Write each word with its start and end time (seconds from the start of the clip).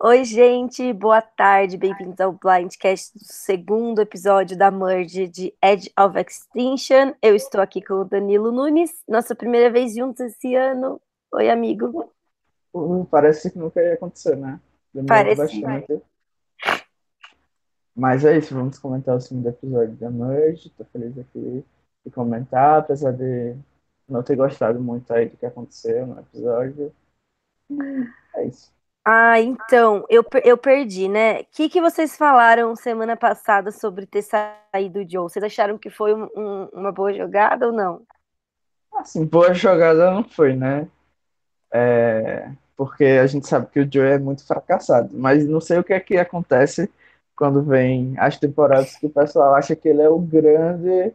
Oi, 0.00 0.24
gente, 0.24 0.92
boa 0.92 1.20
tarde, 1.20 1.76
bem-vindos 1.76 2.20
ao 2.20 2.32
Blindcast 2.32 3.18
do 3.18 3.24
segundo 3.24 4.00
episódio 4.00 4.56
da 4.56 4.70
Merge 4.70 5.26
de 5.26 5.52
Edge 5.60 5.90
of 5.98 6.16
Extinction. 6.16 7.14
Eu 7.20 7.34
estou 7.34 7.60
aqui 7.60 7.82
com 7.82 7.94
o 7.94 8.04
Danilo 8.04 8.52
Nunes, 8.52 9.02
nossa 9.08 9.34
primeira 9.34 9.68
vez 9.72 9.96
juntos 9.96 10.20
esse 10.20 10.54
ano. 10.54 11.00
Oi, 11.34 11.50
amigo. 11.50 12.12
Uh, 12.72 13.04
parece 13.06 13.50
que 13.50 13.58
nunca 13.58 13.82
ia 13.82 13.94
acontecer, 13.94 14.36
né? 14.36 14.60
Demorou 14.94 15.08
Parece. 15.08 15.60
bastante. 15.60 16.02
Mas 17.92 18.24
é 18.24 18.38
isso, 18.38 18.54
vamos 18.54 18.78
comentar 18.78 19.16
o 19.16 19.20
segundo 19.20 19.48
episódio 19.48 19.96
da 19.96 20.10
Merge. 20.10 20.70
Tô 20.78 20.84
feliz 20.84 21.18
aqui 21.18 21.64
de 22.06 22.10
comentar, 22.12 22.78
apesar 22.78 23.10
de 23.10 23.56
não 24.08 24.22
ter 24.22 24.36
gostado 24.36 24.80
muito 24.80 25.12
aí 25.12 25.28
do 25.28 25.36
que 25.36 25.44
aconteceu 25.44 26.06
no 26.06 26.20
episódio. 26.20 26.94
É 28.36 28.46
isso. 28.46 28.77
Ah, 29.10 29.40
então, 29.40 30.04
eu, 30.10 30.22
eu 30.44 30.58
perdi, 30.58 31.08
né? 31.08 31.40
O 31.40 31.46
que, 31.52 31.70
que 31.70 31.80
vocês 31.80 32.14
falaram 32.14 32.76
semana 32.76 33.16
passada 33.16 33.72
sobre 33.72 34.04
ter 34.04 34.20
saído 34.20 34.98
o 34.98 35.10
Joe? 35.10 35.22
Vocês 35.22 35.42
acharam 35.42 35.78
que 35.78 35.88
foi 35.88 36.12
um- 36.14 36.28
um- 36.36 36.68
uma 36.74 36.92
boa 36.92 37.10
jogada 37.14 37.66
ou 37.68 37.72
não? 37.72 38.02
Assim, 38.94 39.24
boa 39.24 39.54
jogada 39.54 40.10
não 40.10 40.22
foi, 40.24 40.54
né? 40.54 40.86
É, 41.72 42.50
porque 42.76 43.04
a 43.04 43.26
gente 43.26 43.46
sabe 43.48 43.68
que 43.68 43.80
o 43.80 43.88
Joe 43.90 44.06
é 44.06 44.18
muito 44.18 44.46
fracassado, 44.46 45.08
mas 45.14 45.46
não 45.48 45.60
sei 45.60 45.78
o 45.78 45.84
que 45.84 45.94
é 45.94 46.00
que 46.00 46.18
acontece 46.18 46.90
quando 47.34 47.62
vem 47.62 48.14
as 48.18 48.38
temporadas 48.38 48.94
que 48.96 49.06
o 49.06 49.10
pessoal 49.10 49.54
acha 49.54 49.74
que 49.74 49.88
ele 49.88 50.02
é 50.02 50.08
o 50.10 50.18
grande 50.18 51.14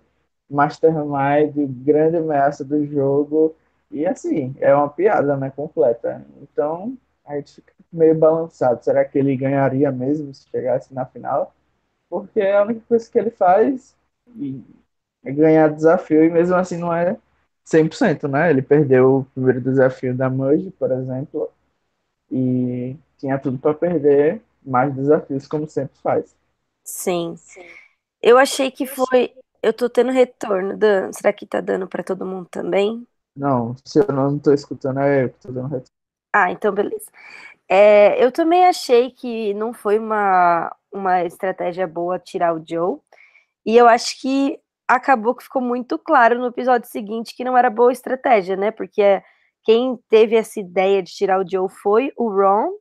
mastermind, 0.49 1.53
grande 1.83 2.17
ameaça 2.17 2.65
do 2.65 2.85
jogo, 2.87 3.55
e 3.91 4.05
assim, 4.05 4.55
é 4.59 4.73
uma 4.73 4.89
piada, 4.89 5.37
né, 5.37 5.51
completa. 5.55 6.25
Então, 6.41 6.97
a 7.25 7.35
gente 7.35 7.55
fica 7.55 7.73
meio 7.91 8.15
balançado. 8.15 8.83
Será 8.83 9.05
que 9.05 9.17
ele 9.17 9.35
ganharia 9.35 9.91
mesmo 9.91 10.33
se 10.33 10.47
chegasse 10.49 10.93
na 10.93 11.05
final? 11.05 11.53
Porque 12.09 12.39
é 12.39 12.57
a 12.57 12.63
única 12.63 12.81
coisa 12.87 13.09
que 13.09 13.17
ele 13.17 13.31
faz 13.31 13.95
e 14.35 14.61
é 15.23 15.31
ganhar 15.31 15.69
desafio, 15.69 16.23
e 16.23 16.29
mesmo 16.29 16.55
assim 16.55 16.77
não 16.77 16.93
é 16.93 17.17
100%, 17.63 18.27
né? 18.27 18.49
Ele 18.49 18.61
perdeu 18.61 19.19
o 19.19 19.25
primeiro 19.25 19.61
desafio 19.61 20.15
da 20.15 20.29
Merge, 20.29 20.69
por 20.71 20.91
exemplo, 20.91 21.49
e 22.29 22.95
tinha 23.17 23.39
tudo 23.39 23.57
para 23.57 23.73
perder 23.73 24.41
mais 24.65 24.93
desafios, 24.93 25.47
como 25.47 25.67
sempre 25.67 25.97
faz. 26.01 26.35
Sim. 26.83 27.35
Eu 28.21 28.37
achei 28.37 28.69
que 28.69 28.85
foi. 28.85 29.33
Eu 29.61 29.73
tô 29.73 29.89
tendo 29.89 30.11
retorno, 30.11 30.77
Dan. 30.77 31.11
Será 31.13 31.31
que 31.31 31.45
tá 31.45 31.61
dando 31.61 31.87
pra 31.87 32.03
todo 32.03 32.25
mundo 32.25 32.47
também? 32.49 33.07
Não, 33.35 33.75
se 33.85 33.99
eu 33.99 34.07
não 34.07 34.35
estou 34.35 34.53
escutando, 34.53 34.99
é 34.99 35.23
eu 35.23 35.29
que 35.29 35.37
estou 35.37 35.53
dando 35.53 35.69
retorno. 35.69 35.92
Ah, 36.33 36.51
então 36.51 36.71
beleza. 36.73 37.11
É, 37.69 38.23
eu 38.23 38.31
também 38.31 38.65
achei 38.65 39.11
que 39.11 39.53
não 39.55 39.73
foi 39.73 39.99
uma, 39.99 40.75
uma 40.93 41.23
estratégia 41.25 41.87
boa 41.87 42.19
tirar 42.19 42.55
o 42.55 42.63
Joe. 42.67 42.99
E 43.65 43.77
eu 43.77 43.87
acho 43.87 44.19
que 44.21 44.59
acabou 44.87 45.35
que 45.35 45.43
ficou 45.45 45.61
muito 45.61 45.99
claro 45.99 46.39
no 46.39 46.47
episódio 46.47 46.89
seguinte 46.89 47.35
que 47.35 47.43
não 47.45 47.57
era 47.57 47.69
boa 47.69 47.91
estratégia, 47.93 48.57
né? 48.57 48.71
Porque 48.71 49.23
quem 49.65 49.97
teve 50.09 50.35
essa 50.35 50.59
ideia 50.59 51.03
de 51.03 51.13
tirar 51.13 51.41
o 51.41 51.49
Joe 51.49 51.69
foi 51.69 52.11
o 52.17 52.29
Ron. 52.29 52.71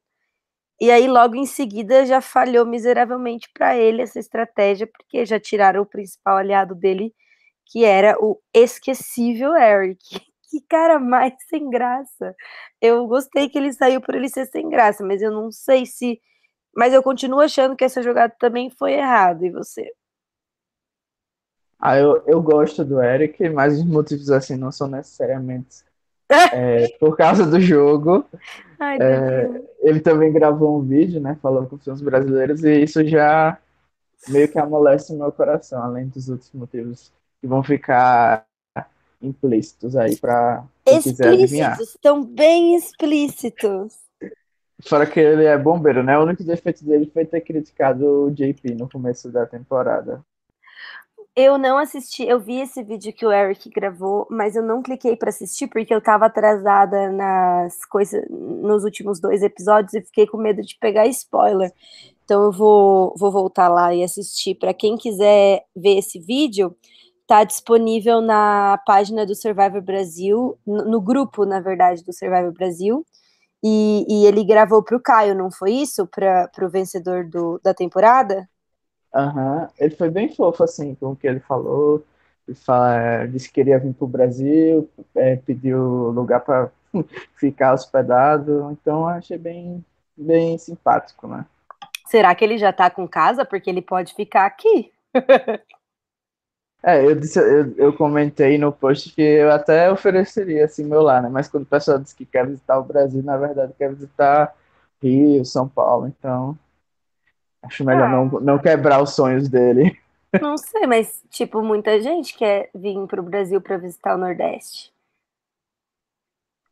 E 0.80 0.90
aí, 0.90 1.08
logo 1.08 1.36
em 1.36 1.46
seguida, 1.46 2.06
já 2.06 2.20
falhou 2.20 2.66
miseravelmente 2.66 3.48
para 3.54 3.76
ele 3.76 4.02
essa 4.02 4.18
estratégia, 4.20 4.86
porque 4.86 5.24
já 5.26 5.40
tiraram 5.40 5.82
o 5.82 5.86
principal 5.86 6.38
aliado 6.38 6.74
dele, 6.74 7.14
que 7.66 7.84
era 7.84 8.16
o 8.20 8.40
esquecível 8.54 9.56
Eric. 9.56 10.00
Que 10.52 10.60
cara 10.68 10.98
mais 10.98 11.32
sem 11.48 11.70
graça. 11.70 12.36
Eu 12.78 13.06
gostei 13.06 13.48
que 13.48 13.56
ele 13.56 13.72
saiu 13.72 14.02
por 14.02 14.14
ele 14.14 14.28
ser 14.28 14.44
sem 14.44 14.68
graça, 14.68 15.02
mas 15.02 15.22
eu 15.22 15.32
não 15.32 15.50
sei 15.50 15.86
se. 15.86 16.20
Mas 16.76 16.92
eu 16.92 17.02
continuo 17.02 17.40
achando 17.40 17.74
que 17.74 17.84
essa 17.84 18.02
jogada 18.02 18.34
também 18.38 18.68
foi 18.68 18.92
errada. 18.92 19.46
E 19.46 19.50
você? 19.50 19.90
Ah, 21.80 21.96
eu, 21.96 22.22
eu 22.26 22.40
gosto 22.42 22.84
do 22.84 23.02
Eric, 23.02 23.48
mas 23.48 23.78
os 23.78 23.84
motivos 23.84 24.30
assim 24.30 24.56
não 24.56 24.70
são 24.70 24.86
necessariamente 24.86 25.84
é, 26.52 26.88
por 26.98 27.16
causa 27.16 27.46
do 27.46 27.58
jogo. 27.58 28.24
Ai, 28.78 28.98
É, 29.00 29.62
ele 29.80 30.00
também 30.00 30.32
gravou 30.32 30.78
um 30.78 30.82
vídeo, 30.82 31.20
né, 31.20 31.36
falando 31.42 31.68
com 31.68 31.76
os 31.90 32.02
brasileiros, 32.02 32.62
e 32.62 32.82
isso 32.82 33.04
já 33.06 33.58
meio 34.28 34.48
que 34.48 34.58
amolece 34.58 35.12
o 35.12 35.18
meu 35.18 35.32
coração, 35.32 35.82
além 35.82 36.08
dos 36.08 36.28
outros 36.28 36.52
motivos 36.52 37.12
que 37.40 37.46
vão 37.48 37.62
ficar 37.62 38.46
implícitos 39.22 39.96
aí 39.96 40.16
para 40.16 40.64
quiser 40.84 41.28
adivinhar. 41.28 41.72
Explícitos, 41.72 41.94
estão 41.94 42.24
bem 42.24 42.74
explícitos. 42.74 43.94
Fora 44.84 45.06
que 45.06 45.20
ele 45.20 45.44
é 45.44 45.56
bombeiro, 45.56 46.02
né? 46.02 46.18
O 46.18 46.22
único 46.22 46.42
defeito 46.42 46.84
dele 46.84 47.10
foi 47.12 47.24
ter 47.24 47.40
criticado 47.40 48.26
o 48.26 48.30
JP 48.30 48.74
no 48.74 48.88
começo 48.88 49.30
da 49.30 49.46
temporada. 49.46 50.24
Eu 51.34 51.56
não 51.56 51.78
assisti, 51.78 52.24
eu 52.24 52.38
vi 52.38 52.60
esse 52.60 52.82
vídeo 52.82 53.10
que 53.10 53.24
o 53.24 53.32
Eric 53.32 53.70
gravou, 53.70 54.26
mas 54.30 54.54
eu 54.54 54.62
não 54.62 54.82
cliquei 54.82 55.16
para 55.16 55.30
assistir 55.30 55.66
porque 55.66 55.94
eu 55.94 56.00
tava 56.00 56.26
atrasada 56.26 57.10
nas 57.10 57.86
coisas 57.86 58.22
nos 58.28 58.84
últimos 58.84 59.18
dois 59.18 59.42
episódios 59.42 59.94
e 59.94 60.02
fiquei 60.02 60.26
com 60.26 60.36
medo 60.36 60.60
de 60.60 60.76
pegar 60.78 61.06
spoiler. 61.06 61.72
Então 62.22 62.42
eu 62.42 62.52
vou, 62.52 63.14
vou 63.16 63.32
voltar 63.32 63.68
lá 63.68 63.94
e 63.94 64.04
assistir. 64.04 64.56
Para 64.56 64.74
quem 64.74 64.94
quiser 64.98 65.64
ver 65.74 65.96
esse 65.96 66.20
vídeo, 66.20 66.76
tá 67.32 67.44
disponível 67.44 68.20
na 68.20 68.78
página 68.84 69.24
do 69.24 69.34
Survivor 69.34 69.80
Brasil, 69.80 70.58
no, 70.66 70.84
no 70.84 71.00
grupo, 71.00 71.46
na 71.46 71.60
verdade, 71.60 72.04
do 72.04 72.12
Survivor 72.12 72.52
Brasil. 72.52 73.06
E, 73.64 74.04
e 74.06 74.26
ele 74.26 74.44
gravou 74.44 74.82
para 74.82 74.98
o 74.98 75.00
Caio, 75.00 75.34
não 75.34 75.50
foi 75.50 75.72
isso? 75.72 76.06
Para 76.06 76.50
o 76.60 76.68
vencedor 76.68 77.24
do, 77.24 77.58
da 77.64 77.72
temporada? 77.72 78.46
Aham, 79.14 79.66
Ele 79.78 79.96
foi 79.96 80.10
bem 80.10 80.28
fofo, 80.34 80.62
assim, 80.62 80.94
com 80.94 81.12
o 81.12 81.16
que 81.16 81.26
ele 81.26 81.40
falou. 81.40 82.04
Ele 82.46 82.54
fala, 82.54 83.24
disse 83.24 83.48
que 83.48 83.54
queria 83.54 83.78
vir 83.78 83.94
pro 83.94 84.06
Brasil, 84.06 84.86
é, 85.14 85.36
pediu 85.36 86.10
lugar 86.10 86.40
para 86.40 86.70
ficar 87.36 87.72
hospedado. 87.72 88.68
Então, 88.72 89.08
achei 89.08 89.38
bem, 89.38 89.82
bem 90.14 90.58
simpático, 90.58 91.26
né? 91.26 91.46
Será 92.08 92.34
que 92.34 92.44
ele 92.44 92.58
já 92.58 92.74
tá 92.74 92.90
com 92.90 93.08
casa? 93.08 93.42
Porque 93.42 93.70
ele 93.70 93.80
pode 93.80 94.12
ficar 94.12 94.44
aqui. 94.44 94.92
É, 96.84 97.04
eu 97.04 97.14
disse, 97.14 97.38
eu, 97.38 97.74
eu 97.76 97.92
comentei 97.96 98.58
no 98.58 98.72
post 98.72 99.14
que 99.14 99.22
eu 99.22 99.52
até 99.52 99.90
ofereceria 99.90 100.64
assim 100.64 100.84
meu 100.84 101.00
lar, 101.02 101.22
né? 101.22 101.28
Mas 101.28 101.48
quando 101.48 101.62
o 101.62 101.66
pessoal 101.66 101.98
diz 101.98 102.12
que 102.12 102.26
quer 102.26 102.46
visitar 102.46 102.78
o 102.78 102.84
Brasil, 102.84 103.22
na 103.22 103.36
verdade 103.36 103.72
quer 103.78 103.90
visitar 103.94 104.52
Rio, 105.02 105.44
São 105.44 105.68
Paulo, 105.68 106.08
então 106.08 106.58
acho 107.62 107.84
melhor 107.84 108.08
não, 108.08 108.26
não 108.40 108.58
quebrar 108.58 109.02
os 109.02 109.14
sonhos 109.14 109.48
dele. 109.48 109.96
Não 110.38 110.58
sei, 110.58 110.86
mas, 110.86 111.24
tipo, 111.30 111.62
muita 111.62 111.98
gente 112.02 112.36
quer 112.36 112.70
vir 112.74 113.06
pro 113.06 113.22
Brasil 113.22 113.62
para 113.62 113.78
visitar 113.78 114.14
o 114.14 114.18
Nordeste. 114.18 114.92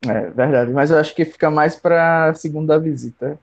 É 0.03 0.31
verdade, 0.31 0.73
mas 0.73 0.91
eu 0.91 0.99
acho 0.99 1.15
que 1.15 1.25
fica 1.27 1.51
mais 1.51 1.77
para 1.77 2.33
segunda 2.35 2.79
visita. 2.79 3.39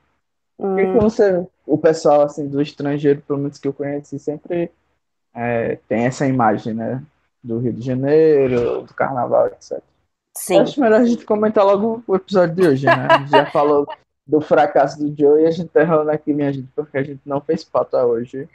Porque 0.73 0.87
Hum, 0.87 0.91
como 0.91 1.09
você, 1.09 1.45
o 1.65 1.77
pessoal 1.77 2.23
assim 2.23 2.47
do 2.49 2.61
estrangeiro, 2.61 3.21
pelo 3.23 3.39
menos 3.39 3.59
que 3.59 3.67
eu 3.67 3.73
conheci, 3.73 4.19
sempre 4.19 4.71
é, 5.37 5.77
tem 5.87 6.05
essa 6.05 6.25
imagem, 6.25 6.73
né? 6.73 7.01
Do 7.43 7.59
Rio 7.59 7.71
de 7.71 7.85
Janeiro, 7.85 8.81
do 8.81 8.93
Carnaval, 8.95 9.47
etc. 9.47 9.79
sim. 10.35 10.59
Acho 10.59 10.81
melhor 10.81 11.01
a 11.01 11.05
gente 11.05 11.23
comentar 11.23 11.63
logo 11.63 12.03
o 12.07 12.15
episódio 12.15 12.55
de 12.55 12.67
hoje, 12.67 12.85
né? 12.87 13.07
A 13.07 13.17
gente 13.19 13.29
já 13.29 13.45
falou 13.45 13.87
do 14.25 14.41
fracasso 14.41 14.97
do 14.99 15.15
Joe 15.17 15.43
e 15.43 15.45
a 15.45 15.51
gente 15.51 15.69
tá 15.69 15.81
errando 15.81 16.09
aqui, 16.09 16.33
minha 16.33 16.51
gente, 16.51 16.67
porque 16.75 16.97
a 16.97 17.03
gente 17.03 17.21
não 17.23 17.39
fez 17.39 17.63
pauta 17.63 18.03
hoje. 18.03 18.49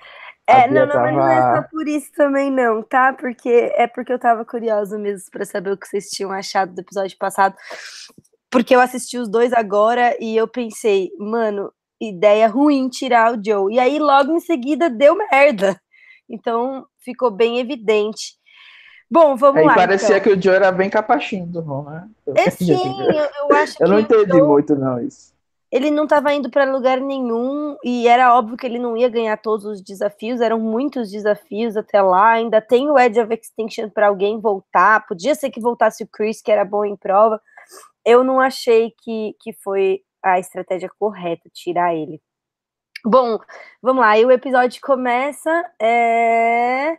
É, 0.44 0.69
não, 0.69 0.87
não, 0.87 0.94
mas 0.97 1.15
não 1.15 1.28
é 1.28 1.41
só 1.41 1.53
tava. 1.54 1.69
por 1.70 1.87
isso 1.87 2.12
também 2.16 2.50
não, 2.50 2.82
tá? 2.82 3.12
Porque 3.12 3.72
é 3.76 3.87
porque 3.87 4.12
eu 4.12 4.19
tava 4.19 4.44
curiosa 4.44 4.99
mesmo 4.99 5.31
para 5.31 5.44
saber 5.44 5.70
o 5.70 5.76
que 5.78 5.87
vocês 5.87 6.10
tinham 6.10 6.32
achado 6.32 6.75
do 6.75 6.81
episódio 6.81 7.16
passado. 7.16 7.54
Porque 8.50 8.75
eu 8.75 8.81
assisti 8.81 9.16
os 9.16 9.31
dois 9.31 9.53
agora 9.53 10.16
e 10.20 10.37
eu 10.37 10.49
pensei, 10.49 11.11
mano, 11.17 11.73
ideia 12.00 12.49
ruim 12.49 12.88
tirar 12.88 13.32
o 13.32 13.40
Joe. 13.43 13.73
E 13.73 13.78
aí 13.78 14.00
logo 14.00 14.32
em 14.32 14.40
seguida 14.40 14.90
deu 14.90 15.17
merda. 15.17 15.81
Então 16.28 16.86
ficou 16.98 17.30
bem 17.30 17.58
evidente. 17.58 18.36
Bom, 19.10 19.36
vamos 19.36 19.60
Aí 19.60 19.66
lá 19.66 19.74
parecia 19.74 20.16
então. 20.19 20.20
que 20.20 20.30
o 20.38 20.42
Joe 20.42 20.54
era 20.54 20.72
bem 20.72 20.88
capachinho 20.88 21.46
do 21.46 21.60
Ron, 21.60 21.82
né? 21.84 22.08
Pelo 22.24 22.38
É 22.38 22.44
que 22.50 22.64
sim, 22.64 22.72
eu, 22.72 23.28
eu 23.50 23.56
acho 23.56 23.76
Eu 23.80 23.88
não 23.88 23.96
que 23.96 24.02
entendi 24.04 24.32
Joe 24.32 24.42
muito, 24.42 24.74
não, 24.74 25.00
isso. 25.00 25.34
ele 25.70 25.90
não 25.90 26.04
estava 26.04 26.32
indo 26.32 26.50
para 26.50 26.64
lugar 26.70 27.00
nenhum 27.00 27.76
e 27.84 28.06
era 28.08 28.36
óbvio 28.36 28.56
que 28.56 28.66
ele 28.66 28.78
não 28.78 28.96
ia 28.96 29.08
ganhar 29.08 29.36
todos 29.38 29.64
os 29.66 29.82
desafios, 29.82 30.40
eram 30.40 30.58
muitos 30.60 31.10
desafios 31.10 31.76
até 31.76 32.00
lá. 32.00 32.32
Ainda 32.32 32.60
tem 32.60 32.90
o 32.90 32.98
Edge 32.98 33.20
of 33.20 33.32
Extinction 33.34 33.88
para 33.90 34.08
alguém 34.08 34.40
voltar. 34.40 35.06
Podia 35.06 35.34
ser 35.34 35.50
que 35.50 35.60
voltasse 35.60 36.04
o 36.04 36.08
Chris, 36.08 36.40
que 36.42 36.50
era 36.52 36.64
bom 36.64 36.84
em 36.84 36.96
prova. 36.96 37.40
Eu 38.04 38.25
não 38.25 38.40
achei 38.40 38.92
que, 39.02 39.34
que 39.40 39.52
foi 39.62 40.02
a 40.22 40.38
estratégia 40.38 40.90
correta 40.98 41.48
tirar 41.52 41.94
ele. 41.94 42.20
Bom, 43.04 43.38
vamos 43.81 44.00
lá. 44.00 44.19
E 44.19 44.25
o 44.25 44.31
episódio 44.31 44.81
começa 44.81 45.50
é, 45.81 46.96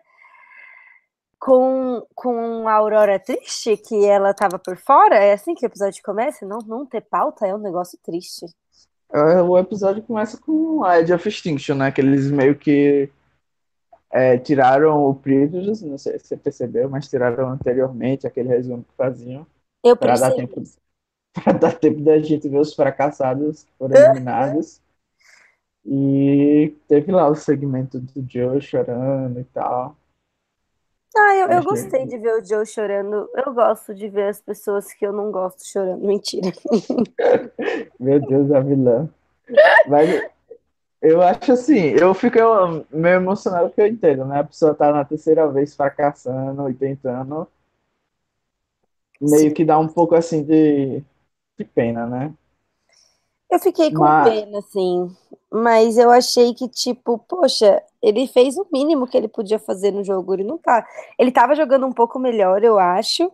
com, 1.39 2.05
com 2.13 2.67
a 2.67 2.73
Aurora 2.73 3.19
triste, 3.19 3.77
que 3.77 4.05
ela 4.05 4.31
estava 4.31 4.59
por 4.59 4.77
fora. 4.77 5.15
É 5.15 5.33
assim 5.33 5.55
que 5.55 5.65
o 5.65 5.67
episódio 5.67 6.01
começa? 6.03 6.45
Não, 6.45 6.59
não 6.59 6.85
ter 6.85 7.01
pauta 7.01 7.47
é 7.47 7.55
um 7.55 7.59
negócio 7.59 7.97
triste. 8.03 8.45
É, 9.11 9.41
o 9.41 9.57
episódio 9.57 10.03
começa 10.03 10.37
com 10.37 10.83
a 10.83 10.99
Edge 10.99 11.13
of 11.13 11.27
Extinction, 11.27 11.75
né? 11.75 11.91
Que 11.91 12.01
eles 12.01 12.29
meio 12.29 12.55
que 12.55 13.09
é, 14.11 14.37
tiraram 14.37 15.07
o 15.07 15.15
Previous, 15.15 15.81
não 15.81 15.97
sei 15.97 16.19
se 16.19 16.27
você 16.27 16.37
percebeu, 16.37 16.89
mas 16.89 17.07
tiraram 17.07 17.49
anteriormente 17.49 18.27
aquele 18.27 18.49
resumo 18.49 18.83
que 18.83 18.95
faziam. 18.95 19.47
Eu 19.83 19.95
para 19.95 20.15
dar 20.15 20.31
percebi. 20.31 20.53
tempo 20.53 20.69
para 21.33 21.53
dar 21.53 21.73
tempo 21.73 22.01
da 22.01 22.19
gente 22.19 22.47
ver 22.47 22.59
os 22.59 22.75
fracassados 22.75 23.63
que 23.63 23.71
foram 23.77 23.95
eliminados. 23.95 24.82
E 25.85 26.73
teve 26.87 27.11
lá 27.11 27.27
o 27.27 27.35
segmento 27.35 27.99
do 27.99 28.25
Joe 28.29 28.61
chorando 28.61 29.39
e 29.39 29.43
tal. 29.45 29.95
Ah, 31.15 31.35
eu, 31.35 31.41
eu 31.41 31.47
Achei- 31.59 31.63
gostei 31.63 32.07
de 32.07 32.17
ver 32.17 32.41
o 32.41 32.45
Joe 32.45 32.65
chorando. 32.65 33.29
Eu 33.35 33.53
gosto 33.53 33.93
de 33.93 34.09
ver 34.09 34.29
as 34.29 34.41
pessoas 34.41 34.91
que 34.93 35.05
eu 35.05 35.11
não 35.13 35.31
gosto 35.31 35.65
chorando. 35.65 36.03
Mentira. 36.05 36.51
Meu 37.99 38.19
Deus, 38.19 38.51
a 38.51 38.59
vilã. 38.61 39.09
Mas 39.87 40.09
eu 41.01 41.21
acho 41.21 41.51
assim, 41.53 41.89
eu 41.99 42.13
fico 42.13 42.39
meio 42.91 43.15
emocionado 43.15 43.67
porque 43.67 43.81
eu 43.81 43.87
entendo, 43.87 44.25
né? 44.25 44.39
A 44.39 44.43
pessoa 44.43 44.73
tá 44.73 44.91
na 44.91 45.05
terceira 45.05 45.47
vez 45.49 45.75
fracassando 45.75 46.69
e 46.69 46.73
tentando. 46.73 47.47
Meio 49.21 49.49
Sim. 49.49 49.53
que 49.53 49.63
dá 49.65 49.77
um 49.79 49.87
pouco 49.87 50.15
assim 50.15 50.43
de, 50.43 51.03
de 51.57 51.65
pena, 51.65 52.05
né? 52.07 52.33
Eu 53.53 53.59
fiquei 53.59 53.91
com 53.91 53.99
Mas- 53.99 54.27
pena, 54.27 54.57
assim. 54.57 55.15
Mas 55.51 55.99
eu 55.99 56.09
achei 56.09 56.55
que, 56.55 56.67
tipo, 56.67 57.19
poxa, 57.19 57.83
ele 58.01 58.25
fez 58.25 58.57
o 58.57 58.65
mínimo 58.73 59.05
que 59.05 59.15
ele 59.15 59.27
podia 59.27 59.59
fazer 59.59 59.91
no 59.91 60.03
jogo. 60.03 60.33
Ele 60.33 60.43
não 60.43 60.57
tá. 60.57 60.83
Ele 61.19 61.31
tava 61.31 61.53
jogando 61.53 61.85
um 61.85 61.91
pouco 61.91 62.17
melhor, 62.17 62.63
eu 62.63 62.79
acho. 62.79 63.31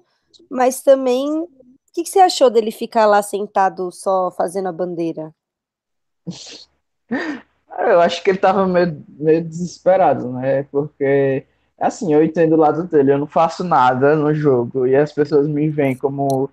Mas 0.49 0.81
também. 0.81 1.39
O 1.39 1.47
que, 1.93 2.03
que 2.03 2.09
você 2.09 2.19
achou 2.19 2.49
dele 2.49 2.69
ficar 2.69 3.05
lá 3.05 3.21
sentado 3.21 3.93
só 3.93 4.29
fazendo 4.31 4.67
a 4.67 4.73
bandeira? 4.73 5.33
Eu 7.79 8.01
acho 8.01 8.21
que 8.21 8.29
ele 8.29 8.37
tava 8.37 8.67
meio, 8.67 9.01
meio 9.07 9.41
desesperado, 9.43 10.33
né? 10.33 10.63
Porque, 10.63 11.45
assim, 11.79 12.13
eu 12.13 12.21
entendo 12.21 12.53
o 12.53 12.59
lado 12.59 12.83
dele. 12.83 13.13
Eu 13.13 13.17
não 13.17 13.25
faço 13.25 13.63
nada 13.63 14.15
no 14.17 14.33
jogo 14.33 14.85
e 14.85 14.95
as 14.95 15.13
pessoas 15.13 15.47
me 15.47 15.69
veem 15.69 15.95
como 15.95 16.49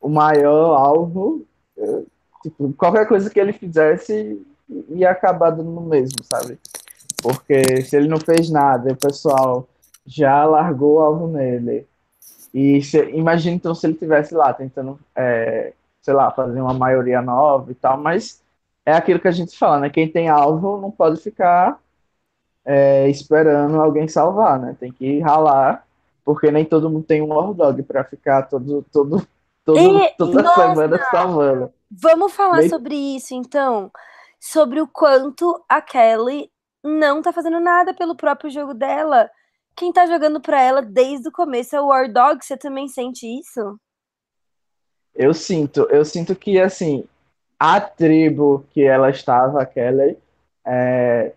o 0.00 0.08
maior 0.08 0.76
alvo. 0.76 1.44
Eu, 1.76 2.06
tipo, 2.42 2.72
qualquer 2.74 3.06
coisa 3.06 3.30
que 3.30 3.38
ele 3.40 3.52
fizesse 3.52 4.40
ia 4.90 5.10
acabar 5.10 5.50
dando 5.50 5.70
no 5.70 5.82
mesmo, 5.82 6.22
sabe? 6.24 6.58
Porque 7.22 7.82
se 7.82 7.96
ele 7.96 8.08
não 8.08 8.18
fez 8.18 8.50
nada, 8.50 8.92
o 8.92 8.96
pessoal 8.96 9.68
já 10.06 10.44
largou 10.44 10.94
o 10.96 11.00
alvo 11.00 11.28
nele. 11.28 11.86
E 12.52 12.82
se, 12.82 12.98
imagina 13.10 13.56
então 13.56 13.74
se 13.74 13.86
ele 13.86 13.94
tivesse 13.94 14.34
lá 14.34 14.52
tentando, 14.52 14.98
é, 15.14 15.72
sei 16.02 16.14
lá, 16.14 16.30
fazer 16.30 16.60
uma 16.60 16.74
maioria 16.74 17.22
nova 17.22 17.70
e 17.70 17.74
tal, 17.74 17.96
mas 17.98 18.42
é 18.84 18.92
aquilo 18.92 19.20
que 19.20 19.28
a 19.28 19.32
gente 19.32 19.56
fala, 19.56 19.80
né? 19.80 19.90
Quem 19.90 20.10
tem 20.10 20.28
alvo 20.28 20.80
não 20.80 20.90
pode 20.90 21.20
ficar 21.20 21.78
é, 22.64 23.08
esperando 23.08 23.80
alguém 23.80 24.08
salvar, 24.08 24.58
né? 24.58 24.76
Tem 24.78 24.92
que 24.92 25.20
ralar, 25.20 25.86
porque 26.24 26.50
nem 26.50 26.64
todo 26.64 26.90
mundo 26.90 27.04
tem 27.04 27.22
um 27.22 27.32
War 27.32 27.52
Dog 27.54 27.82
pra 27.82 28.04
ficar 28.04 28.42
todo, 28.42 28.84
todo, 28.92 29.26
todo, 29.74 29.98
E- 29.98 30.14
toda 30.16 30.42
nossa! 30.42 30.68
semana 30.68 30.98
salvando. 31.10 31.72
Vamos 31.90 32.32
falar 32.32 32.62
sobre 32.68 32.94
isso, 32.94 33.34
então. 33.34 33.90
Sobre 34.38 34.80
o 34.80 34.86
quanto 34.86 35.62
a 35.68 35.82
Kelly 35.82 36.50
não 36.82 37.20
tá 37.20 37.32
fazendo 37.32 37.60
nada 37.60 37.92
pelo 37.92 38.16
próprio 38.16 38.50
jogo 38.50 38.72
dela. 38.72 39.28
Quem 39.76 39.92
tá 39.92 40.06
jogando 40.06 40.40
pra 40.40 40.60
ela 40.60 40.82
desde 40.82 41.28
o 41.28 41.32
começo 41.32 41.74
é 41.76 41.80
o 41.80 41.86
War 41.86 42.10
Dog. 42.12 42.44
Você 42.44 42.56
também 42.56 42.88
sente 42.88 43.26
isso? 43.26 43.78
Eu 45.14 45.34
sinto, 45.34 45.86
eu 45.90 46.04
sinto 46.04 46.34
que 46.34 46.58
assim, 46.58 47.04
a 47.58 47.80
tribo 47.80 48.64
que 48.70 48.82
ela 48.82 49.10
estava, 49.10 49.60
a 49.60 49.66
Kelly, 49.66 50.16
é, 50.64 51.32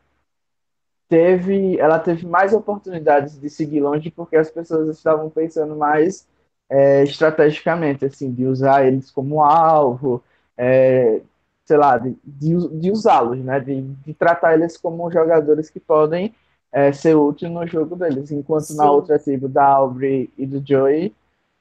teve, 1.10 1.78
ela 1.80 2.00
teve 2.00 2.26
mais 2.26 2.54
oportunidades 2.54 3.40
de 3.40 3.50
seguir 3.50 3.82
longe 3.82 4.10
porque 4.10 4.36
as 4.36 4.50
pessoas 4.50 4.88
estavam 4.90 5.30
pensando 5.30 5.76
mais 5.76 6.28
é, 6.74 7.04
estrategicamente, 7.04 8.04
assim, 8.04 8.34
de 8.34 8.48
usar 8.48 8.84
eles 8.84 9.12
como 9.12 9.44
alvo, 9.44 10.24
é, 10.58 11.22
sei 11.64 11.78
lá, 11.78 12.00
de, 12.00 12.18
de, 12.24 12.68
de 12.80 12.92
usá-los, 12.92 13.38
né? 13.38 13.60
De, 13.60 13.84
de 13.84 14.14
tratar 14.16 14.56
eles 14.56 14.76
como 14.76 15.12
jogadores 15.12 15.70
que 15.70 15.80
podem 15.80 16.34
é, 16.72 16.92
ser 16.92 17.16
úteis 17.16 17.52
no 17.52 17.68
jogo 17.68 17.96
deles, 17.96 18.32
enquanto 18.32 18.72
na 18.72 18.86
Sim. 18.86 18.90
outra 18.90 19.20
tribo 19.20 19.48
da 19.48 19.64
Aubrey 19.64 20.34
e 20.36 20.48
do 20.48 20.64
Joey, 20.66 21.16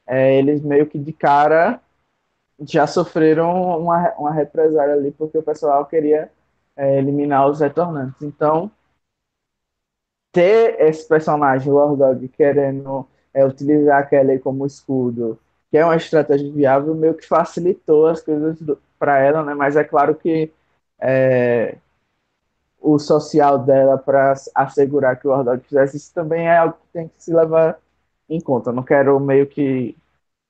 é, 0.06 0.38
eles 0.38 0.62
meio 0.62 0.86
que 0.86 0.98
de 0.98 1.12
cara 1.12 1.78
já 2.60 2.86
sofreram 2.86 3.78
uma, 3.78 4.14
uma 4.14 4.32
represália 4.32 4.94
ali 4.94 5.10
porque 5.10 5.36
o 5.36 5.42
pessoal 5.42 5.84
queria 5.84 6.30
é, 6.74 6.98
eliminar 6.98 7.50
os 7.50 7.60
retornantes. 7.60 8.22
Então, 8.22 8.70
ter 10.32 10.80
esse 10.80 11.06
personagem, 11.06 11.70
o 11.70 11.76
Ordog, 11.76 12.26
querendo 12.28 13.06
é, 13.34 13.44
utilizar 13.44 14.00
a 14.00 14.06
Kelly 14.06 14.38
como 14.38 14.66
escudo, 14.66 15.38
que 15.70 15.78
é 15.78 15.84
uma 15.84 15.96
estratégia 15.96 16.50
viável, 16.52 16.94
meio 16.94 17.14
que 17.14 17.26
facilitou 17.26 18.06
as 18.06 18.20
coisas 18.20 18.58
para 18.98 19.18
ela, 19.18 19.44
né? 19.44 19.54
Mas 19.54 19.76
é 19.76 19.84
claro 19.84 20.14
que 20.14 20.52
é, 21.00 21.76
o 22.80 22.98
social 22.98 23.58
dela 23.58 23.96
para 23.96 24.34
assegurar 24.54 25.18
que 25.18 25.26
o 25.28 25.30
Ordog 25.30 25.62
fizesse 25.64 25.96
isso 25.96 26.12
também 26.12 26.46
é 26.48 26.58
algo 26.58 26.74
que 26.74 26.92
tem 26.92 27.08
que 27.08 27.14
se 27.22 27.32
levar 27.32 27.78
em 28.28 28.40
conta. 28.40 28.72
Não 28.72 28.82
quero 28.82 29.18
meio 29.20 29.46
que 29.46 29.96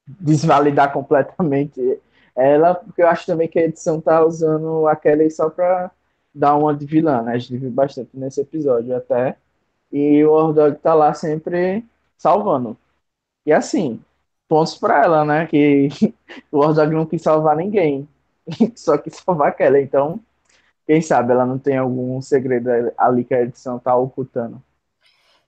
desvalidar 0.07 0.93
completamente 0.93 2.01
ela, 2.35 2.75
porque 2.75 3.03
eu 3.03 3.09
acho 3.09 3.27
também 3.27 3.49
que 3.49 3.59
a 3.59 3.65
edição 3.65 4.01
tá 4.01 4.25
usando 4.25 4.87
a 4.87 4.97
Kelly 4.97 5.31
só 5.31 5.51
para 5.51 5.91
dar 6.35 6.57
uma 6.57 6.75
de 6.75 6.87
vilã, 6.87 7.23
né? 7.23 7.35
A 7.35 7.39
gente 7.39 7.57
viu 7.59 7.71
bastante 7.71 8.11
nesse 8.15 8.41
episódio 8.41 8.97
até. 8.97 9.37
E 9.93 10.25
o 10.25 10.33
Ordog 10.33 10.77
tá 10.79 10.95
lá 10.95 11.13
sempre 11.15 11.85
salvando. 12.23 12.77
E 13.45 13.53
assim, 13.53 14.01
pontos 14.49 14.77
para 14.77 15.03
ela, 15.03 15.25
né? 15.25 15.47
Que 15.47 15.89
o 16.53 16.59
Ordog 16.59 16.95
não 16.95 17.05
quis 17.05 17.21
salvar 17.21 17.57
ninguém, 17.57 18.09
só 18.77 18.97
quis 18.97 19.17
salvar 19.17 19.49
a 19.49 19.53
Kelly. 19.53 19.83
Então, 19.83 20.21
quem 20.87 21.03
sabe 21.03 21.33
ela 21.33 21.45
não 21.45 21.59
tem 21.59 21.77
algum 21.77 22.23
segredo 22.23 22.71
ali 22.97 23.25
que 23.25 23.35
a 23.35 23.43
edição 23.43 23.79
tá 23.79 23.95
ocultando. 23.97 24.63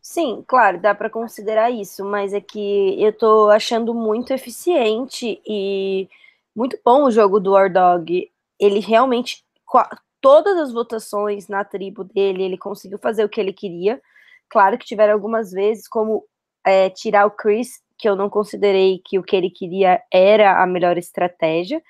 Sim, 0.03 0.45
claro, 0.47 0.81
dá 0.81 0.95
pra 0.95 1.09
considerar 1.09 1.71
isso, 1.71 2.05
mas 2.05 2.35
é 2.35 2.41
que 2.41 3.03
eu 3.03 3.11
tô 3.13 3.49
achando 3.49 3.95
muito 3.95 4.35
eficiente 4.35 5.41
e 5.47 6.09
muito 6.55 6.79
bom 6.85 7.05
o 7.05 7.11
jogo 7.11 7.41
do 7.41 7.53
War 7.53 7.73
Dog. 7.73 8.31
Ele 8.61 8.81
realmente, 8.81 9.43
todas 10.21 10.59
as 10.59 10.73
votações 10.73 11.49
na 11.49 11.65
tribo 11.65 12.05
dele, 12.05 12.43
ele 12.43 12.59
conseguiu 12.59 12.99
fazer 12.99 13.25
o 13.25 13.29
que 13.29 13.41
ele 13.41 13.53
queria. 13.53 14.01
Claro 14.51 14.77
que 14.77 14.85
tiveram 14.85 15.15
algumas 15.15 15.53
vezes, 15.53 15.89
como 15.89 16.25
é, 16.65 16.91
tirar 16.91 17.27
o 17.27 17.31
Chris, 17.31 17.83
que 17.99 18.09
eu 18.09 18.17
não 18.17 18.29
considerei 18.29 19.01
que 19.05 19.19
o 19.19 19.23
que 19.23 19.37
ele 19.37 19.51
queria 19.51 20.01
era 20.13 20.63
a 20.63 20.67
melhor 20.67 20.99
estratégia, 20.99 21.83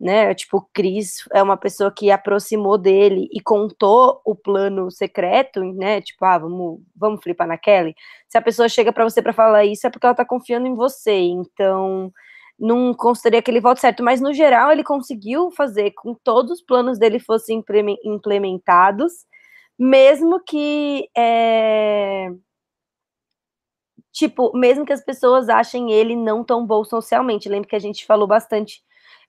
né? 0.00 0.32
Tipo, 0.34 0.58
o 0.58 0.68
Chris 0.72 1.24
é 1.32 1.42
uma 1.42 1.56
pessoa 1.56 1.92
que 1.92 2.10
aproximou 2.10 2.78
dele 2.78 3.28
e 3.32 3.40
contou 3.40 4.20
o 4.24 4.34
plano 4.34 4.90
secreto, 4.90 5.62
né? 5.74 6.00
Tipo, 6.00 6.24
ah, 6.24 6.38
vamos, 6.38 6.80
vamos 6.96 7.20
flipar 7.22 7.48
na 7.48 7.58
Kelly. 7.58 7.94
Se 8.28 8.38
a 8.38 8.42
pessoa 8.42 8.68
chega 8.68 8.92
pra 8.92 9.04
você 9.04 9.20
pra 9.22 9.32
falar 9.32 9.64
isso, 9.64 9.86
é 9.86 9.90
porque 9.90 10.06
ela 10.06 10.14
tá 10.14 10.24
confiando 10.24 10.66
em 10.68 10.74
você. 10.74 11.12
Então, 11.14 12.12
não 12.58 12.92
considerei 12.94 13.40
aquele 13.40 13.60
voto 13.60 13.80
certo, 13.80 14.02
mas 14.02 14.20
no 14.20 14.32
geral 14.32 14.72
ele 14.72 14.82
conseguiu 14.84 15.50
fazer 15.52 15.92
com 15.92 16.14
que 16.14 16.20
todos 16.24 16.52
os 16.52 16.62
planos 16.62 16.98
dele 16.98 17.20
fossem 17.20 17.58
implemen- 17.58 17.98
implementados, 18.04 19.12
mesmo 19.78 20.40
que 20.44 21.08
é, 21.16 22.28
tipo, 24.12 24.56
mesmo 24.56 24.84
que 24.84 24.92
as 24.92 25.04
pessoas 25.04 25.48
achem 25.48 25.92
ele 25.92 26.16
não 26.16 26.42
tão 26.42 26.66
bom 26.66 26.84
socialmente. 26.84 27.48
Lembra 27.48 27.68
que 27.68 27.76
a 27.76 27.80
gente 27.80 28.06
falou 28.06 28.26
bastante, 28.26 28.82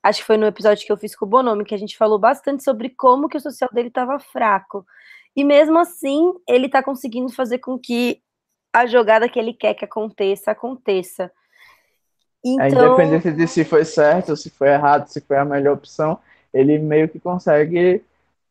acho 0.03 0.19
que 0.19 0.25
foi 0.25 0.37
no 0.37 0.45
episódio 0.45 0.85
que 0.85 0.91
eu 0.91 0.97
fiz 0.97 1.15
com 1.15 1.25
o 1.25 1.29
Bonomi, 1.29 1.65
que 1.65 1.75
a 1.75 1.77
gente 1.79 1.97
falou 1.97 2.19
bastante 2.19 2.63
sobre 2.63 2.89
como 2.89 3.29
que 3.29 3.37
o 3.37 3.41
social 3.41 3.69
dele 3.71 3.89
estava 3.89 4.19
fraco. 4.19 4.85
E 5.35 5.43
mesmo 5.43 5.77
assim, 5.77 6.33
ele 6.47 6.67
tá 6.69 6.83
conseguindo 6.83 7.31
fazer 7.31 7.59
com 7.59 7.77
que 7.77 8.21
a 8.73 8.85
jogada 8.85 9.29
que 9.29 9.39
ele 9.39 9.53
quer 9.53 9.73
que 9.73 9.85
aconteça, 9.85 10.51
aconteça. 10.51 11.23
É, 11.23 11.29
Então, 12.67 12.87
independente 12.87 13.31
de 13.31 13.47
se 13.47 13.65
foi 13.65 13.83
certo, 13.83 14.35
se 14.35 14.49
foi 14.49 14.69
errado, 14.69 15.07
se 15.07 15.21
foi 15.21 15.37
a 15.37 15.45
melhor 15.45 15.73
opção, 15.73 16.19
ele 16.53 16.77
meio 16.77 17.09
que 17.09 17.19
consegue 17.19 18.03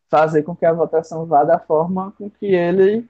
fazer 0.09 0.43
com 0.43 0.55
que 0.55 0.65
a 0.65 0.73
votação 0.73 1.27
vá 1.27 1.45
da 1.45 1.59
forma 1.59 2.13
com 2.17 2.31
que 2.31 2.47
ele 2.47 3.07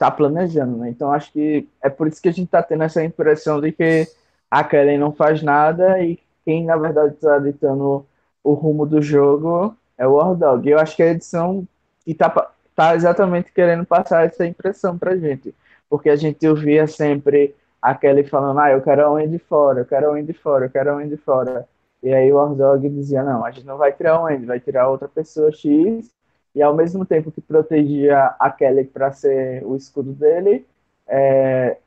está 0.00 0.10
planejando, 0.10 0.78
né? 0.78 0.88
Então 0.88 1.12
acho 1.12 1.30
que 1.30 1.68
é 1.82 1.90
por 1.90 2.08
isso 2.08 2.22
que 2.22 2.28
a 2.30 2.32
gente 2.32 2.46
está 2.46 2.62
tendo 2.62 2.82
essa 2.82 3.04
impressão 3.04 3.60
de 3.60 3.70
que 3.70 4.08
a 4.50 4.64
Kellen 4.64 4.96
não 4.96 5.12
faz 5.12 5.42
nada 5.42 6.02
e 6.02 6.18
quem 6.42 6.64
na 6.64 6.76
verdade 6.78 7.14
está 7.14 7.38
ditando 7.38 8.06
o 8.42 8.54
rumo 8.54 8.86
do 8.86 9.02
jogo 9.02 9.76
é 9.98 10.06
o 10.06 10.14
War 10.14 10.34
Dog. 10.34 10.66
Eu 10.66 10.78
acho 10.78 10.96
que 10.96 11.02
a 11.02 11.10
edição 11.10 11.68
está 12.06 12.50
tá 12.74 12.94
exatamente 12.94 13.52
querendo 13.52 13.84
passar 13.84 14.24
essa 14.24 14.46
impressão 14.46 14.96
pra 14.96 15.14
gente, 15.18 15.54
porque 15.88 16.08
a 16.08 16.16
gente 16.16 16.48
ouvia 16.48 16.86
sempre 16.86 17.54
a 17.82 17.94
Kelly 17.94 18.24
falando, 18.24 18.58
ah, 18.58 18.70
eu 18.70 18.80
quero 18.80 19.04
a 19.04 19.10
Wendy 19.10 19.38
fora, 19.38 19.80
eu 19.80 19.84
quero 19.84 20.08
a 20.08 20.12
Wendy 20.12 20.32
fora, 20.32 20.64
eu 20.64 20.70
quero 20.70 20.92
a 20.92 20.94
Wendy 20.96 21.18
fora. 21.18 21.68
E 22.02 22.10
aí 22.14 22.32
o 22.32 22.36
Ordog 22.36 22.88
dizia, 22.88 23.22
não, 23.22 23.44
a 23.44 23.50
gente 23.50 23.66
não 23.66 23.76
vai 23.76 23.92
tirar 23.92 24.22
um 24.22 24.26
Andy, 24.26 24.46
vai 24.46 24.58
tirar 24.58 24.88
outra 24.88 25.06
pessoa 25.06 25.52
X, 25.52 26.10
e 26.54 26.62
ao 26.62 26.74
mesmo 26.74 27.04
tempo 27.06 27.30
que 27.32 27.40
protegia 27.40 28.34
a 28.38 28.50
Kelly 28.50 28.84
para 28.84 29.12
ser 29.12 29.64
o 29.64 29.76
escudo 29.76 30.12
dele, 30.12 30.66
é, 31.06 31.78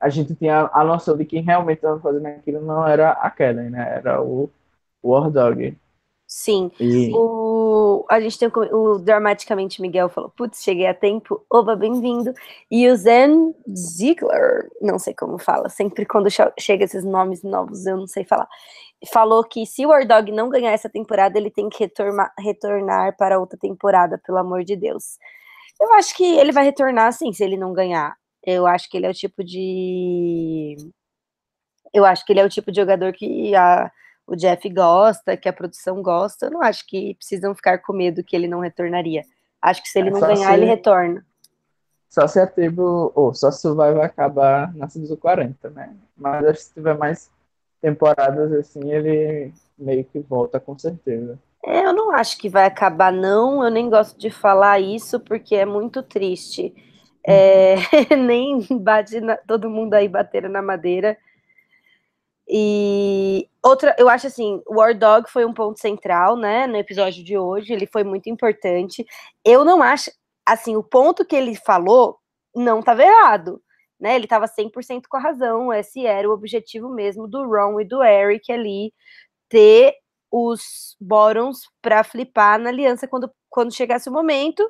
a 0.00 0.08
gente 0.08 0.34
tinha 0.34 0.70
a 0.72 0.84
noção 0.84 1.16
de 1.16 1.24
quem 1.24 1.42
realmente 1.42 1.78
estava 1.78 2.00
fazendo 2.00 2.26
aquilo 2.26 2.60
não 2.60 2.86
era 2.86 3.12
a 3.12 3.30
Kelly, 3.30 3.70
né? 3.70 3.96
Era 3.98 4.22
o, 4.22 4.50
o 5.02 5.10
Ordog. 5.10 5.76
Sim. 6.26 6.72
E... 6.80 7.12
O, 7.14 8.04
a 8.10 8.20
gente 8.20 8.38
tem 8.38 8.48
o, 8.48 8.98
Dramaticamente 8.98 9.80
Miguel 9.80 10.08
falou: 10.08 10.30
Putz, 10.30 10.62
cheguei 10.62 10.86
a 10.86 10.94
tempo, 10.94 11.44
oba, 11.48 11.76
bem-vindo. 11.76 12.32
E 12.70 12.88
o 12.88 12.96
Zen 12.96 13.54
Ziegler, 13.76 14.68
não 14.80 14.98
sei 14.98 15.14
como 15.14 15.38
fala, 15.38 15.68
sempre 15.68 16.04
quando 16.04 16.28
chega 16.58 16.84
esses 16.84 17.04
nomes 17.04 17.42
novos 17.44 17.86
eu 17.86 17.96
não 17.96 18.06
sei 18.08 18.24
falar. 18.24 18.48
Falou 19.12 19.44
que 19.44 19.64
se 19.66 19.86
o 19.86 19.90
War 19.90 20.06
Dog 20.06 20.32
não 20.32 20.48
ganhar 20.48 20.72
essa 20.72 20.88
temporada, 20.88 21.38
ele 21.38 21.50
tem 21.50 21.68
que 21.68 21.78
retornar, 21.78 22.32
retornar 22.38 23.16
para 23.16 23.38
outra 23.38 23.58
temporada, 23.58 24.20
pelo 24.24 24.38
amor 24.38 24.64
de 24.64 24.74
Deus. 24.74 25.18
Eu 25.80 25.92
acho 25.94 26.16
que 26.16 26.24
ele 26.24 26.52
vai 26.52 26.64
retornar 26.64 27.12
sim, 27.12 27.32
se 27.32 27.44
ele 27.44 27.56
não 27.56 27.72
ganhar. 27.72 28.16
Eu 28.42 28.66
acho 28.66 28.88
que 28.90 28.96
ele 28.96 29.06
é 29.06 29.10
o 29.10 29.14
tipo 29.14 29.44
de. 29.44 30.76
Eu 31.94 32.04
acho 32.04 32.24
que 32.24 32.32
ele 32.32 32.40
é 32.40 32.44
o 32.44 32.48
tipo 32.48 32.72
de 32.72 32.80
jogador 32.80 33.12
que 33.12 33.54
a 33.54 33.90
o 34.26 34.34
Jeff 34.34 34.68
gosta, 34.68 35.36
que 35.36 35.48
a 35.48 35.52
produção 35.52 36.02
gosta, 36.02 36.46
eu 36.46 36.50
não 36.50 36.62
acho 36.62 36.86
que 36.86 37.14
precisam 37.14 37.54
ficar 37.54 37.78
com 37.78 37.92
medo 37.92 38.24
que 38.24 38.34
ele 38.34 38.48
não 38.48 38.60
retornaria. 38.60 39.22
Acho 39.62 39.82
que 39.82 39.88
se 39.88 39.98
ele 39.98 40.08
é, 40.08 40.12
não 40.12 40.20
ganhar, 40.20 40.48
se... 40.48 40.54
ele 40.54 40.66
retorna. 40.66 41.24
Só 42.08 42.26
se 42.26 42.40
a 42.40 42.46
tribo, 42.46 43.12
ou 43.14 43.34
só 43.34 43.50
se 43.50 43.66
o 43.68 43.74
vai 43.74 43.92
acabar 44.00 44.74
na 44.74 44.88
Season 44.88 45.16
40, 45.16 45.70
né? 45.70 45.94
Mas 46.16 46.44
acho 46.46 46.58
que 46.58 46.64
se 46.64 46.74
tiver 46.74 46.96
mais 46.96 47.30
temporadas 47.80 48.52
assim, 48.52 48.90
ele 48.90 49.52
meio 49.78 50.04
que 50.04 50.18
volta 50.20 50.58
com 50.58 50.78
certeza. 50.78 51.38
É, 51.64 51.84
eu 51.84 51.92
não 51.92 52.12
acho 52.12 52.38
que 52.38 52.48
vai 52.48 52.64
acabar, 52.64 53.12
não. 53.12 53.62
Eu 53.62 53.70
nem 53.70 53.90
gosto 53.90 54.18
de 54.18 54.30
falar 54.30 54.80
isso 54.80 55.20
porque 55.20 55.54
é 55.54 55.66
muito 55.66 56.02
triste. 56.02 56.74
É, 57.26 57.74
nem 58.16 58.60
bate 58.80 59.20
na, 59.20 59.36
todo 59.36 59.68
mundo 59.68 59.94
aí 59.94 60.08
bater 60.08 60.48
na 60.48 60.62
madeira. 60.62 61.18
E 62.48 63.48
outra, 63.62 63.94
eu 63.98 64.08
acho 64.08 64.28
assim, 64.28 64.62
o 64.66 64.76
War 64.76 64.96
Dog 64.96 65.30
foi 65.30 65.44
um 65.44 65.52
ponto 65.52 65.80
central, 65.80 66.36
né, 66.36 66.66
no 66.66 66.76
episódio 66.76 67.24
de 67.24 67.36
hoje, 67.36 67.72
ele 67.72 67.86
foi 67.86 68.04
muito 68.04 68.28
importante. 68.30 69.04
Eu 69.44 69.64
não 69.64 69.82
acho, 69.82 70.10
assim, 70.46 70.76
o 70.76 70.82
ponto 70.82 71.24
que 71.24 71.34
ele 71.34 71.56
falou 71.56 72.18
não 72.54 72.80
estava 72.80 73.02
errado, 73.02 73.60
né? 74.00 74.14
Ele 74.14 74.24
estava 74.24 74.46
100% 74.46 75.02
com 75.08 75.16
a 75.16 75.20
razão, 75.20 75.72
esse 75.72 76.06
era 76.06 76.28
o 76.28 76.32
objetivo 76.32 76.88
mesmo 76.88 77.26
do 77.28 77.44
Ron 77.46 77.80
e 77.80 77.84
do 77.84 78.02
Eric 78.02 78.50
ali 78.52 78.92
ter 79.48 79.94
os 80.30 80.96
Borons 81.00 81.62
para 81.82 82.04
flipar 82.04 82.58
na 82.58 82.70
aliança 82.70 83.08
quando, 83.08 83.30
quando 83.48 83.74
chegasse 83.74 84.08
o 84.08 84.12
momento, 84.12 84.68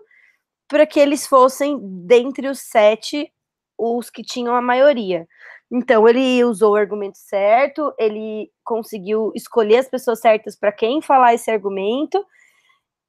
para 0.68 0.86
que 0.86 1.00
eles 1.00 1.26
fossem 1.26 1.78
dentre 2.06 2.48
os 2.48 2.60
sete 2.60 3.32
os 3.78 4.10
que 4.10 4.22
tinham 4.22 4.54
a 4.54 4.62
maioria. 4.62 5.28
Então, 5.70 6.08
ele 6.08 6.44
usou 6.44 6.72
o 6.72 6.76
argumento 6.76 7.18
certo, 7.18 7.92
ele 7.98 8.50
conseguiu 8.64 9.32
escolher 9.34 9.78
as 9.78 9.88
pessoas 9.88 10.20
certas 10.20 10.56
para 10.56 10.72
quem 10.72 11.02
falar 11.02 11.34
esse 11.34 11.50
argumento, 11.50 12.24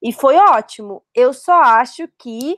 e 0.02 0.12
foi 0.12 0.36
ótimo. 0.36 1.02
Eu 1.14 1.32
só 1.32 1.60
acho 1.62 2.08
que 2.18 2.56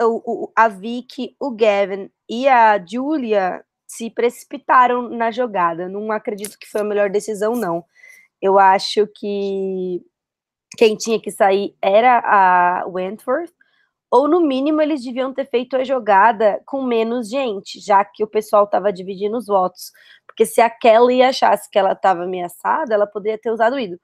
o, 0.00 0.50
a 0.56 0.68
Vicky, 0.68 1.36
o 1.40 1.50
Gavin 1.50 2.10
e 2.28 2.48
a 2.48 2.84
Julia 2.84 3.64
se 3.86 4.10
precipitaram 4.10 5.08
na 5.08 5.30
jogada. 5.30 5.88
Não 5.88 6.10
acredito 6.10 6.58
que 6.58 6.66
foi 6.68 6.80
a 6.80 6.84
melhor 6.84 7.10
decisão, 7.10 7.54
não. 7.54 7.84
Eu 8.42 8.58
acho 8.58 9.06
que 9.14 10.02
quem 10.76 10.96
tinha 10.96 11.20
que 11.20 11.30
sair 11.30 11.74
era 11.80 12.18
a 12.18 12.86
Wentworth, 12.86 13.54
ou 14.16 14.28
no 14.28 14.40
mínimo 14.40 14.80
eles 14.80 15.04
deviam 15.04 15.32
ter 15.32 15.48
feito 15.48 15.76
a 15.76 15.84
jogada 15.84 16.60
com 16.66 16.82
menos 16.82 17.28
gente, 17.28 17.80
já 17.80 18.04
que 18.04 18.24
o 18.24 18.26
pessoal 18.26 18.64
estava 18.64 18.92
dividindo 18.92 19.36
os 19.36 19.46
votos. 19.46 19.92
Porque 20.26 20.46
se 20.46 20.60
a 20.60 20.70
Kelly 20.70 21.22
achasse 21.22 21.70
que 21.70 21.78
ela 21.78 21.92
estava 21.92 22.24
ameaçada, 22.24 22.94
ela 22.94 23.06
poderia 23.06 23.38
ter 23.38 23.50
usado 23.50 23.76
o 23.76 23.78
ídolo. 23.78 24.00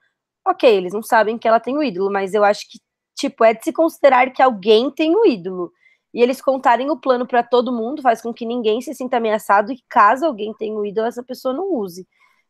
Ok, 0.47 0.69
eles 0.69 0.92
não 0.92 1.02
sabem 1.02 1.38
que 1.38 1.49
ela 1.49 1.61
tem 1.61 1.76
o 1.78 1.83
ídolo, 1.83 2.11
mas 2.12 2.35
eu 2.35 2.45
acho 2.45 2.69
que, 2.69 2.78
tipo, 3.16 3.45
é 3.45 3.54
de 3.54 3.64
se 3.64 3.73
considerar 3.73 4.31
que 4.33 4.42
alguém 4.42 4.90
tem 4.90 5.14
o 5.16 5.26
ídolo. 5.26 5.73
E 6.14 6.23
eles 6.23 6.42
contarem 6.42 6.90
o 6.90 7.00
plano 7.00 7.26
para 7.26 7.42
todo 7.42 7.73
mundo 7.73 8.02
faz 8.02 8.21
com 8.21 8.35
que 8.35 8.45
ninguém 8.45 8.81
se 8.81 8.95
sinta 8.95 9.16
ameaçado 9.16 9.73
e 9.73 9.83
caso 9.88 10.26
alguém 10.26 10.52
tenha 10.54 10.75
o 10.75 10.85
ídolo, 10.85 11.07
essa 11.07 11.23
pessoa 11.23 11.54
não 11.54 11.73
use. 11.73 12.07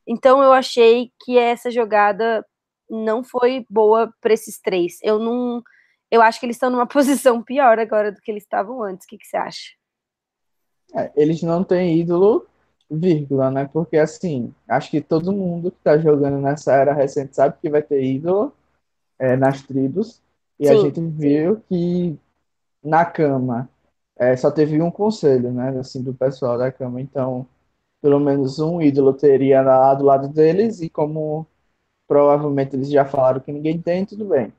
Então 0.06 0.42
eu 0.42 0.52
achei 0.52 1.12
que 1.24 1.38
essa 1.38 1.70
jogada 1.70 2.44
não 2.90 3.22
foi 3.22 3.64
boa 3.70 4.12
para 4.20 4.32
esses 4.34 4.60
três. 4.60 4.98
Eu 5.02 5.18
não 5.18 5.62
eu 6.12 6.20
acho 6.20 6.38
que 6.38 6.44
eles 6.44 6.56
estão 6.56 6.68
numa 6.68 6.86
posição 6.86 7.42
pior 7.42 7.78
agora 7.78 8.12
do 8.12 8.20
que 8.20 8.30
eles 8.30 8.42
estavam 8.42 8.82
antes. 8.82 9.06
O 9.06 9.08
que, 9.08 9.16
que 9.16 9.26
você 9.26 9.36
acha? 9.38 9.70
É, 10.94 11.10
eles 11.16 11.42
não 11.42 11.64
têm 11.64 11.98
ídolo, 11.98 12.46
vírgula, 12.90 13.50
né? 13.50 13.68
Porque 13.72 13.96
assim, 13.96 14.54
acho 14.68 14.90
que 14.90 15.00
todo 15.00 15.32
mundo 15.32 15.70
que 15.70 15.78
tá 15.82 15.96
jogando 15.96 16.38
nessa 16.38 16.74
era 16.74 16.92
recente 16.92 17.34
sabe 17.34 17.56
que 17.62 17.70
vai 17.70 17.82
ter 17.82 18.04
ídolo 18.04 18.52
é, 19.18 19.34
nas 19.36 19.62
tribos. 19.62 20.20
E 20.60 20.66
sim, 20.66 20.74
a 20.74 20.76
gente 20.82 21.00
viu 21.00 21.56
sim. 21.56 21.62
que 21.68 22.18
na 22.86 23.06
cama 23.06 23.70
é, 24.14 24.36
só 24.36 24.50
teve 24.50 24.82
um 24.82 24.90
conselho, 24.90 25.50
né? 25.50 25.78
Assim, 25.78 26.02
do 26.02 26.12
pessoal 26.12 26.58
da 26.58 26.70
cama. 26.70 27.00
Então, 27.00 27.46
pelo 28.02 28.20
menos 28.20 28.58
um 28.58 28.82
ídolo 28.82 29.14
teria 29.14 29.62
lá 29.62 29.94
do 29.94 30.04
lado 30.04 30.28
deles, 30.28 30.82
e 30.82 30.90
como 30.90 31.46
provavelmente 32.06 32.76
eles 32.76 32.90
já 32.90 33.06
falaram 33.06 33.40
que 33.40 33.50
ninguém 33.50 33.80
tem, 33.80 34.04
tudo 34.04 34.26
bem. 34.26 34.52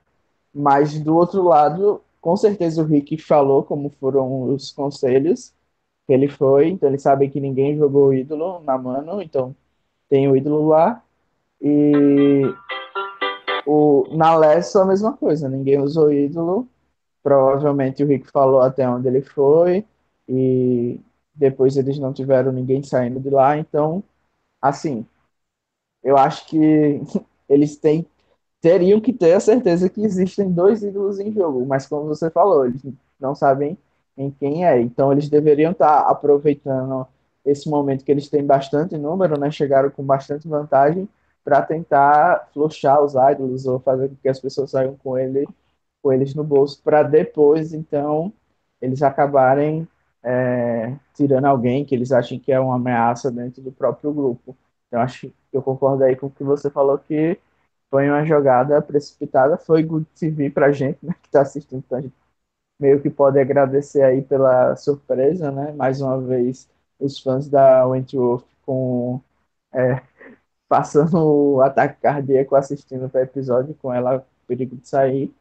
Mas 0.53 0.99
do 0.99 1.15
outro 1.15 1.43
lado, 1.43 2.01
com 2.21 2.35
certeza 2.37 2.81
o 2.81 2.85
Rick 2.85 3.17
falou 3.17 3.63
como 3.63 3.89
foram 3.99 4.53
os 4.53 4.71
conselhos 4.71 5.53
que 6.05 6.13
ele 6.13 6.27
foi, 6.27 6.69
então 6.69 6.89
eles 6.89 7.01
sabem 7.01 7.29
que 7.29 7.39
ninguém 7.39 7.77
jogou 7.77 8.09
o 8.09 8.13
ídolo 8.13 8.59
na 8.61 8.77
mano, 8.77 9.21
então 9.21 9.55
tem 10.09 10.29
o 10.29 10.35
ídolo 10.35 10.67
lá. 10.67 11.03
E 11.61 12.43
o, 13.65 14.05
na 14.15 14.35
Lessa 14.35 14.81
a 14.83 14.85
mesma 14.85 15.13
coisa, 15.15 15.49
ninguém 15.49 15.79
usou 15.79 16.11
ídolo. 16.11 16.67
Provavelmente 17.23 18.03
o 18.03 18.07
Rick 18.07 18.29
falou 18.31 18.61
até 18.61 18.87
onde 18.87 19.07
ele 19.07 19.21
foi 19.21 19.85
e 20.27 20.99
depois 21.33 21.77
eles 21.77 21.97
não 21.99 22.13
tiveram 22.13 22.51
ninguém 22.51 22.83
saindo 22.83 23.19
de 23.19 23.29
lá, 23.29 23.57
então 23.57 24.03
assim, 24.61 25.05
eu 26.03 26.17
acho 26.17 26.45
que 26.47 27.01
eles 27.49 27.77
têm 27.77 28.05
teriam 28.63 29.01
que 29.01 29.11
ter 29.11 29.33
a 29.33 29.41
certeza 29.41 29.89
que 29.89 30.01
existem 30.05 30.49
dois 30.49 30.83
ídolos 30.83 31.19
em 31.19 31.33
jogo, 31.33 31.65
mas 31.65 31.85
como 31.85 32.07
você 32.07 32.29
falou, 32.29 32.65
eles 32.65 32.81
não 33.19 33.35
sabem 33.35 33.77
em 34.17 34.31
quem 34.31 34.65
é. 34.65 34.79
Então 34.79 35.11
eles 35.11 35.27
deveriam 35.29 35.73
estar 35.73 35.99
aproveitando 35.99 37.05
esse 37.45 37.69
momento 37.69 38.05
que 38.05 38.11
eles 38.11 38.29
têm 38.29 38.45
bastante 38.45 38.97
número, 38.97 39.37
né? 39.37 39.51
Chegaram 39.51 39.89
com 39.91 40.01
bastante 40.01 40.47
vantagem 40.47 41.09
para 41.43 41.61
tentar 41.61 42.47
fluxar 42.53 43.03
os 43.03 43.15
ídolos 43.15 43.65
ou 43.65 43.79
fazer 43.79 44.07
com 44.07 44.15
que 44.15 44.29
as 44.29 44.39
pessoas 44.39 44.71
saiam 44.71 44.95
com 45.03 45.17
ele 45.17 45.45
com 46.01 46.13
eles 46.13 46.33
no 46.35 46.43
bolso 46.43 46.81
para 46.83 47.03
depois 47.03 47.73
então 47.73 48.31
eles 48.81 49.01
acabarem 49.03 49.87
é, 50.23 50.95
tirando 51.13 51.45
alguém 51.45 51.83
que 51.85 51.93
eles 51.95 52.11
acham 52.13 52.39
que 52.39 52.51
é 52.51 52.59
uma 52.59 52.75
ameaça 52.75 53.29
dentro 53.29 53.61
do 53.61 53.71
próprio 53.73 54.13
grupo. 54.13 54.55
Então 54.87 55.01
acho 55.01 55.27
que 55.27 55.33
eu 55.57 55.61
concordo 55.61 56.03
aí 56.05 56.15
com 56.15 56.27
o 56.27 56.31
que 56.31 56.43
você 56.45 56.69
falou 56.69 56.97
que 56.97 57.37
foi 57.93 58.09
uma 58.09 58.25
jogada 58.25 58.81
precipitada, 58.81 59.55
foi 59.55 59.83
good 59.83 60.07
TV 60.15 60.49
pra 60.49 60.71
gente, 60.71 60.97
né, 61.05 61.13
que 61.21 61.29
tá 61.29 61.41
assistindo, 61.41 61.83
então 61.85 61.99
a 61.99 62.01
gente 62.01 62.15
meio 62.79 62.99
que 62.99 63.07
pode 63.07 63.39
agradecer 63.39 64.01
aí 64.01 64.23
pela 64.23 64.75
surpresa, 64.75 65.51
né, 65.51 65.71
mais 65.73 66.01
uma 66.01 66.19
vez 66.19 66.67
os 66.99 67.19
fãs 67.19 67.47
da 67.47 67.85
Wentworth 67.85 68.47
com 68.65 69.21
é, 69.71 70.01
passando 70.67 71.19
o 71.19 71.61
ataque 71.61 72.01
cardíaco 72.01 72.55
assistindo 72.55 73.11
o 73.13 73.19
episódio 73.19 73.75
com 73.75 73.93
ela 73.93 74.25
perigo 74.47 74.75
de 74.75 74.87
sair. 74.89 75.31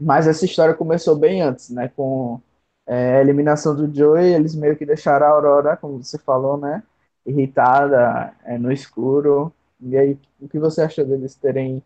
Mas 0.00 0.26
essa 0.26 0.46
história 0.46 0.74
começou 0.74 1.14
bem 1.14 1.42
antes, 1.42 1.68
né, 1.68 1.88
com 1.88 2.40
é, 2.86 3.18
a 3.18 3.20
eliminação 3.20 3.76
do 3.76 3.94
Joey, 3.94 4.32
eles 4.32 4.54
meio 4.54 4.78
que 4.78 4.86
deixaram 4.86 5.26
a 5.26 5.30
Aurora, 5.30 5.76
como 5.76 6.02
você 6.02 6.16
falou, 6.16 6.56
né, 6.56 6.82
irritada, 7.26 8.34
é, 8.46 8.56
no 8.56 8.72
escuro, 8.72 9.52
e 9.80 9.96
aí, 9.96 10.18
o 10.40 10.48
que 10.48 10.58
você 10.58 10.82
achou 10.82 11.04
deles 11.04 11.34
terem 11.34 11.82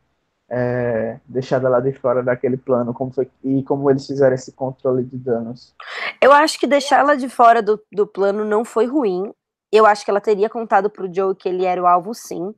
é, 0.49 1.19
deixado 1.27 1.67
ela 1.67 1.81
de 1.81 1.93
fora 1.93 2.23
daquele 2.23 2.57
plano? 2.57 2.93
Como 2.93 3.13
foi, 3.13 3.31
e 3.43 3.63
como 3.63 3.91
eles 3.91 4.07
fizeram 4.07 4.35
esse 4.35 4.53
controle 4.53 5.05
de 5.05 5.17
danos? 5.17 5.75
Eu 6.21 6.33
acho 6.33 6.59
que 6.59 6.67
deixar 6.67 7.01
ela 7.01 7.17
de 7.17 7.29
fora 7.29 7.63
do, 7.63 7.83
do 7.93 8.07
plano 8.07 8.45
não 8.45 8.65
foi 8.65 8.87
ruim. 8.87 9.33
Eu 9.71 9.87
acho 9.87 10.05
que 10.05 10.11
ela 10.11 10.21
teria 10.21 10.51
contado 10.51 10.91
pro 10.91 11.13
Joe 11.13 11.35
que 11.35 11.49
ele 11.49 11.65
era 11.65 11.83
o 11.83 11.87
alvo, 11.87 12.15
sim. 12.15 12.55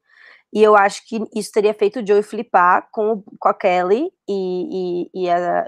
E 0.53 0.63
eu 0.63 0.77
acho 0.77 1.07
que 1.09 1.25
isso 1.35 1.51
teria 1.53 1.75
feito 1.75 2.01
o 2.01 2.07
Joe 2.07 2.23
flipar 2.23 2.89
com, 2.93 3.23
com 3.39 3.49
a 3.49 3.55
Kelly 3.55 4.13
e, 4.29 5.11
e, 5.15 5.25
e 5.25 5.31
a, 5.31 5.67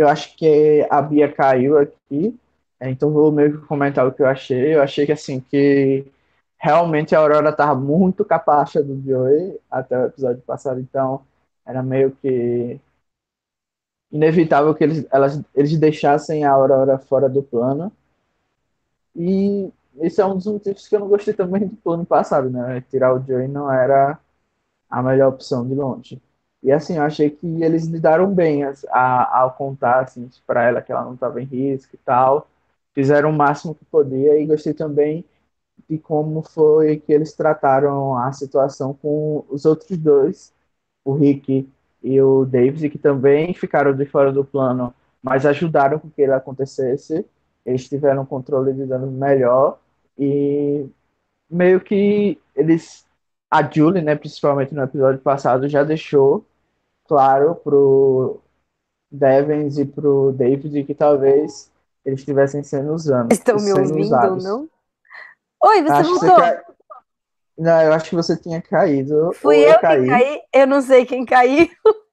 eu 0.00 0.08
acho 0.08 0.34
que 0.36 0.86
a 0.88 1.02
Bia 1.02 1.30
caiu 1.30 1.76
aqui. 1.76 2.34
É, 2.80 2.90
então 2.90 3.12
vou 3.12 3.30
meio 3.30 3.60
que 3.60 3.66
comentar 3.66 4.06
o 4.06 4.12
que 4.12 4.22
eu 4.22 4.26
achei. 4.26 4.74
Eu 4.74 4.82
achei 4.82 5.06
que 5.06 5.12
assim 5.12 5.40
que 5.40 6.04
realmente 6.58 7.14
a 7.14 7.18
Aurora 7.20 7.50
estava 7.50 7.74
muito 7.78 8.24
capacha 8.24 8.82
do 8.82 9.00
Joey 9.02 9.58
até 9.70 9.98
o 9.98 10.06
episódio 10.06 10.42
passado, 10.42 10.80
então 10.80 11.22
era 11.66 11.82
meio 11.82 12.12
que 12.22 12.80
inevitável 14.12 14.72
que 14.74 14.84
eles, 14.84 15.04
elas, 15.12 15.40
eles 15.54 15.76
deixassem 15.78 16.44
a 16.44 16.52
Aurora 16.52 16.98
fora 16.98 17.28
do 17.28 17.42
plano. 17.42 17.92
E 19.14 19.70
esse 20.00 20.20
é 20.20 20.26
um 20.26 20.36
dos 20.36 20.46
motivos 20.46 20.86
que 20.88 20.94
eu 20.94 21.00
não 21.00 21.08
gostei 21.08 21.34
também 21.34 21.66
do 21.66 21.76
plano 21.76 22.04
passado, 22.06 22.48
né? 22.50 22.80
Tirar 22.82 23.14
o 23.14 23.20
Joey 23.24 23.48
não 23.48 23.70
era 23.70 24.18
a 24.90 25.02
melhor 25.02 25.30
opção 25.34 25.68
de 25.68 25.74
longe. 25.74 26.22
E 26.62 26.72
assim, 26.72 26.96
eu 26.98 27.04
achei 27.04 27.30
que 27.30 27.46
eles 27.64 27.86
lidaram 27.86 28.34
bem 28.34 28.64
a, 28.90 29.40
ao 29.40 29.52
contar 29.54 30.02
assim, 30.02 30.30
para 30.46 30.64
ela 30.64 30.82
que 30.82 30.92
ela 30.92 31.04
não 31.04 31.14
estava 31.14 31.42
em 31.42 31.46
risco 31.46 31.96
e 31.96 32.00
tal. 32.00 32.48
Fizeram 32.94 33.30
o 33.30 33.32
máximo 33.32 33.74
que 33.74 33.84
podia 33.84 34.38
e 34.38 34.46
gostei 34.46 34.74
também 34.74 35.24
de 35.88 35.98
como 35.98 36.42
foi 36.42 36.98
que 36.98 37.12
eles 37.12 37.32
trataram 37.32 38.16
a 38.16 38.32
situação 38.32 38.94
com 38.94 39.44
os 39.48 39.64
outros 39.64 39.96
dois, 39.98 40.52
o 41.04 41.14
Rick 41.14 41.68
e 42.02 42.20
o 42.20 42.44
Davis, 42.44 42.90
que 42.90 42.98
também 42.98 43.54
ficaram 43.54 43.94
de 43.94 44.06
fora 44.06 44.32
do 44.32 44.44
plano, 44.44 44.94
mas 45.22 45.46
ajudaram 45.46 45.98
com 45.98 46.10
que 46.10 46.22
ele 46.22 46.32
acontecesse. 46.32 47.24
Eles 47.64 47.88
tiveram 47.88 48.22
um 48.22 48.26
controle 48.26 48.72
de 48.72 48.86
danos 48.86 49.10
melhor 49.12 49.78
e 50.18 50.86
meio 51.50 51.80
que 51.80 52.38
eles 52.54 53.06
a 53.50 53.68
Julie, 53.68 54.02
né, 54.02 54.14
principalmente 54.14 54.72
no 54.74 54.82
episódio 54.82 55.20
passado, 55.20 55.68
já 55.68 55.82
deixou 55.82 56.44
claro 57.08 57.56
pro 57.56 58.40
Devens 59.10 59.76
e 59.78 59.84
pro 59.84 60.32
David 60.32 60.84
que 60.84 60.94
talvez 60.94 61.70
eles 62.10 62.20
estivessem 62.20 62.62
sendo 62.62 62.92
usados. 62.92 63.36
Estão 63.36 63.56
me 63.56 63.72
ouvindo 63.72 64.00
usados. 64.00 64.44
ou 64.44 64.50
não? 64.50 64.68
Oi, 65.62 65.82
você 65.82 65.92
acho 65.92 66.10
voltou? 66.10 66.36
Você 66.36 66.62
Não, 67.58 67.82
eu 67.82 67.92
acho 67.92 68.10
que 68.10 68.16
você 68.16 68.36
tinha 68.36 68.60
caído. 68.60 69.32
Fui 69.34 69.58
eu, 69.58 69.72
eu 69.72 69.80
caí. 69.80 70.02
que 70.02 70.08
caí, 70.08 70.40
eu 70.52 70.66
não 70.66 70.80
sei 70.80 71.04
quem 71.04 71.24
caiu. 71.24 71.68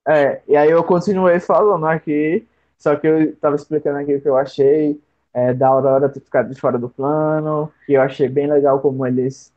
É, 0.08 0.42
e 0.48 0.56
aí 0.56 0.72
eu 0.72 0.84
continuei 0.86 1.38
falando 1.38 1.86
aqui, 1.86 2.48
só 2.78 2.96
que 2.96 3.06
eu 3.06 3.36
tava 3.38 3.58
explicando 3.58 3.98
aqui 3.98 4.16
o 4.16 4.22
que 4.22 4.30
eu 4.30 4.38
achei 4.38 4.98
é, 5.34 5.54
da 5.54 5.68
Aurora 5.68 6.08
ter 6.08 6.22
ficado 6.22 6.50
de 6.50 6.60
fora 6.60 6.80
do 6.80 6.88
plano, 6.88 7.70
que 7.86 7.94
eu 7.94 8.02
achei 8.02 8.30
bem 8.30 8.48
legal 8.48 8.80
como 8.80 9.06
eles 9.06 9.52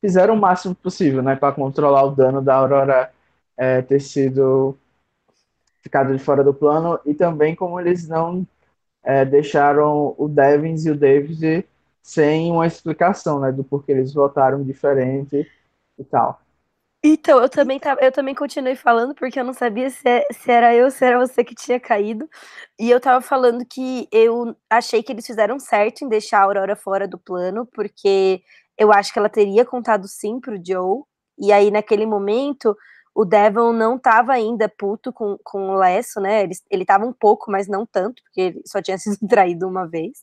fizeram 0.00 0.34
o 0.34 0.40
máximo 0.40 0.74
possível, 0.74 1.22
né, 1.22 1.36
para 1.36 1.52
controlar 1.52 2.04
o 2.04 2.12
dano 2.12 2.40
da 2.40 2.54
Aurora 2.54 3.12
é, 3.56 3.82
ter 3.82 4.00
sido 4.00 4.74
ficado 5.82 6.16
de 6.16 6.22
fora 6.22 6.42
do 6.42 6.54
plano 6.54 6.98
e 7.04 7.12
também 7.12 7.54
como 7.54 7.78
eles 7.78 8.08
não 8.08 8.46
é, 9.02 9.24
deixaram 9.24 10.14
o 10.18 10.28
Devins 10.28 10.84
e 10.84 10.90
o 10.90 10.96
David 10.96 11.66
sem 12.02 12.50
uma 12.50 12.66
explicação, 12.66 13.40
né, 13.40 13.52
do 13.52 13.62
porquê 13.62 13.92
eles 13.92 14.12
votaram 14.12 14.62
diferente 14.64 15.46
e 15.98 16.04
tal. 16.04 16.40
Então, 17.02 17.40
eu 17.40 17.48
também, 17.48 17.78
tava, 17.78 17.98
eu 18.02 18.12
também 18.12 18.34
continuei 18.34 18.76
falando, 18.76 19.14
porque 19.14 19.40
eu 19.40 19.44
não 19.44 19.54
sabia 19.54 19.88
se, 19.88 20.06
é, 20.06 20.26
se 20.32 20.50
era 20.52 20.74
eu, 20.74 20.90
se 20.90 21.02
era 21.02 21.18
você 21.18 21.42
que 21.42 21.54
tinha 21.54 21.80
caído. 21.80 22.28
E 22.78 22.90
eu 22.90 23.00
tava 23.00 23.22
falando 23.22 23.64
que 23.64 24.06
eu 24.12 24.54
achei 24.68 25.02
que 25.02 25.10
eles 25.12 25.26
fizeram 25.26 25.58
certo 25.58 26.04
em 26.04 26.08
deixar 26.08 26.40
a 26.40 26.42
Aurora 26.42 26.76
fora 26.76 27.08
do 27.08 27.18
plano, 27.18 27.66
porque 27.72 28.42
eu 28.76 28.92
acho 28.92 29.12
que 29.12 29.18
ela 29.18 29.30
teria 29.30 29.64
contado 29.64 30.06
sim 30.06 30.38
pro 30.40 30.60
Joe. 30.62 31.02
E 31.38 31.52
aí, 31.52 31.70
naquele 31.70 32.04
momento, 32.04 32.76
o 33.14 33.24
Devon 33.24 33.72
não 33.72 33.96
estava 33.96 34.32
ainda 34.32 34.68
puto 34.68 35.12
com, 35.12 35.36
com 35.44 35.70
o 35.70 35.78
Lesso, 35.78 36.20
né? 36.20 36.44
Ele, 36.44 36.54
ele 36.70 36.84
tava 36.84 37.04
um 37.06 37.12
pouco, 37.12 37.50
mas 37.50 37.68
não 37.68 37.84
tanto, 37.86 38.22
porque 38.22 38.40
ele 38.40 38.62
só 38.66 38.80
tinha 38.80 38.96
sido 38.98 39.18
traído 39.28 39.68
uma 39.68 39.88
vez. 39.88 40.18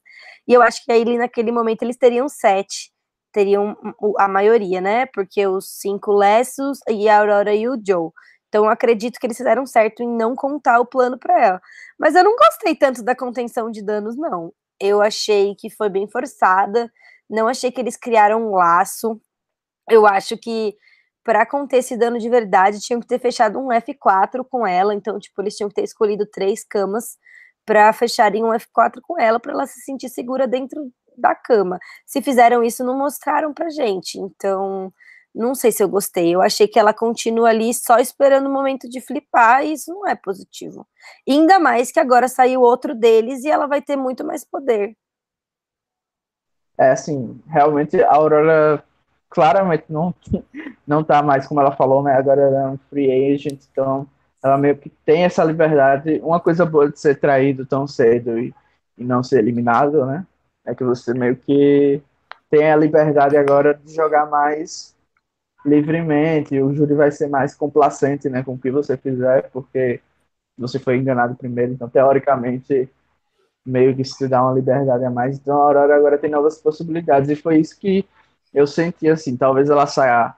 E 0.48 0.54
eu 0.54 0.62
acho 0.62 0.84
que 0.84 0.92
aí, 0.92 1.18
naquele 1.18 1.52
momento, 1.52 1.84
eles 1.84 1.98
teriam 1.98 2.30
sete 2.30 2.92
teriam 3.38 3.78
a 4.18 4.28
maioria, 4.28 4.82
né? 4.82 5.06
Porque 5.08 5.46
os 5.46 5.70
cinco 5.80 6.12
Lessos 6.12 6.80
e 6.90 7.08
a 7.08 7.20
Aurora 7.20 7.54
e 7.54 7.68
o 7.70 7.80
Joe. 7.86 8.10
Então 8.50 8.68
acredito 8.68 9.20
que 9.20 9.28
eles 9.28 9.38
fizeram 9.38 9.66
certo 9.66 10.02
em 10.02 10.08
não 10.08 10.36
contar 10.36 10.80
o 10.80 10.86
plano 10.86 11.20
para 11.20 11.46
ela. 11.46 11.62
Mas 12.00 12.16
eu 12.16 12.24
não 12.24 12.36
gostei 12.36 12.76
tanto 12.76 13.04
da 13.04 13.16
contenção 13.16 13.70
de 13.70 13.84
danos, 13.84 14.18
não. 14.18 14.52
Eu 14.80 15.02
achei 15.02 15.54
que 15.56 15.70
foi 15.70 15.90
bem 15.90 16.08
forçada. 16.10 16.92
Não 17.30 17.48
achei 17.48 17.72
que 17.72 17.80
eles 17.80 17.98
criaram 17.98 18.48
um 18.48 18.56
laço. 18.56 19.22
Eu 19.90 20.08
acho 20.08 20.38
que 20.38 20.76
para 21.28 21.46
conter 21.46 21.80
esse 21.80 21.98
dano 21.98 22.18
de 22.18 22.30
verdade, 22.30 22.80
tinham 22.80 23.02
que 23.02 23.06
ter 23.06 23.20
fechado 23.20 23.60
um 23.60 23.68
F4 23.68 24.46
com 24.50 24.66
ela. 24.66 24.96
Então, 24.96 25.20
tipo, 25.20 25.42
eles 25.42 25.58
tinham 25.58 25.68
que 25.68 25.76
ter 25.76 25.84
escolhido 25.84 26.26
três 26.26 26.64
camas 26.64 27.18
para 27.66 27.92
fecharem 27.92 28.46
um 28.46 28.54
F4 28.54 29.02
com 29.04 29.20
ela, 29.20 29.38
para 29.38 29.52
ela 29.52 29.68
se 29.68 29.82
sentir 29.82 30.08
segura 30.08 30.48
dentro 30.48 30.90
da 31.18 31.36
cama. 31.36 31.80
Se 32.06 32.22
fizeram 32.22 32.64
isso, 32.64 32.82
não 32.82 32.98
mostraram 32.98 33.54
pra 33.54 33.70
gente. 33.70 34.18
Então, 34.18 34.90
não 35.36 35.54
sei 35.54 35.70
se 35.70 35.84
eu 35.84 35.90
gostei. 35.90 36.34
Eu 36.34 36.42
achei 36.42 36.66
que 36.66 36.80
ela 36.80 36.94
continua 36.94 37.50
ali 37.50 37.74
só 37.74 37.98
esperando 37.98 38.48
o 38.48 38.54
momento 38.54 38.88
de 38.88 39.02
flipar, 39.02 39.66
e 39.66 39.74
isso 39.74 39.92
não 39.92 40.08
é 40.08 40.16
positivo. 40.16 40.88
Ainda 41.28 41.60
mais 41.60 41.92
que 41.92 42.00
agora 42.00 42.30
saiu 42.30 42.62
outro 42.62 42.96
deles 42.96 43.44
e 43.44 43.50
ela 43.50 43.68
vai 43.68 43.82
ter 43.82 43.98
muito 43.98 44.26
mais 44.26 44.46
poder. 44.46 44.96
É, 46.78 46.92
assim, 46.92 47.38
realmente 47.50 48.02
a 48.02 48.16
Aurora 48.16 48.82
claramente 49.30 49.86
não, 49.90 50.14
não 50.86 51.04
tá 51.04 51.22
mais, 51.22 51.48
como 51.48 51.60
ela 51.60 51.76
falou, 51.76 52.04
né? 52.04 52.14
Agora 52.14 52.42
ela 52.42 52.62
é 52.64 52.68
um 52.68 52.78
free 52.90 53.34
agent, 53.34 53.60
então 53.72 54.08
ela 54.44 54.58
meio 54.58 54.78
que 54.78 54.90
tem 55.06 55.24
essa 55.24 55.44
liberdade. 55.44 56.20
Uma 56.24 56.40
coisa 56.40 56.66
boa 56.66 56.90
de 56.90 57.00
ser 57.00 57.20
traído 57.20 57.66
tão 57.66 57.88
cedo 57.88 58.38
e, 58.40 58.54
e 58.98 59.04
não 59.04 59.24
ser 59.24 59.40
eliminado, 59.40 60.06
né? 60.06 60.26
É 60.66 60.76
que 60.76 60.84
você 60.84 61.14
meio 61.14 61.36
que 61.36 62.02
tem 62.50 62.72
a 62.72 62.76
liberdade 62.76 63.38
agora 63.38 63.74
de 63.74 63.94
jogar 63.94 64.26
mais 64.28 64.96
livremente, 65.66 66.60
o 66.62 66.74
júri 66.74 66.94
vai 66.94 67.12
ser 67.12 67.28
mais 67.28 67.54
complacente 67.54 68.30
né, 68.30 68.42
com 68.44 68.54
o 68.54 68.58
que 68.58 68.72
você 68.72 68.96
fizer, 68.96 69.50
porque 69.52 70.00
você 70.58 70.80
foi 70.80 70.98
enganado 70.98 71.36
primeiro, 71.36 71.74
então 71.74 71.90
teoricamente 71.90 72.90
meio 73.66 73.96
que 73.96 74.06
se 74.06 74.28
dá 74.28 74.42
uma 74.42 74.54
liberdade 74.54 75.04
a 75.04 75.10
mais. 75.10 75.38
Então 75.38 75.62
a 75.62 75.66
Aurora 75.66 75.96
agora 75.96 76.18
tem 76.18 76.30
novas 76.30 76.58
possibilidades, 76.58 77.30
e 77.30 77.36
foi 77.36 77.60
isso 77.60 77.78
que 77.78 78.06
eu 78.54 78.68
senti 78.68 79.08
assim, 79.10 79.38
talvez 79.38 79.70
ela 79.70 79.88
saia 79.88 80.36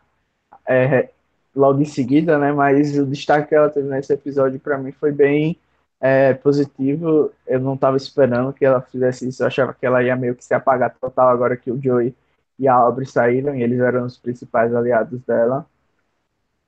é, 0.67 1.10
logo 1.56 1.82
em 1.82 1.86
seguida, 1.86 2.38
né? 2.38 2.52
Mas 2.52 2.98
o 2.98 3.06
destaque 3.06 3.50
que 3.50 3.56
ela 3.56 3.69
teve 3.69 3.89
nesse 3.89 4.13
episódio 4.13 4.60
para 4.60 4.78
mim 4.78 4.91
foi 4.91 5.12
bem 5.12 5.58
é, 6.00 6.34
positivo. 6.34 7.32
Eu 7.48 7.60
não 7.60 7.76
estava 7.76 7.98
esperando 7.98 8.54
que 8.54 8.65
ela 8.65 8.82
fizesse 8.82 9.28
isso. 9.28 9.43
Eu 9.43 9.48
achava 9.48 9.74
que 9.74 9.86
ela 9.86 10.04
ia 10.04 10.15
meio 10.15 10.36
que 10.36 10.43
se 10.45 10.54
apagar 10.54 10.95
total 11.00 11.30
agora 11.30 11.58
que 11.58 11.72
o 11.72 11.82
Joey 11.82 12.15
e 12.58 12.67
a 12.67 12.74
Aubrey 12.76 13.08
saíram 13.08 13.56
e 13.56 13.63
eles 13.63 13.80
eram 13.80 14.06
os 14.06 14.17
principais 14.17 14.74
aliados 14.76 15.22
dela. 15.24 15.65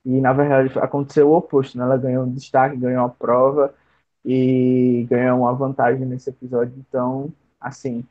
E 0.04 0.20
na 0.20 0.32
verdade 0.32 0.76
aconteceu 0.78 1.28
o 1.30 1.36
oposto, 1.36 1.78
né? 1.78 1.84
Ela 1.84 1.96
ganhou 1.96 2.24
um 2.24 2.32
destaque, 2.32 2.76
ganhou 2.76 3.02
uma 3.02 3.08
prova 3.10 3.74
e 4.24 5.06
ganhou 5.10 5.40
uma 5.40 5.54
vantagem 5.54 6.06
nesse 6.06 6.30
episódio. 6.30 6.74
Então, 6.78 7.32
assim, 7.60 8.04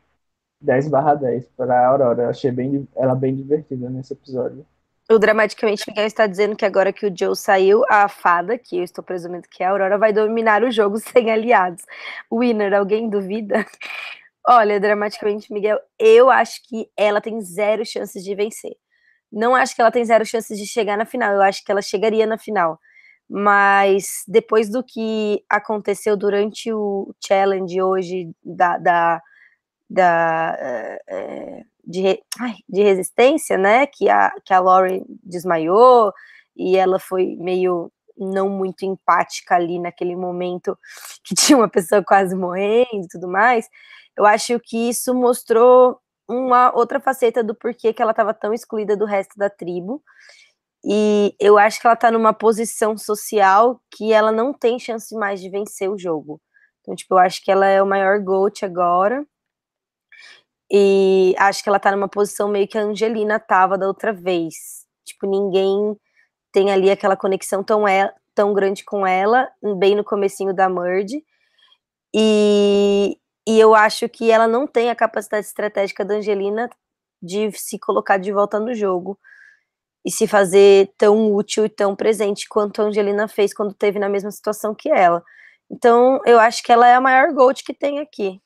10 0.61 0.89
barra 0.89 1.15
10 1.15 1.47
para 1.57 1.73
a 1.73 1.87
Aurora. 1.87 2.23
Eu 2.23 2.29
achei 2.29 2.51
bem, 2.51 2.87
ela 2.95 3.15
bem 3.15 3.35
divertida 3.35 3.89
nesse 3.89 4.13
episódio. 4.13 4.65
O 5.09 5.19
Dramaticamente 5.19 5.83
Miguel 5.87 6.05
está 6.05 6.25
dizendo 6.25 6.55
que 6.55 6.63
agora 6.63 6.93
que 6.93 7.05
o 7.05 7.13
Joe 7.13 7.35
saiu, 7.35 7.83
a 7.89 8.07
fada, 8.07 8.57
que 8.57 8.77
eu 8.77 8.83
estou 8.83 9.03
presumindo 9.03 9.47
que 9.49 9.61
é 9.61 9.65
a 9.65 9.71
Aurora, 9.71 9.97
vai 9.97 10.13
dominar 10.13 10.63
o 10.63 10.71
jogo 10.71 10.97
sem 10.99 11.29
aliados. 11.29 11.83
Winner, 12.31 12.73
alguém 12.73 13.09
duvida? 13.09 13.65
Olha, 14.47 14.79
Dramaticamente 14.79 15.51
Miguel, 15.51 15.79
eu 15.99 16.29
acho 16.29 16.61
que 16.67 16.89
ela 16.95 17.19
tem 17.19 17.41
zero 17.41 17.85
chances 17.85 18.23
de 18.23 18.33
vencer. 18.33 18.75
Não 19.31 19.55
acho 19.55 19.75
que 19.75 19.81
ela 19.81 19.91
tem 19.91 20.03
zero 20.05 20.25
chances 20.25 20.57
de 20.57 20.65
chegar 20.65 20.97
na 20.97 21.05
final, 21.05 21.33
eu 21.33 21.41
acho 21.41 21.63
que 21.63 21.71
ela 21.71 21.81
chegaria 21.81 22.25
na 22.25 22.37
final. 22.37 22.79
Mas 23.29 24.23
depois 24.27 24.69
do 24.69 24.83
que 24.83 25.43
aconteceu 25.49 26.17
durante 26.17 26.71
o 26.71 27.13
challenge 27.25 27.81
hoje 27.81 28.29
da, 28.43 28.77
da, 28.77 29.21
da 29.91 30.55
é, 31.07 31.63
de, 31.83 32.23
ai, 32.39 32.55
de 32.67 32.83
resistência, 32.83 33.57
né? 33.57 33.85
Que 33.87 34.09
a, 34.09 34.31
que 34.45 34.53
a 34.53 34.59
Lauren 34.59 35.03
desmaiou 35.23 36.13
e 36.55 36.77
ela 36.77 36.99
foi 36.99 37.35
meio 37.37 37.91
não 38.17 38.49
muito 38.49 38.83
empática 38.85 39.55
ali 39.55 39.79
naquele 39.79 40.15
momento 40.15 40.77
que 41.23 41.35
tinha 41.35 41.57
uma 41.57 41.69
pessoa 41.69 42.03
quase 42.03 42.35
morrendo 42.35 43.05
e 43.05 43.07
tudo 43.09 43.27
mais. 43.27 43.67
Eu 44.17 44.25
acho 44.25 44.59
que 44.59 44.89
isso 44.89 45.13
mostrou 45.13 45.99
uma 46.27 46.73
outra 46.75 46.99
faceta 46.99 47.43
do 47.43 47.55
porquê 47.55 47.93
que 47.93 48.01
ela 48.01 48.11
estava 48.11 48.33
tão 48.33 48.53
excluída 48.53 48.95
do 48.95 49.05
resto 49.05 49.37
da 49.37 49.49
tribo. 49.49 50.01
E 50.83 51.35
eu 51.39 51.57
acho 51.57 51.79
que 51.79 51.87
ela 51.87 51.93
está 51.93 52.11
numa 52.11 52.33
posição 52.33 52.97
social 52.97 53.79
que 53.91 54.11
ela 54.13 54.31
não 54.31 54.53
tem 54.53 54.79
chance 54.79 55.13
mais 55.15 55.39
de 55.41 55.49
vencer 55.49 55.89
o 55.89 55.97
jogo. 55.97 56.41
Então, 56.81 56.95
tipo, 56.95 57.13
eu 57.13 57.19
acho 57.19 57.43
que 57.43 57.51
ela 57.51 57.67
é 57.67 57.81
o 57.81 57.85
maior 57.85 58.19
GOAT 58.19 58.65
agora. 58.65 59.25
E 60.71 61.35
acho 61.37 61.61
que 61.63 61.69
ela 61.69 61.79
tá 61.79 61.91
numa 61.91 62.07
posição 62.07 62.47
meio 62.47 62.67
que 62.67 62.77
a 62.77 62.83
Angelina 62.83 63.39
tava 63.39 63.77
da 63.77 63.87
outra 63.87 64.13
vez. 64.13 64.53
Tipo, 65.03 65.27
ninguém 65.27 65.97
tem 66.51 66.71
ali 66.71 66.89
aquela 66.89 67.17
conexão 67.17 67.63
tão, 67.63 67.87
é, 67.87 68.13
tão 68.33 68.53
grande 68.53 68.83
com 68.85 69.05
ela, 69.05 69.49
bem 69.77 69.95
no 69.95 70.03
comecinho 70.03 70.53
da 70.53 70.69
Merge. 70.69 71.23
E 72.13 73.17
E 73.47 73.59
eu 73.59 73.73
acho 73.73 74.07
que 74.07 74.29
ela 74.31 74.47
não 74.47 74.67
tem 74.67 74.89
a 74.89 74.95
capacidade 74.95 75.45
estratégica 75.47 76.05
da 76.05 76.15
Angelina 76.15 76.69
de 77.21 77.51
se 77.51 77.79
colocar 77.79 78.17
de 78.17 78.31
volta 78.31 78.59
no 78.59 78.73
jogo 78.73 79.19
e 80.05 80.11
se 80.11 80.27
fazer 80.27 80.93
tão 80.97 81.33
útil 81.33 81.65
e 81.65 81.69
tão 81.69 81.95
presente 81.95 82.47
quanto 82.47 82.81
a 82.81 82.85
Angelina 82.85 83.27
fez 83.27 83.53
quando 83.53 83.73
teve 83.73 83.99
na 83.99 84.09
mesma 84.09 84.31
situação 84.31 84.73
que 84.75 84.89
ela. 84.89 85.23
Então, 85.69 86.19
eu 86.25 86.39
acho 86.39 86.63
que 86.63 86.71
ela 86.71 86.87
é 86.87 86.95
a 86.95 87.01
maior 87.01 87.33
Gold 87.33 87.63
que 87.63 87.73
tem 87.73 87.99
aqui. 87.99 88.41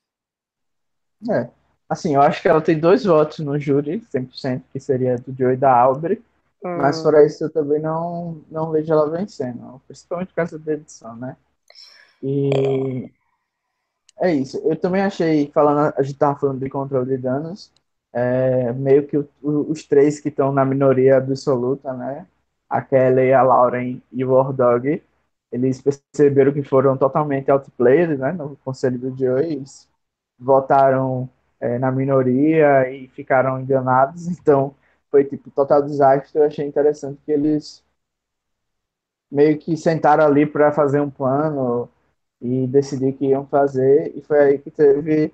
É. 1.30 1.50
Assim, 1.88 2.16
eu 2.16 2.22
acho 2.22 2.42
que 2.42 2.48
ela 2.48 2.62
tem 2.62 2.80
dois 2.80 3.06
votos 3.06 3.40
no 3.40 3.60
júri, 3.60 4.02
100%, 4.10 4.64
que 4.72 4.80
seria 4.80 5.18
do 5.18 5.36
Joe 5.38 5.54
e 5.54 5.58
da 5.58 5.76
Aubrey. 5.78 6.22
Hum. 6.64 6.78
Mas 6.78 7.02
fora 7.02 7.26
isso, 7.26 7.44
eu 7.44 7.50
também 7.50 7.80
não, 7.80 8.42
não 8.50 8.72
vejo 8.72 8.92
ela 8.92 9.10
vencendo. 9.10 9.82
Principalmente 9.88 10.30
por 10.30 10.36
causa 10.36 10.58
da 10.58 10.74
edição, 10.74 11.16
né? 11.16 11.38
E 12.24 13.12
é 14.20 14.34
isso. 14.34 14.58
Eu 14.66 14.76
também 14.76 15.02
achei, 15.02 15.52
falando, 15.52 15.94
a 15.98 16.02
gente 16.02 16.18
tava 16.18 16.40
falando 16.40 16.60
de 16.60 16.70
controle 16.70 17.16
de 17.16 17.22
danos, 17.22 17.72
é, 18.14 18.72
meio 18.74 19.06
que 19.08 19.18
o, 19.18 19.28
o, 19.42 19.72
os 19.72 19.84
três 19.86 20.20
que 20.20 20.30
estão 20.30 20.52
na 20.52 20.66
minoria 20.66 21.18
absoluta, 21.18 21.94
né? 21.94 22.26
A 22.70 22.82
Kelly, 22.82 23.34
a 23.34 23.44
Lauren 23.44 24.02
e 24.12 24.26
o 24.26 24.32
Wardog, 24.32 25.04
eles 25.52 25.82
perceberam 25.82 26.52
que 26.54 26.64
foram 26.64 26.98
totalmente 26.98 27.52
outplayed, 27.52 28.18
né? 28.18 28.32
No 28.32 28.56
conselho 28.58 28.98
do 28.98 29.16
Joe, 29.18 29.44
eles 29.44 29.88
votaram 30.40 31.30
é, 31.66 31.80
na 31.80 31.92
minoria 31.92 32.90
e 32.90 33.08
ficaram 33.10 33.60
enganados, 33.60 34.28
então 34.30 34.76
foi 35.10 35.24
tipo 35.26 35.50
total 35.52 35.82
desastre. 35.82 36.40
Eu 36.40 36.46
achei 36.46 36.66
interessante 36.66 37.20
que 37.26 37.32
eles 37.32 37.84
meio 39.32 39.58
que 39.58 39.76
sentaram 39.76 40.26
ali 40.26 40.46
para 40.46 40.72
fazer 40.72 41.02
um 41.02 41.10
plano 41.10 41.90
e 42.42 42.68
decidir 42.68 43.14
que 43.14 43.26
iam 43.28 43.46
fazer, 43.48 44.14
e 44.16 44.22
foi 44.22 44.40
aí 44.40 44.58
que 44.60 44.70
teve 44.70 45.34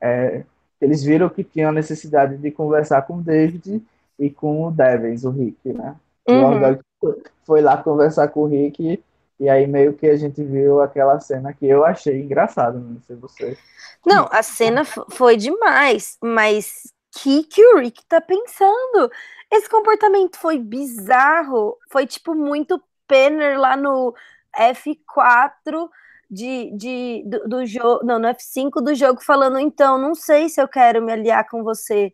é, 0.00 0.44
eles 0.80 1.02
viram 1.02 1.28
que 1.28 1.44
tinham 1.44 1.70
a 1.70 1.72
necessidade 1.72 2.36
de 2.36 2.50
conversar 2.50 3.02
com 3.02 3.18
o 3.18 3.22
David 3.22 3.82
e 4.18 4.30
com 4.30 4.64
o 4.64 4.70
Devens, 4.70 5.24
o 5.24 5.30
Rick, 5.30 5.72
né? 5.72 5.96
Uhum. 6.28 6.74
O 7.02 7.18
foi 7.44 7.60
lá 7.60 7.76
conversar 7.76 8.28
com 8.28 8.40
o 8.40 8.46
Rick 8.46 9.02
e 9.38 9.48
aí 9.48 9.66
meio 9.66 9.94
que 9.94 10.06
a 10.06 10.16
gente 10.16 10.42
viu 10.42 10.80
aquela 10.80 11.18
cena 11.20 11.52
que 11.52 11.66
eu 11.66 11.84
achei 11.84 12.20
engraçada, 12.20 12.78
não 12.78 13.00
sei 13.02 13.16
você. 13.16 13.58
Não, 14.04 14.28
a 14.30 14.42
cena 14.42 14.84
foi 14.84 15.36
demais, 15.36 16.16
mas 16.22 16.92
que 17.12 17.44
que 17.44 17.64
o 17.74 17.78
Rick 17.78 18.04
tá 18.06 18.20
pensando? 18.20 19.10
Esse 19.50 19.68
comportamento 19.68 20.36
foi 20.38 20.58
bizarro, 20.58 21.76
foi 21.90 22.06
tipo 22.06 22.34
muito 22.34 22.82
Penner 23.06 23.58
lá 23.58 23.74
no 23.74 24.14
F4 24.54 25.88
de, 26.30 26.70
de, 26.76 27.24
do, 27.26 27.48
do 27.48 27.66
jogo, 27.66 28.04
não, 28.04 28.18
no 28.18 28.28
F5 28.28 28.82
do 28.82 28.94
jogo, 28.94 29.22
falando, 29.22 29.58
então, 29.58 29.96
não 29.96 30.14
sei 30.14 30.48
se 30.48 30.60
eu 30.60 30.68
quero 30.68 31.02
me 31.02 31.12
aliar 31.12 31.48
com 31.48 31.62
você. 31.64 32.12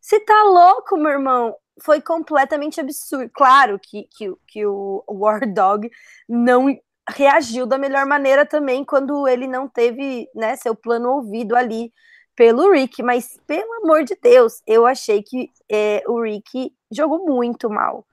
Você 0.00 0.20
tá 0.20 0.42
louco, 0.44 0.96
meu 0.96 1.12
irmão? 1.12 1.56
Foi 1.82 2.00
completamente 2.00 2.80
absurdo. 2.80 3.30
Claro 3.32 3.78
que, 3.78 4.08
que, 4.16 4.32
que 4.46 4.66
o 4.66 5.04
War 5.08 5.40
Dog 5.52 5.90
não 6.28 6.66
reagiu 7.08 7.66
da 7.66 7.78
melhor 7.78 8.06
maneira 8.06 8.44
também 8.44 8.84
quando 8.84 9.26
ele 9.26 9.46
não 9.46 9.68
teve 9.68 10.28
né, 10.34 10.56
seu 10.56 10.74
plano 10.74 11.10
ouvido 11.10 11.56
ali 11.56 11.92
pelo 12.36 12.70
Rick, 12.70 13.02
mas 13.02 13.36
pelo 13.46 13.72
amor 13.82 14.04
de 14.04 14.16
Deus, 14.22 14.62
eu 14.66 14.86
achei 14.86 15.22
que 15.22 15.50
é, 15.68 16.02
o 16.06 16.22
Rick 16.22 16.72
jogou 16.90 17.26
muito 17.26 17.68
mal. 17.68 18.06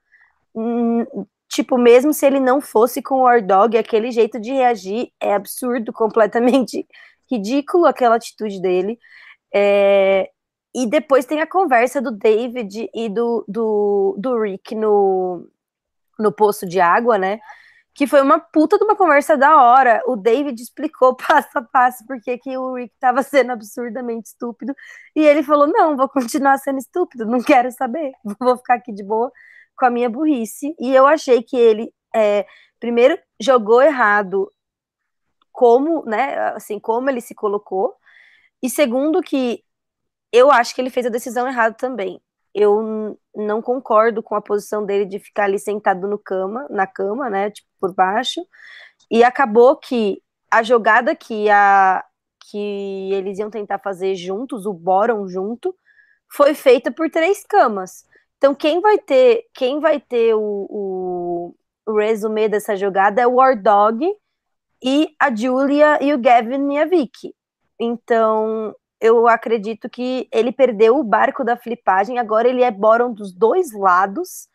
Hum, 0.55 1.05
tipo, 1.47 1.77
mesmo 1.77 2.13
se 2.13 2.25
ele 2.25 2.39
não 2.39 2.59
fosse 2.59 3.01
com 3.03 3.15
o 3.15 3.21
War 3.23 3.45
Dog, 3.45 3.77
aquele 3.77 4.09
jeito 4.11 4.39
de 4.39 4.51
reagir 4.51 5.11
é 5.21 5.33
absurdo, 5.33 5.91
completamente 5.93 6.87
ridículo 7.29 7.85
aquela 7.85 8.15
atitude 8.15 8.61
dele. 8.61 8.97
É, 9.53 10.29
e 10.75 10.85
depois 10.85 11.25
tem 11.25 11.39
a 11.39 11.47
conversa 11.47 12.01
do 12.01 12.11
David 12.11 12.89
e 12.93 13.07
do, 13.07 13.45
do, 13.47 14.15
do 14.19 14.41
Rick 14.41 14.75
no, 14.75 15.49
no 16.19 16.33
poço 16.33 16.67
de 16.67 16.81
água, 16.81 17.17
né? 17.17 17.39
Que 17.93 18.05
foi 18.05 18.21
uma 18.21 18.39
puta 18.39 18.77
de 18.77 18.83
uma 18.83 18.93
conversa 18.93 19.37
da 19.37 19.55
hora. 19.63 20.01
O 20.05 20.17
David 20.17 20.61
explicou 20.61 21.15
passo 21.17 21.57
a 21.57 21.61
passo 21.61 22.05
porque 22.05 22.37
que 22.37 22.57
o 22.57 22.75
Rick 22.75 22.93
estava 22.93 23.23
sendo 23.23 23.53
absurdamente 23.53 24.27
estúpido. 24.27 24.75
E 25.15 25.21
ele 25.21 25.43
falou: 25.43 25.65
Não, 25.65 25.95
vou 25.95 26.09
continuar 26.09 26.57
sendo 26.57 26.79
estúpido, 26.79 27.25
não 27.25 27.41
quero 27.41 27.71
saber, 27.71 28.11
vou 28.37 28.57
ficar 28.57 28.75
aqui 28.75 28.91
de 28.91 29.03
boa 29.03 29.31
com 29.77 29.85
a 29.85 29.89
minha 29.89 30.09
burrice. 30.09 30.75
E 30.77 30.93
eu 30.93 31.07
achei 31.07 31.41
que 31.41 31.55
ele, 31.55 31.93
é, 32.13 32.45
primeiro, 32.81 33.17
jogou 33.39 33.81
errado 33.81 34.51
como, 35.53 36.03
né, 36.05 36.37
assim, 36.49 36.79
como 36.81 37.09
ele 37.09 37.21
se 37.21 37.33
colocou. 37.33 37.95
E 38.61 38.69
segundo, 38.69 39.21
que 39.21 39.64
eu 40.35 40.51
acho 40.51 40.73
que 40.75 40.81
ele 40.81 40.89
fez 40.89 41.05
a 41.05 41.09
decisão 41.09 41.47
errada 41.47 41.75
também. 41.75 42.21
Eu 42.53 43.17
não 43.35 43.61
concordo 43.61 44.23
com 44.23 44.35
a 44.35 44.41
posição 44.41 44.85
dele 44.85 45.05
de 45.05 45.19
ficar 45.19 45.45
ali 45.45 45.59
sentado 45.59 46.07
no 46.07 46.17
cama, 46.17 46.67
na 46.69 46.87
cama, 46.87 47.29
né, 47.29 47.51
tipo, 47.51 47.67
por 47.79 47.93
baixo. 47.93 48.41
E 49.11 49.23
acabou 49.23 49.75
que 49.75 50.21
a 50.51 50.63
jogada 50.63 51.15
que 51.15 51.49
a 51.49 52.03
que 52.51 53.11
eles 53.11 53.39
iam 53.39 53.49
tentar 53.49 53.79
fazer 53.79 54.15
juntos, 54.15 54.65
o 54.65 54.73
Boron 54.73 55.27
junto, 55.27 55.75
foi 56.31 56.53
feita 56.53 56.91
por 56.91 57.09
três 57.09 57.43
camas. 57.43 58.05
Então, 58.37 58.53
quem 58.53 58.81
vai 58.81 58.97
ter, 58.97 59.45
quem 59.53 59.79
vai 59.79 59.99
ter 59.99 60.35
o, 60.35 61.55
o, 61.87 61.97
resumê 61.97 62.47
dessa 62.47 62.75
jogada 62.75 63.21
é 63.21 63.27
o 63.27 63.35
War 63.35 63.59
Dog 63.61 64.05
e 64.83 65.15
a 65.19 65.33
Julia 65.33 65.97
e 66.03 66.13
o 66.13 66.19
Gavin 66.19 66.73
e 66.73 66.77
a 66.77 66.85
Vicky. 66.85 67.33
Então, 67.79 68.75
eu 69.05 69.27
acredito 69.27 69.87
que 69.87 70.27
ele 70.31 70.51
perdeu 70.51 70.97
o 70.97 71.03
barco 71.03 71.43
da 71.43 71.55
flipagem, 71.55 72.17
agora 72.17 72.47
ele 72.47 72.63
é 72.63 72.71
Boron 72.71 73.13
dos 73.13 73.31
dois 73.31 73.71
lados. 73.71 74.47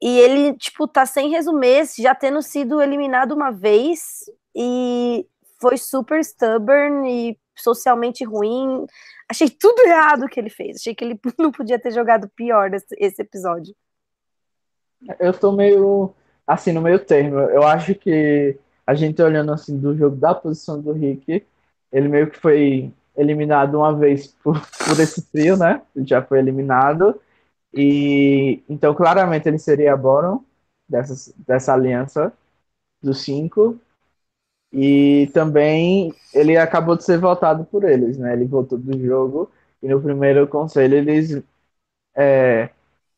E 0.00 0.18
ele, 0.18 0.54
tipo, 0.54 0.88
tá 0.88 1.04
sem 1.04 1.30
resumês, 1.30 1.94
já 1.96 2.14
tendo 2.14 2.40
sido 2.40 2.80
eliminado 2.80 3.32
uma 3.32 3.50
vez 3.52 4.24
e 4.56 5.26
foi 5.60 5.76
super 5.76 6.20
stubborn 6.20 7.08
e 7.08 7.38
socialmente 7.54 8.24
ruim. 8.24 8.86
Achei 9.28 9.48
tudo 9.48 9.86
errado 9.86 10.28
que 10.28 10.40
ele 10.40 10.50
fez. 10.50 10.76
Achei 10.76 10.94
que 10.94 11.04
ele 11.04 11.20
não 11.38 11.52
podia 11.52 11.78
ter 11.78 11.92
jogado 11.92 12.28
pior 12.34 12.70
esse 12.74 13.22
episódio. 13.22 13.74
Eu 15.20 15.32
tô 15.32 15.52
meio 15.52 16.12
assim 16.46 16.72
no 16.72 16.80
meio 16.80 16.98
termo. 16.98 17.38
Eu 17.38 17.62
acho 17.62 17.94
que 17.94 18.56
a 18.86 18.94
gente 18.94 19.22
olhando 19.22 19.52
assim 19.52 19.78
do 19.78 19.96
jogo 19.96 20.16
da 20.16 20.34
posição 20.34 20.80
do 20.80 20.92
Rick, 20.92 21.44
ele 21.92 22.08
meio 22.08 22.30
que 22.30 22.38
foi 22.38 22.92
eliminado 23.16 23.76
uma 23.76 23.94
vez 23.96 24.28
por, 24.28 24.54
por 24.86 25.00
esse 25.00 25.22
trio, 25.30 25.56
né? 25.56 25.82
Ele 25.94 26.06
já 26.06 26.22
foi 26.22 26.38
eliminado. 26.38 27.20
E 27.74 28.62
então 28.68 28.94
claramente 28.94 29.48
ele 29.48 29.58
seria 29.58 29.96
Boron 29.96 30.44
dessa, 30.88 31.34
dessa 31.46 31.74
aliança 31.74 32.32
dos 33.02 33.22
cinco. 33.22 33.78
E 34.72 35.30
também 35.34 36.14
ele 36.32 36.56
acabou 36.56 36.96
de 36.96 37.04
ser 37.04 37.18
votado 37.18 37.64
por 37.64 37.84
eles, 37.84 38.16
né? 38.18 38.32
Ele 38.32 38.46
votou 38.46 38.78
do 38.78 38.98
jogo 38.98 39.50
e 39.82 39.88
no 39.88 40.00
primeiro 40.00 40.48
conselho 40.48 40.96
eles 40.96 41.42
é, 42.16 42.70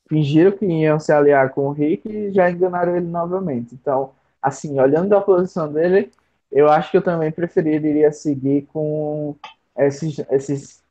fingiram 0.09 0.52
que 0.52 0.66
iam 0.66 1.00
se 1.00 1.12
aliar 1.12 1.50
com 1.52 1.68
o 1.68 1.72
Rick 1.72 2.09
e 2.09 2.33
já 2.33 2.50
enganaram 2.50 2.96
ele 2.96 3.07
novamente. 3.07 3.74
Então, 3.74 4.12
assim, 4.42 4.80
olhando 4.80 5.14
a 5.16 5.20
posição 5.20 5.72
dele, 5.72 6.11
eu 6.52 6.68
acho 6.68 6.90
que 6.90 6.96
eu 6.98 7.02
também 7.02 7.33
preferiria 7.33 8.12
seguir 8.12 8.66
com 8.72 9.37
esses, 9.78 10.18
esses 10.30 10.82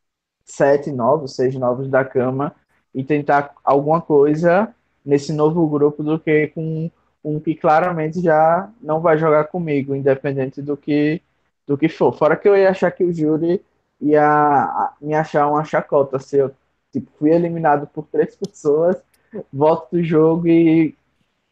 sete 0.46 0.92
novos, 0.92 1.36
seis 1.36 1.56
novos 1.56 1.90
da 1.90 2.04
cama 2.06 2.56
e 2.94 3.04
tentar 3.04 3.54
alguma 3.64 4.02
coisa 4.02 4.74
nesse 5.06 5.34
novo 5.34 5.68
grupo 5.68 6.04
do 6.04 6.20
que 6.20 6.48
com 6.50 6.90
um 7.24 7.40
que 7.40 7.56
claramente 7.56 8.22
já 8.22 8.70
não 8.82 9.00
vai 9.02 9.18
jogar 9.18 9.46
comigo, 9.46 9.96
independente 9.96 10.62
do 10.62 10.76
que 10.78 11.22
do 11.66 11.78
que 11.78 11.88
for. 11.88 12.14
Fora 12.18 12.36
que 12.36 12.48
eu 12.48 12.58
ia 12.58 12.70
achar 12.70 12.92
que 12.92 13.04
o 13.04 13.14
júri 13.14 13.64
ia 14.02 14.94
me 15.02 15.14
achar 15.14 15.48
uma 15.48 15.64
chacota 15.64 16.20
se 16.20 16.38
eu 16.38 16.52
tipo, 16.92 17.10
fui 17.18 17.32
eliminado 17.32 17.88
por 17.88 18.06
três 18.08 18.36
pessoas, 18.38 19.02
volto 19.52 19.92
do 19.92 20.04
jogo 20.04 20.48
e 20.48 20.96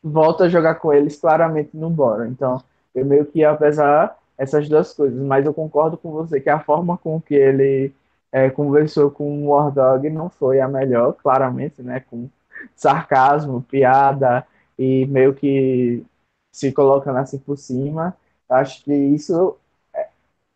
volto 0.03 0.43
a 0.43 0.49
jogar 0.49 0.75
com 0.75 0.93
eles, 0.93 1.19
claramente 1.19 1.71
não 1.75 1.91
bora. 1.91 2.27
Então, 2.27 2.63
eu 2.95 3.05
meio 3.05 3.25
que 3.25 3.39
ia 3.39 3.55
pesar 3.55 4.17
essas 4.41 4.67
duas 4.69 4.93
coisas, 4.93 5.19
mas 5.21 5.45
eu 5.45 5.53
concordo 5.53 5.97
com 5.97 6.11
você 6.11 6.39
que 6.41 6.49
a 6.49 6.59
forma 6.59 6.97
com 6.97 7.21
que 7.21 7.35
ele 7.35 7.93
é, 8.31 8.49
conversou 8.49 9.11
com 9.11 9.45
o 9.45 9.49
War 9.49 9.71
Dog 9.71 10.09
não 10.09 10.29
foi 10.29 10.59
a 10.59 10.67
melhor, 10.67 11.13
claramente, 11.13 11.81
né? 11.83 11.99
Com 12.01 12.29
sarcasmo, 12.75 13.61
piada, 13.63 14.45
e 14.77 15.05
meio 15.07 15.33
que 15.33 16.03
se 16.51 16.71
colocando 16.71 17.17
assim 17.19 17.37
por 17.39 17.57
cima. 17.57 18.15
Acho 18.49 18.83
que 18.83 18.93
isso 18.93 19.57
é, 19.93 20.09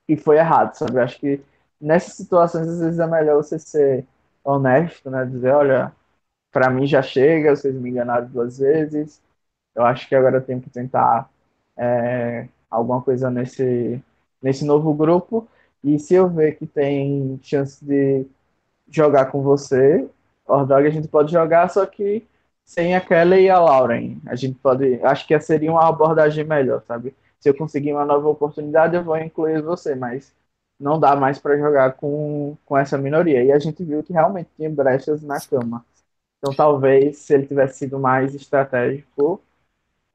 que 0.07 0.17
foi 0.17 0.37
errado, 0.37 0.75
sabe? 0.75 0.99
Acho 0.99 1.19
que 1.19 1.41
nessas 1.81 2.13
situações 2.15 2.67
às 2.67 2.79
vezes 2.79 2.99
é 2.99 3.07
melhor 3.07 3.37
você 3.37 3.59
ser 3.59 4.05
honesto, 4.43 5.09
né? 5.09 5.25
Dizer, 5.25 5.53
olha, 5.53 5.91
para 6.51 6.69
mim 6.69 6.87
já 6.87 7.01
chega, 7.01 7.55
vocês 7.55 7.75
me 7.75 7.89
enganaram 7.89 8.27
duas 8.29 8.57
vezes. 8.59 9.21
Eu 9.75 9.85
acho 9.85 10.07
que 10.07 10.15
agora 10.15 10.37
eu 10.37 10.43
tenho 10.45 10.61
que 10.61 10.69
tentar 10.69 11.29
é, 11.77 12.47
alguma 12.75 13.01
coisa 13.01 13.29
nesse 13.29 14.01
nesse 14.41 14.65
novo 14.65 14.93
grupo. 14.93 15.47
E 15.83 15.99
se 15.99 16.13
eu 16.15 16.29
ver 16.29 16.55
que 16.57 16.65
tem 16.67 17.39
chance 17.43 17.83
de 17.83 18.25
jogar 18.89 19.27
com 19.27 19.41
você, 19.41 20.07
Ordog, 20.47 20.85
a 20.87 20.89
gente 20.89 21.07
pode 21.07 21.31
jogar, 21.31 21.69
só 21.69 21.85
que 21.85 22.25
sem 22.63 22.95
a 22.95 23.01
Kelly 23.01 23.43
e 23.45 23.49
a 23.49 23.59
Lauren. 23.59 24.17
A 24.27 24.35
gente 24.35 24.57
pode. 24.59 24.99
Acho 25.03 25.27
que 25.27 25.39
seria 25.39 25.71
uma 25.71 25.87
abordagem 25.87 26.43
melhor, 26.43 26.83
sabe? 26.87 27.15
Se 27.39 27.49
eu 27.49 27.55
conseguir 27.57 27.93
uma 27.93 28.05
nova 28.05 28.27
oportunidade, 28.29 28.95
eu 28.95 29.03
vou 29.03 29.17
incluir 29.17 29.61
você, 29.61 29.95
mas 29.95 30.33
não 30.79 30.99
dá 30.99 31.15
mais 31.15 31.39
para 31.39 31.57
jogar 31.57 31.93
com, 31.93 32.57
com 32.65 32.77
essa 32.77 32.97
minoria. 32.97 33.43
E 33.43 33.51
a 33.51 33.59
gente 33.59 33.83
viu 33.83 34.03
que 34.03 34.13
realmente 34.13 34.49
tinha 34.55 34.69
brechas 34.69 35.21
na 35.23 35.39
cama. 35.39 35.85
Então 36.39 36.53
talvez, 36.55 37.17
se 37.19 37.33
ele 37.33 37.47
tivesse 37.47 37.79
sido 37.79 37.99
mais 37.99 38.35
estratégico, 38.35 39.41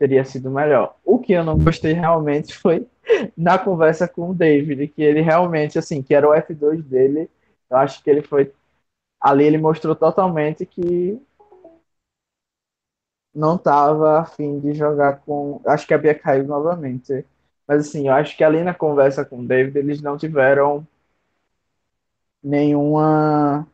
teria 0.01 0.25
sido 0.25 0.51
melhor. 0.51 0.97
O 1.05 1.19
que 1.19 1.35
eu 1.35 1.45
não 1.45 1.59
gostei 1.59 1.93
realmente 1.93 2.57
foi 2.57 2.89
na 3.37 3.59
conversa 3.59 4.09
com 4.09 4.31
o 4.31 4.35
David, 4.35 4.89
que 4.89 5.03
ele 5.03 5.21
realmente, 5.21 5.79
assim, 5.79 6.03
que 6.03 6.15
era 6.15 6.27
o 6.27 6.33
F2 6.33 6.83
dele, 6.83 7.31
eu 7.69 7.77
acho 7.77 8.03
que 8.03 8.09
ele 8.09 8.23
foi. 8.23 8.51
Ali 9.21 9.45
ele 9.45 9.59
mostrou 9.59 9.95
totalmente 9.95 10.65
que 10.65 11.21
não 13.35 13.57
estava 13.57 14.21
afim 14.21 14.59
de 14.61 14.73
jogar 14.73 15.21
com. 15.21 15.61
Acho 15.67 15.87
que 15.87 15.95
a 15.95 15.99
Bia 15.99 16.15
caiu 16.15 16.45
novamente. 16.45 17.25
Mas 17.67 17.89
assim, 17.89 18.09
eu 18.09 18.15
acho 18.15 18.37
que 18.37 18.43
ali 18.43 18.63
na 18.65 18.75
conversa 18.75 19.25
com 19.25 19.41
o 19.41 19.47
David, 19.47 19.79
eles 19.79 20.01
não 20.03 20.17
tiveram 20.17 20.87
nenhuma. 22.43 23.67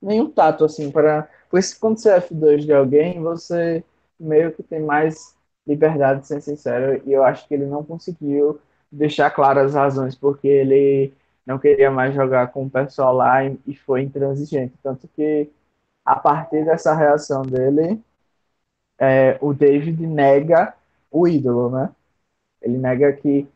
nenhum 0.00 0.30
tato, 0.30 0.64
assim, 0.64 0.90
para. 0.90 1.28
Porque 1.50 1.66
quando 1.80 1.98
você 1.98 2.10
é 2.10 2.20
F2 2.20 2.64
de 2.64 2.72
alguém, 2.72 3.20
você 3.22 3.84
meio 4.22 4.52
que 4.52 4.62
tem 4.62 4.80
mais 4.80 5.34
liberdade 5.66 6.20
de 6.20 6.26
ser 6.26 6.40
sincero, 6.40 7.00
e 7.06 7.12
eu 7.12 7.22
acho 7.22 7.46
que 7.46 7.54
ele 7.54 7.66
não 7.66 7.84
conseguiu 7.84 8.60
deixar 8.90 9.30
claras 9.30 9.68
as 9.68 9.74
razões 9.74 10.14
porque 10.14 10.46
ele 10.46 11.12
não 11.46 11.58
queria 11.58 11.90
mais 11.90 12.14
jogar 12.14 12.48
com 12.48 12.64
o 12.64 12.70
pessoal 12.70 13.14
lá 13.14 13.44
e, 13.44 13.58
e 13.66 13.74
foi 13.74 14.02
intransigente. 14.02 14.74
Tanto 14.82 15.08
que 15.08 15.50
a 16.04 16.16
partir 16.16 16.64
dessa 16.64 16.94
reação 16.94 17.42
dele, 17.42 18.00
é, 18.98 19.38
o 19.40 19.52
David 19.52 20.06
nega 20.06 20.74
o 21.10 21.26
ídolo, 21.26 21.70
né? 21.70 21.90
Ele 22.60 22.78
nega 22.78 23.12
que 23.12 23.46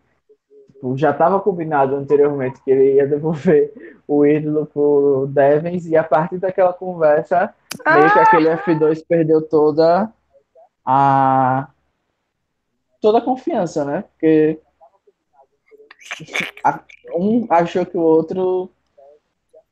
tipo, 0.87 0.97
já 0.97 1.11
estava 1.11 1.41
combinado 1.41 1.97
anteriormente 1.97 2.63
que 2.63 2.71
ele 2.71 2.95
ia 2.95 3.07
devolver 3.07 3.73
o 4.07 4.25
ídolo 4.25 4.67
pro 4.67 5.27
Devens 5.29 5.87
e 5.87 5.97
a 5.97 6.05
partir 6.05 6.39
daquela 6.39 6.73
conversa, 6.73 7.55
ah! 7.85 7.99
meio 7.99 8.13
que 8.13 8.19
aquele 8.19 8.49
F2 8.51 9.05
perdeu 9.07 9.43
toda 9.43 10.13
a 10.87 11.68
toda 13.01 13.18
a 13.18 13.22
confiança, 13.22 13.85
né? 13.85 14.05
Porque 14.12 14.59
um 17.14 17.46
achou 17.51 17.85
que 17.85 17.96
o 17.96 18.01
outro 18.01 18.70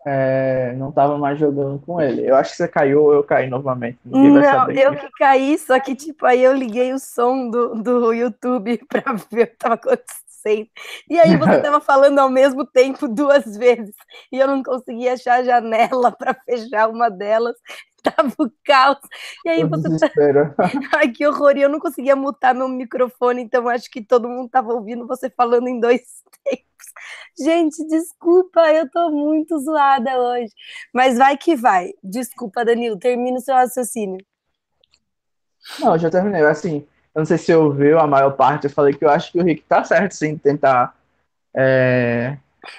é, 0.07 0.75
não 0.77 0.91
estava 0.91 1.17
mais 1.17 1.39
jogando 1.39 1.79
com 1.79 2.01
ele. 2.01 2.29
Eu 2.29 2.37
acho 2.37 2.51
que 2.51 2.57
você 2.57 2.69
caiu 2.69 3.05
ou 3.05 3.15
eu 3.15 3.25
caí 3.25 3.49
novamente. 3.49 3.99
não, 4.05 4.71
eu 4.71 4.95
que 4.95 5.11
caí, 5.19 5.57
só 5.59 5.79
que 5.81 5.95
tipo, 5.95 6.27
aí 6.27 6.43
eu 6.43 6.53
liguei 6.53 6.93
o 6.93 6.99
som 6.99 7.49
do, 7.49 7.75
do 7.77 8.13
YouTube 8.13 8.79
para 8.89 9.15
ver 9.31 9.45
o 9.45 9.47
que 9.47 9.53
estava 9.55 9.75
acontecendo. 9.75 10.24
E 11.09 11.19
aí 11.19 11.37
você 11.37 11.57
estava 11.57 11.81
falando 11.81 12.19
ao 12.19 12.31
mesmo 12.31 12.65
tempo 12.67 13.09
duas 13.09 13.57
vezes 13.57 13.95
e 14.31 14.39
eu 14.39 14.47
não 14.47 14.63
conseguia 14.63 15.15
achar 15.15 15.41
a 15.41 15.45
janela 15.45 16.13
para 16.13 16.35
fechar 16.35 16.89
uma 16.89 17.09
delas 17.11 17.57
tava 18.05 18.35
o 18.39 18.51
caos. 18.65 18.99
E 19.45 19.49
aí 19.49 19.65
você 19.65 19.99
tá... 19.99 20.11
Ai, 20.97 21.09
que 21.09 21.27
horror! 21.27 21.57
E 21.57 21.63
eu 21.63 21.69
não 21.69 21.81
conseguia 21.81 22.15
mutar 22.15 22.55
meu 22.55 22.69
microfone, 22.69 23.43
então 23.43 23.69
acho 23.69 23.91
que 23.91 24.05
todo 24.05 24.29
mundo 24.29 24.49
tava 24.51 24.73
ouvindo 24.73 25.07
você 25.07 25.31
falando 25.31 25.69
em 25.69 25.81
dois 25.81 26.03
tempos. 26.45 26.65
Gente, 27.39 27.87
desculpa, 27.89 28.61
eu 28.73 28.89
tô 28.91 29.11
muito 29.11 29.59
zoada 29.59 30.17
hoje. 30.19 30.53
Mas 30.93 31.17
vai 31.17 31.37
que 31.37 31.57
vai. 31.57 31.93
Desculpa, 32.03 32.65
Danilo, 32.65 32.99
termina 32.99 33.39
o 33.39 33.41
seu 33.41 33.55
raciocínio. 33.55 34.25
Não, 35.81 35.99
já 35.99 36.11
terminei. 36.11 36.45
Assim, 36.45 36.87
eu 37.15 37.21
não 37.21 37.25
sei 37.25 37.39
se 37.39 37.55
ouviu 37.55 37.99
a 37.99 38.07
maior 38.07 38.33
parte, 38.33 38.65
eu 38.65 38.71
falei 38.71 38.95
que 38.95 39.05
eu 39.05 39.11
acho 39.11 39.33
que 39.33 39.41
o 39.41 39.45
Rick 39.45 39.63
tá 39.63 39.85
certo, 39.85 40.13
sim, 40.13 40.37
tentar 40.37 40.95
é, 41.55 42.37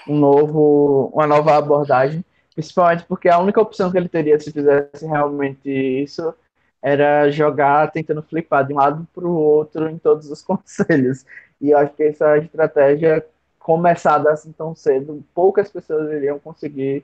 um 0.07 0.17
novo, 0.17 1.11
uma 1.13 1.27
nova 1.27 1.55
abordagem 1.55 2.23
Principalmente 2.55 3.03
porque 3.03 3.27
a 3.27 3.37
única 3.37 3.61
opção 3.61 3.91
que 3.91 3.97
ele 3.97 4.07
teria 4.07 4.39
se 4.39 4.51
fizesse 4.51 5.05
realmente 5.05 5.69
isso 5.69 6.33
era 6.81 7.29
jogar 7.29 7.91
tentando 7.91 8.23
flipar 8.23 8.65
de 8.65 8.73
um 8.73 8.77
lado 8.77 9.05
para 9.13 9.25
o 9.25 9.35
outro 9.35 9.89
em 9.89 9.97
todos 9.97 10.31
os 10.31 10.41
conselhos. 10.41 11.25
E 11.59 11.71
eu 11.71 11.77
acho 11.77 11.93
que 11.93 12.03
essa 12.03 12.37
estratégia, 12.37 13.25
começada 13.59 14.31
assim 14.31 14.53
tão 14.53 14.73
cedo, 14.73 15.23
poucas 15.33 15.69
pessoas 15.69 16.09
iriam 16.13 16.39
conseguir 16.39 17.03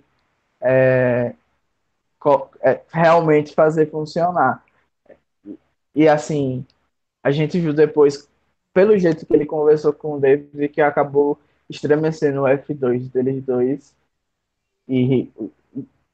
é, 0.62 1.34
é, 2.62 2.82
realmente 2.90 3.54
fazer 3.54 3.90
funcionar. 3.90 4.64
E 5.94 6.08
assim, 6.08 6.66
a 7.24 7.32
gente 7.32 7.60
viu 7.60 7.74
depois, 7.74 8.30
pelo 8.74 8.98
jeito 8.98 9.26
que 9.26 9.34
ele 9.34 9.46
conversou 9.46 9.94
com 9.94 10.16
o 10.16 10.20
David, 10.20 10.70
que 10.70 10.82
acabou 10.82 11.40
estremecendo 11.70 12.42
o 12.42 12.46
F2 12.46 13.10
deles 13.12 13.44
dois 13.44 13.96
e 14.88 15.32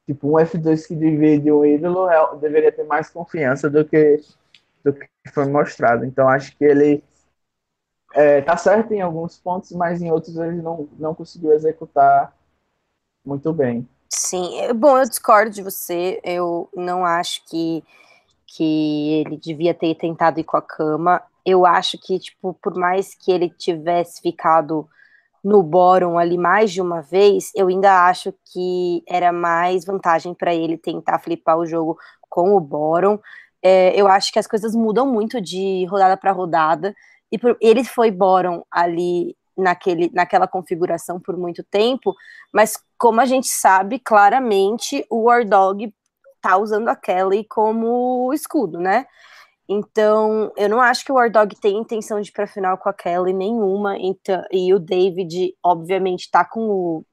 tipo, 0.05 0.27
um 0.29 0.33
F2 0.33 0.87
que 0.87 0.95
divide 0.95 1.51
um 1.51 1.65
ídolo 1.65 2.09
é, 2.09 2.35
deveria 2.37 2.71
ter 2.71 2.83
mais 2.83 3.09
confiança 3.09 3.69
do 3.69 3.83
que, 3.83 4.21
do 4.83 4.93
que 4.93 5.07
foi 5.33 5.45
mostrado. 5.45 6.05
Então 6.05 6.29
acho 6.29 6.55
que 6.57 6.63
ele 6.63 7.03
é, 8.13 8.41
tá 8.41 8.55
certo 8.55 8.93
em 8.93 9.01
alguns 9.01 9.37
pontos, 9.37 9.71
mas 9.71 10.01
em 10.01 10.11
outros 10.11 10.37
ele 10.37 10.61
não, 10.61 10.87
não 10.97 11.13
conseguiu 11.13 11.53
executar 11.53 12.33
muito 13.25 13.51
bem. 13.51 13.87
Sim, 14.09 14.73
bom, 14.73 14.97
eu 14.97 15.07
discordo 15.07 15.51
de 15.51 15.61
você. 15.61 16.19
Eu 16.23 16.69
não 16.73 17.05
acho 17.05 17.45
que, 17.45 17.83
que 18.47 19.21
ele 19.21 19.37
devia 19.37 19.73
ter 19.73 19.93
tentado 19.95 20.39
ir 20.39 20.43
com 20.43 20.57
a 20.57 20.61
cama. 20.61 21.21
Eu 21.45 21.65
acho 21.65 21.97
que, 21.99 22.17
tipo, 22.17 22.53
por 22.61 22.75
mais 22.75 23.13
que 23.13 23.31
ele 23.31 23.49
tivesse 23.49 24.21
ficado 24.21 24.87
no 25.43 25.61
Boron 25.61 26.17
ali 26.17 26.37
mais 26.37 26.71
de 26.71 26.81
uma 26.81 27.01
vez, 27.01 27.51
eu 27.55 27.67
ainda 27.67 28.07
acho 28.07 28.33
que 28.51 29.03
era 29.07 29.31
mais 29.31 29.85
vantagem 29.85 30.33
para 30.33 30.53
ele 30.53 30.77
tentar 30.77 31.19
flipar 31.19 31.57
o 31.57 31.65
jogo 31.65 31.97
com 32.29 32.55
o 32.55 32.59
Boron. 32.59 33.19
É, 33.61 33.93
eu 33.99 34.07
acho 34.07 34.31
que 34.31 34.39
as 34.39 34.47
coisas 34.47 34.75
mudam 34.75 35.05
muito 35.05 35.39
de 35.41 35.85
rodada 35.85 36.17
para 36.17 36.31
rodada, 36.31 36.95
e 37.31 37.37
por, 37.37 37.57
ele 37.61 37.83
foi 37.83 38.11
Boron 38.11 38.63
ali 38.71 39.35
naquele, 39.57 40.11
naquela 40.13 40.47
configuração 40.47 41.19
por 41.19 41.35
muito 41.35 41.63
tempo, 41.63 42.13
mas 42.53 42.77
como 42.97 43.19
a 43.19 43.25
gente 43.25 43.47
sabe, 43.47 43.99
claramente 43.99 45.05
o 45.09 45.23
War 45.23 45.45
Dog 45.45 45.93
tá 46.47 46.57
usando 46.57 46.87
a 46.87 46.95
Kelly 46.95 47.43
como 47.43 48.33
escudo, 48.33 48.79
né? 48.79 49.05
Então, 49.67 50.49
eu 50.55 50.69
não 50.69 50.79
acho 50.79 51.03
que 51.03 51.11
o 51.11 51.15
War 51.15 51.29
Dog 51.29 51.53
tem 51.59 51.77
intenção 51.77 52.21
de 52.21 52.29
ir 52.29 52.31
pra 52.31 52.47
final 52.47 52.77
com 52.77 52.87
a 52.87 52.93
Kelly 52.93 53.33
nenhuma. 53.33 53.97
Então, 53.97 54.41
e 54.49 54.73
o 54.73 54.79
David, 54.79 55.53
obviamente, 55.61 56.31
tá 56.31 56.45
com 56.45 56.61
o 56.61 57.05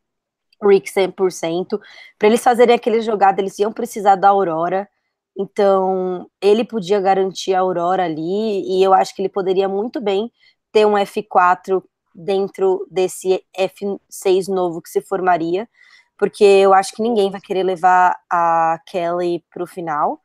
Rick 0.62 0.88
100%. 0.88 1.80
Para 2.16 2.28
eles 2.28 2.44
fazerem 2.44 2.76
aquele 2.76 3.00
jogada, 3.00 3.40
eles 3.40 3.58
iam 3.58 3.72
precisar 3.72 4.14
da 4.14 4.28
Aurora. 4.28 4.88
Então, 5.36 6.30
ele 6.40 6.64
podia 6.64 7.00
garantir 7.00 7.54
a 7.54 7.60
Aurora 7.60 8.04
ali. 8.04 8.62
E 8.68 8.84
eu 8.84 8.94
acho 8.94 9.16
que 9.16 9.22
ele 9.22 9.28
poderia 9.28 9.68
muito 9.68 10.00
bem 10.00 10.30
ter 10.70 10.86
um 10.86 10.92
F4 10.92 11.82
dentro 12.14 12.86
desse 12.88 13.44
F6 13.58 14.46
novo 14.46 14.80
que 14.80 14.90
se 14.90 15.00
formaria. 15.00 15.68
Porque 16.18 16.44
eu 16.44 16.72
acho 16.72 16.94
que 16.94 17.02
ninguém 17.02 17.30
vai 17.30 17.40
querer 17.40 17.62
levar 17.62 18.16
a 18.30 18.78
Kelly 18.86 19.44
pro 19.52 19.66
final. 19.66 20.20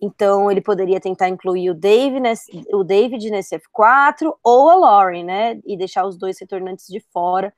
Então 0.00 0.50
ele 0.50 0.60
poderia 0.60 1.00
tentar 1.00 1.28
incluir 1.28 1.70
o 1.70 1.74
David 1.74 2.20
nesse, 2.20 2.64
o 2.72 2.84
David 2.84 3.30
nesse 3.30 3.56
F4 3.56 4.32
ou 4.42 4.70
a 4.70 4.74
Lauren, 4.74 5.24
né? 5.24 5.60
E 5.66 5.76
deixar 5.76 6.06
os 6.06 6.16
dois 6.16 6.38
retornantes 6.40 6.86
de 6.86 7.00
fora 7.12 7.52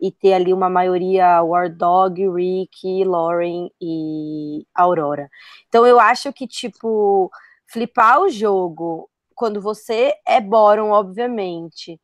e 0.00 0.10
ter 0.10 0.34
ali 0.34 0.52
uma 0.52 0.68
maioria 0.68 1.42
War 1.42 1.74
Dog, 1.74 2.28
Rick, 2.30 3.04
Lauren 3.04 3.68
e 3.80 4.66
Aurora. 4.74 5.30
Então 5.68 5.86
eu 5.86 6.00
acho 6.00 6.32
que 6.32 6.46
tipo 6.46 7.30
flipar 7.66 8.20
o 8.20 8.28
jogo 8.28 9.08
quando 9.34 9.60
você 9.60 10.12
é 10.26 10.40
Boron, 10.40 10.90
obviamente, 10.90 12.00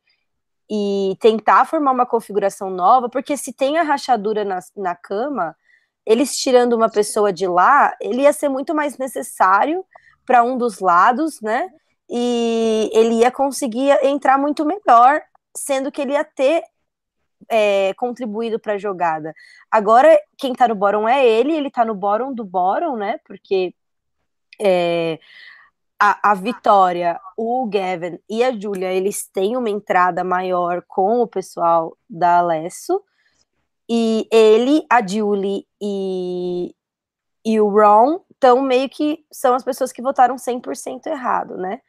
e 0.73 1.17
tentar 1.19 1.65
formar 1.65 1.91
uma 1.91 2.05
configuração 2.05 2.69
nova, 2.69 3.09
porque 3.09 3.35
se 3.35 3.51
tem 3.51 3.77
a 3.77 3.83
rachadura 3.83 4.45
na, 4.45 4.59
na 4.77 4.95
cama, 4.95 5.53
eles 6.05 6.37
tirando 6.37 6.71
uma 6.71 6.89
pessoa 6.89 7.33
de 7.33 7.45
lá, 7.45 7.93
ele 7.99 8.21
ia 8.21 8.31
ser 8.31 8.47
muito 8.47 8.73
mais 8.73 8.97
necessário 8.97 9.83
para 10.25 10.43
um 10.43 10.57
dos 10.57 10.79
lados, 10.79 11.41
né? 11.41 11.67
E 12.09 12.89
ele 12.93 13.15
ia 13.15 13.29
conseguir 13.29 13.91
entrar 14.01 14.37
muito 14.37 14.65
melhor, 14.65 15.21
sendo 15.55 15.91
que 15.91 16.01
ele 16.01 16.13
ia 16.13 16.23
ter 16.23 16.63
é, 17.49 17.93
contribuído 17.95 18.57
para 18.57 18.73
a 18.73 18.77
jogada. 18.77 19.33
Agora, 19.69 20.17
quem 20.37 20.53
está 20.53 20.69
no 20.69 20.75
bottom 20.75 21.05
é 21.05 21.27
ele, 21.27 21.51
ele 21.51 21.67
está 21.67 21.83
no 21.83 21.93
bottom 21.93 22.33
do 22.33 22.45
bottom, 22.45 22.95
né? 22.95 23.19
Porque 23.25 23.73
é, 24.57 25.19
a, 26.03 26.31
a, 26.31 26.33
Vitória, 26.33 27.21
o 27.37 27.67
Gavin 27.67 28.17
e 28.27 28.43
a 28.43 28.51
Julia, 28.51 28.91
eles 28.91 29.27
têm 29.27 29.55
uma 29.55 29.69
entrada 29.69 30.23
maior 30.23 30.83
com 30.87 31.21
o 31.21 31.27
pessoal 31.27 31.95
da 32.09 32.39
Alesso. 32.39 33.03
E 33.87 34.27
ele, 34.31 34.83
a 34.89 35.05
Julie 35.05 35.67
e, 35.79 36.73
e 37.45 37.61
o 37.61 37.69
Ron 37.69 38.19
estão 38.31 38.63
meio 38.63 38.89
que 38.89 39.23
são 39.31 39.53
as 39.53 39.63
pessoas 39.63 39.91
que 39.91 40.01
votaram 40.01 40.37
100% 40.37 41.05
errado, 41.05 41.55
né? 41.55 41.79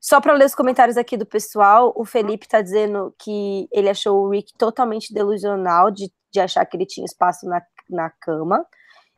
Só 0.00 0.20
para 0.20 0.32
ler 0.32 0.46
os 0.46 0.54
comentários 0.54 0.96
aqui 0.96 1.16
do 1.16 1.26
pessoal, 1.26 1.92
o 1.94 2.04
Felipe 2.04 2.44
está 2.44 2.60
dizendo 2.60 3.14
que 3.20 3.68
ele 3.70 3.88
achou 3.88 4.20
o 4.20 4.30
Rick 4.30 4.52
totalmente 4.58 5.14
delusional 5.14 5.92
de, 5.92 6.12
de 6.32 6.40
achar 6.40 6.66
que 6.66 6.76
ele 6.76 6.86
tinha 6.86 7.04
espaço 7.04 7.46
na, 7.46 7.62
na 7.88 8.10
cama. 8.10 8.66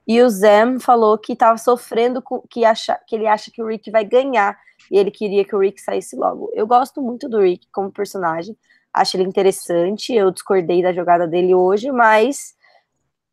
E 0.06 0.20
o 0.22 0.28
Zem 0.28 0.80
falou 0.80 1.16
que 1.18 1.34
estava 1.34 1.56
sofrendo 1.58 2.20
com 2.20 2.40
que, 2.48 2.64
acha, 2.64 2.98
que 3.06 3.14
ele 3.14 3.26
acha 3.26 3.50
que 3.50 3.62
o 3.62 3.66
Rick 3.66 3.90
vai 3.90 4.04
ganhar 4.04 4.58
e 4.90 4.98
ele 4.98 5.10
queria 5.10 5.44
que 5.44 5.54
o 5.54 5.60
Rick 5.60 5.80
saísse 5.80 6.16
logo. 6.16 6.50
Eu 6.54 6.66
gosto 6.66 7.00
muito 7.00 7.28
do 7.28 7.40
Rick 7.40 7.68
como 7.70 7.92
personagem, 7.92 8.56
acho 8.92 9.16
ele 9.16 9.28
interessante. 9.28 10.12
Eu 10.12 10.30
discordei 10.30 10.82
da 10.82 10.92
jogada 10.92 11.26
dele 11.26 11.54
hoje, 11.54 11.92
mas 11.92 12.54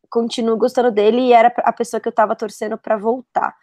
continuo 0.08 0.56
gostando 0.56 0.90
dele 0.90 1.20
e 1.20 1.32
era 1.32 1.52
a 1.58 1.72
pessoa 1.72 2.00
que 2.00 2.08
eu 2.08 2.10
estava 2.10 2.36
torcendo 2.36 2.78
para 2.78 2.96
voltar. 2.96 3.54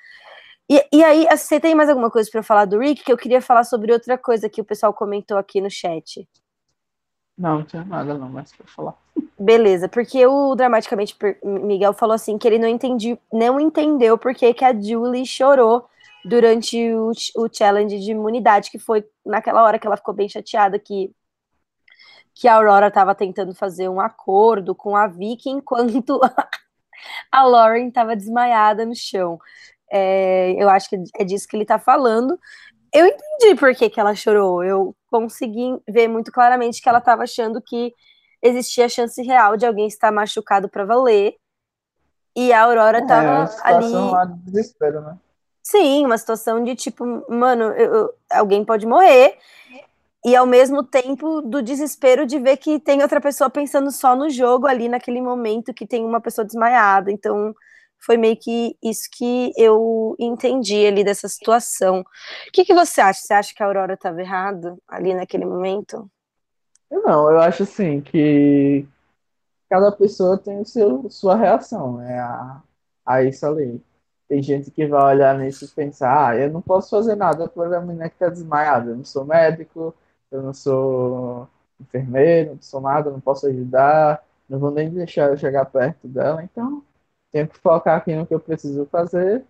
E, 0.70 0.84
e 0.92 1.04
aí, 1.04 1.28
você 1.30 1.60
tem 1.60 1.76
mais 1.76 1.90
alguma 1.90 2.10
coisa 2.10 2.30
para 2.32 2.42
falar 2.42 2.66
do 2.66 2.80
Rick? 2.80 3.04
Que 3.04 3.12
eu 3.12 3.18
queria 3.18 3.42
falar 3.42 3.64
sobre 3.64 3.94
outra 3.94 4.18
coisa 4.18 4.50
que 4.50 4.62
o 4.62 4.66
pessoal 4.66 4.94
comentou 4.94 5.38
aqui 5.38 5.62
no 5.62 5.70
chat. 5.70 6.28
Não, 7.38 7.60
não 7.60 7.66
tinha 7.66 7.86
nada 7.86 8.16
não 8.16 8.30
mais 8.30 8.52
para 8.52 8.66
falar. 8.66 9.05
Beleza, 9.38 9.88
porque 9.90 10.26
o 10.26 10.56
Dramaticamente 10.56 11.16
Miguel 11.44 11.94
falou 11.94 12.16
assim 12.16 12.38
que 12.38 12.48
ele 12.48 12.58
não, 12.58 12.68
entendi, 12.68 13.20
não 13.32 13.60
entendeu 13.60 14.18
porque 14.18 14.54
que 14.54 14.64
a 14.64 14.74
Julie 14.74 15.26
chorou 15.26 15.86
durante 16.24 16.94
o, 16.94 17.12
o 17.38 17.48
challenge 17.52 18.00
de 18.00 18.12
imunidade, 18.12 18.72
que 18.72 18.80
foi 18.80 19.06
naquela 19.26 19.64
hora 19.64 19.78
que 19.78 19.86
ela 19.86 19.98
ficou 19.98 20.14
bem 20.14 20.28
chateada 20.28 20.80
que, 20.80 21.12
que 22.34 22.48
a 22.48 22.56
Aurora 22.56 22.88
estava 22.88 23.14
tentando 23.14 23.54
fazer 23.54 23.88
um 23.90 24.00
acordo 24.00 24.74
com 24.74 24.96
a 24.96 25.06
Vicky 25.08 25.50
enquanto 25.50 26.20
a 27.32 27.44
Lauren 27.44 27.88
estava 27.88 28.16
desmaiada 28.16 28.86
no 28.86 28.96
chão. 28.96 29.40
É, 29.92 30.56
eu 30.58 30.70
acho 30.70 30.90
que 30.90 30.98
é 31.18 31.24
disso 31.24 31.48
que 31.48 31.56
ele 31.56 31.64
está 31.64 31.78
falando. 31.78 32.40
Eu 32.94 33.06
entendi 33.06 33.56
por 33.60 33.76
que, 33.76 33.90
que 33.90 34.00
ela 34.00 34.16
chorou. 34.16 34.64
Eu 34.64 34.96
consegui 35.12 35.78
ver 35.88 36.08
muito 36.08 36.32
claramente 36.32 36.82
que 36.82 36.90
ela 36.90 37.00
estava 37.00 37.24
achando 37.24 37.62
que 37.62 37.94
existia 38.42 38.86
a 38.86 38.90
chance 38.90 39.22
real 39.22 39.58
de 39.58 39.66
alguém 39.66 39.88
estar 39.88 40.12
machucado 40.12 40.70
para 40.70 40.86
valer. 40.86 41.36
E 42.36 42.52
a 42.52 42.64
Aurora 42.64 43.00
estava 43.00 43.46
é, 43.46 43.74
ali. 43.74 43.92
Lá 43.92 44.26
de 44.26 44.40
desespero, 44.40 45.02
né? 45.02 45.18
Sim, 45.64 46.06
uma 46.06 46.18
situação 46.18 46.64
de 46.64 46.76
tipo, 46.76 47.06
mano, 47.30 47.64
eu, 47.72 47.94
eu, 47.94 48.14
alguém 48.30 48.64
pode 48.64 48.86
morrer. 48.86 49.38
E 50.24 50.36
ao 50.36 50.46
mesmo 50.46 50.84
tempo 50.84 51.42
do 51.42 51.62
desespero 51.62 52.26
de 52.26 52.40
ver 52.40 52.58
que 52.58 52.80
tem 52.80 53.02
outra 53.02 53.22
pessoa 53.22 53.50
pensando 53.50 53.92
só 53.92 54.16
no 54.16 54.30
jogo 54.30 54.68
ali 54.68 54.90
naquele 54.90 55.22
momento 55.22 55.74
que 55.74 55.86
tem 55.86 56.04
uma 56.04 56.20
pessoa 56.20 56.44
desmaiada. 56.44 57.12
Então, 57.12 57.56
foi 58.00 58.18
meio 58.18 58.38
que 58.38 58.78
isso 58.84 59.08
que 59.12 59.52
eu 59.58 60.16
entendi 60.20 60.86
ali 60.86 61.04
dessa 61.04 61.28
situação. 61.28 62.02
O 62.02 62.52
que, 62.52 62.66
que 62.66 62.74
você 62.74 63.02
acha? 63.02 63.22
Você 63.22 63.34
acha 63.34 63.54
que 63.56 63.64
a 63.64 63.66
Aurora 63.66 63.94
estava 63.94 64.22
errada 64.22 64.76
ali 64.88 65.14
naquele 65.14 65.46
momento? 65.46 66.10
Não, 67.04 67.30
eu 67.32 67.40
acho 67.40 67.64
assim 67.64 68.02
que 68.02 68.88
cada 69.70 69.92
pessoa 69.92 70.38
tem 70.38 70.62
o 70.62 70.66
seu, 70.66 71.10
sua 71.10 71.36
reação 71.36 71.98
né, 71.98 72.20
a, 72.20 72.64
a 73.06 73.24
isso 73.24 73.46
ali. 73.46 73.84
Tem 74.28 74.42
gente 74.44 74.72
que 74.72 74.88
vai 74.88 75.16
olhar 75.16 75.38
nisso 75.40 75.66
e 75.66 75.70
pensar, 75.70 76.30
ah, 76.32 76.38
eu 76.38 76.52
não 76.52 76.62
posso 76.62 76.90
fazer 76.92 77.16
nada 77.16 77.48
por 77.50 77.74
a 77.74 77.82
menina 77.82 78.10
que 78.10 78.16
está 78.16 78.30
desmaiada. 78.30 78.92
Eu 78.92 78.98
não 78.98 79.06
sou 79.06 79.26
médico, 79.26 79.96
eu 80.32 80.42
não 80.44 80.54
sou 80.54 81.48
enfermeiro, 81.80 82.56
não 82.56 82.62
sou 82.62 82.82
nada, 82.82 83.12
não 83.12 83.22
posso 83.22 83.48
ajudar, 83.48 84.24
não 84.50 84.60
vou 84.60 84.72
nem 84.72 84.90
deixar 84.92 85.30
eu 85.32 85.38
chegar 85.38 85.66
perto 85.66 86.08
dela, 86.08 86.44
então 86.44 86.84
tenho 87.32 87.48
que 87.48 87.58
focar 87.60 87.98
aqui 87.98 88.16
no 88.16 88.28
que 88.28 88.34
eu 88.36 88.40
preciso 88.42 88.86
fazer. 88.88 89.46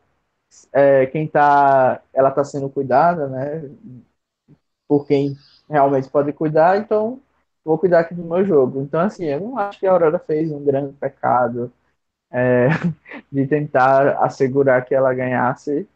É, 0.73 1.05
quem 1.08 1.27
tá, 1.27 2.01
ela 2.13 2.29
está 2.29 2.43
sendo 2.43 2.69
cuidada, 2.69 3.27
né? 3.27 3.62
Por 4.88 5.05
quem 5.08 5.36
realmente 5.69 6.10
pode 6.10 6.31
cuidar, 6.34 6.77
então 6.77 7.19
vou 7.65 7.80
cuidar 7.80 8.01
aqui 8.01 8.13
do 8.13 8.23
meu 8.23 8.45
jogo. 8.45 8.82
Então, 8.82 9.01
assim, 9.01 9.25
eu 9.25 9.41
não 9.41 9.58
acho 9.58 9.80
que 9.80 9.88
a 9.88 9.91
Aurora 9.91 10.19
fez 10.19 10.51
um 10.51 10.63
grande 10.63 10.93
pecado 10.93 11.73
é, 12.32 12.67
de 13.32 13.47
tentar 13.47 14.23
assegurar 14.23 14.86
que 14.86 14.95
ela 14.95 15.13
ganhasse. 15.13 15.88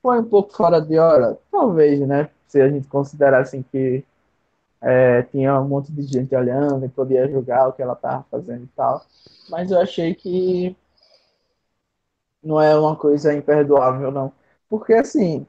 Foi 0.00 0.20
um 0.20 0.24
pouco 0.24 0.54
fora 0.54 0.80
de 0.80 0.98
hora, 0.98 1.38
talvez, 1.50 2.00
né? 2.00 2.30
Se 2.48 2.60
a 2.60 2.68
gente 2.68 2.88
considerar 2.88 3.40
assim 3.42 3.62
que 3.62 4.04
é, 4.80 5.22
tinha 5.24 5.60
um 5.60 5.68
monte 5.68 5.92
de 5.92 6.02
gente 6.02 6.34
olhando 6.34 6.84
e 6.84 6.88
podia 6.88 7.28
julgar 7.28 7.68
o 7.68 7.72
que 7.72 7.82
ela 7.82 7.94
estava 7.94 8.24
fazendo 8.30 8.64
e 8.64 8.68
tal. 8.68 9.04
Mas 9.50 9.70
eu 9.70 9.80
achei 9.80 10.14
que 10.14 10.76
não 12.42 12.60
é 12.60 12.76
uma 12.78 12.96
coisa 12.96 13.32
imperdoável, 13.34 14.10
não. 14.10 14.32
Porque, 14.68 14.92
assim, 14.94 15.46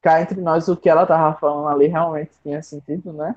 cá 0.00 0.20
entre 0.20 0.40
nós, 0.40 0.68
o 0.68 0.76
que 0.76 0.88
ela 0.88 1.06
tava 1.06 1.38
falando 1.38 1.68
ali 1.68 1.86
realmente 1.86 2.32
tinha 2.42 2.62
sentido, 2.62 3.12
né? 3.12 3.34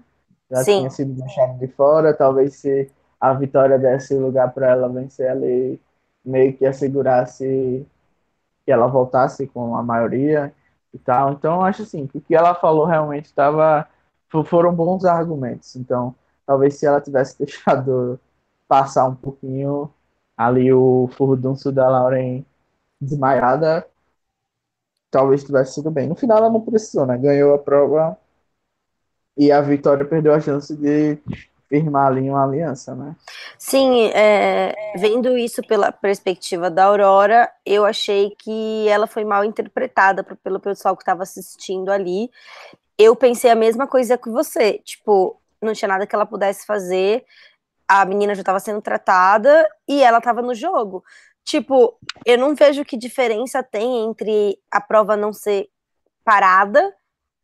Já 0.54 0.64
Sim. 0.64 0.78
tinha 0.80 0.90
sido 0.92 1.14
deixado 1.14 1.58
de 1.58 1.68
fora, 1.68 2.14
talvez 2.14 2.54
se 2.56 2.92
a 3.20 3.34
vitória 3.34 3.80
desse 3.80 4.14
lugar 4.14 4.54
para 4.54 4.70
ela 4.70 4.88
vencer 4.88 5.28
ali, 5.28 5.82
meio 6.24 6.56
que 6.56 6.64
assegurasse 6.64 7.84
que 8.64 8.72
ela 8.72 8.88
voltasse 8.88 9.48
com 9.48 9.76
a 9.76 9.82
maioria 9.82 10.54
e 10.94 11.00
tal. 11.00 11.34
Então, 11.34 11.64
acho 11.66 11.82
assim, 11.82 12.06
que 12.06 12.20
o 12.20 12.22
que 12.22 12.36
ela 12.36 12.54
falou 12.54 12.86
realmente 12.86 13.26
estava 13.26 13.88
foram 14.46 14.74
bons 14.76 15.06
argumentos. 15.06 15.76
Então, 15.76 16.14
talvez 16.46 16.76
se 16.76 16.86
ela 16.86 17.02
tivesse 17.02 17.38
deixado 17.40 18.20
passar 18.68 19.08
um 19.08 19.16
pouquinho, 19.16 19.92
ali 20.38 20.72
o 20.72 21.10
furdunço 21.14 21.72
da 21.72 21.90
Lauren 21.90 22.46
desmaiada, 23.02 23.88
talvez 25.10 25.44
tivesse 25.44 25.76
sido 25.76 25.90
bem. 25.90 26.08
No 26.08 26.16
final 26.16 26.38
ela 26.40 26.50
não 26.50 26.62
precisou, 26.62 27.06
né? 27.08 27.18
Ganhou 27.18 27.56
a 27.56 27.60
prova 27.60 28.18
e 29.38 29.52
a 29.52 29.62
Vitória 29.62 30.06
perdeu 30.06 30.34
a 30.34 30.40
chance 30.40 30.76
de 30.76 31.18
firmar 31.68 32.08
ali 32.08 32.30
uma 32.30 32.44
aliança, 32.44 32.94
né? 32.94 33.16
Sim, 33.58 34.12
é, 34.14 34.76
vendo 34.98 35.38
isso 35.38 35.62
pela 35.64 35.92
perspectiva 35.92 36.70
da 36.70 36.86
Aurora, 36.86 37.50
eu 37.66 37.84
achei 37.86 38.36
que 38.38 38.88
ela 38.88 39.08
foi 39.08 39.26
mal 39.26 39.44
interpretada 39.44 40.24
pelo 40.24 40.60
pessoal 40.60 40.96
que 40.96 41.02
estava 41.02 41.24
assistindo 41.24 41.90
ali. 41.92 42.30
Eu 42.98 43.16
pensei 43.16 43.50
a 43.50 43.56
mesma 43.56 43.88
coisa 43.88 44.18
que 44.18 44.30
você, 44.30 44.80
tipo, 44.84 45.42
não 45.62 45.74
tinha 45.74 45.90
nada 45.90 46.06
que 46.06 46.14
ela 46.14 46.26
pudesse 46.26 46.66
fazer 46.66 47.26
a 47.88 48.06
menina 48.06 48.34
já 48.34 48.42
estava 48.42 48.60
sendo 48.60 48.82
tratada 48.82 49.70
e 49.88 50.02
ela 50.02 50.18
estava 50.18 50.42
no 50.42 50.56
jogo. 50.56 51.04
Tipo, 51.44 51.98
eu 52.26 52.38
não 52.38 52.56
vejo 52.56 52.86
que 52.86 52.98
diferença 52.98 53.62
tem 53.62 54.06
entre 54.06 54.58
a 54.72 54.80
prova 54.80 55.18
não 55.18 55.34
ser 55.34 55.70
parada, 56.24 56.94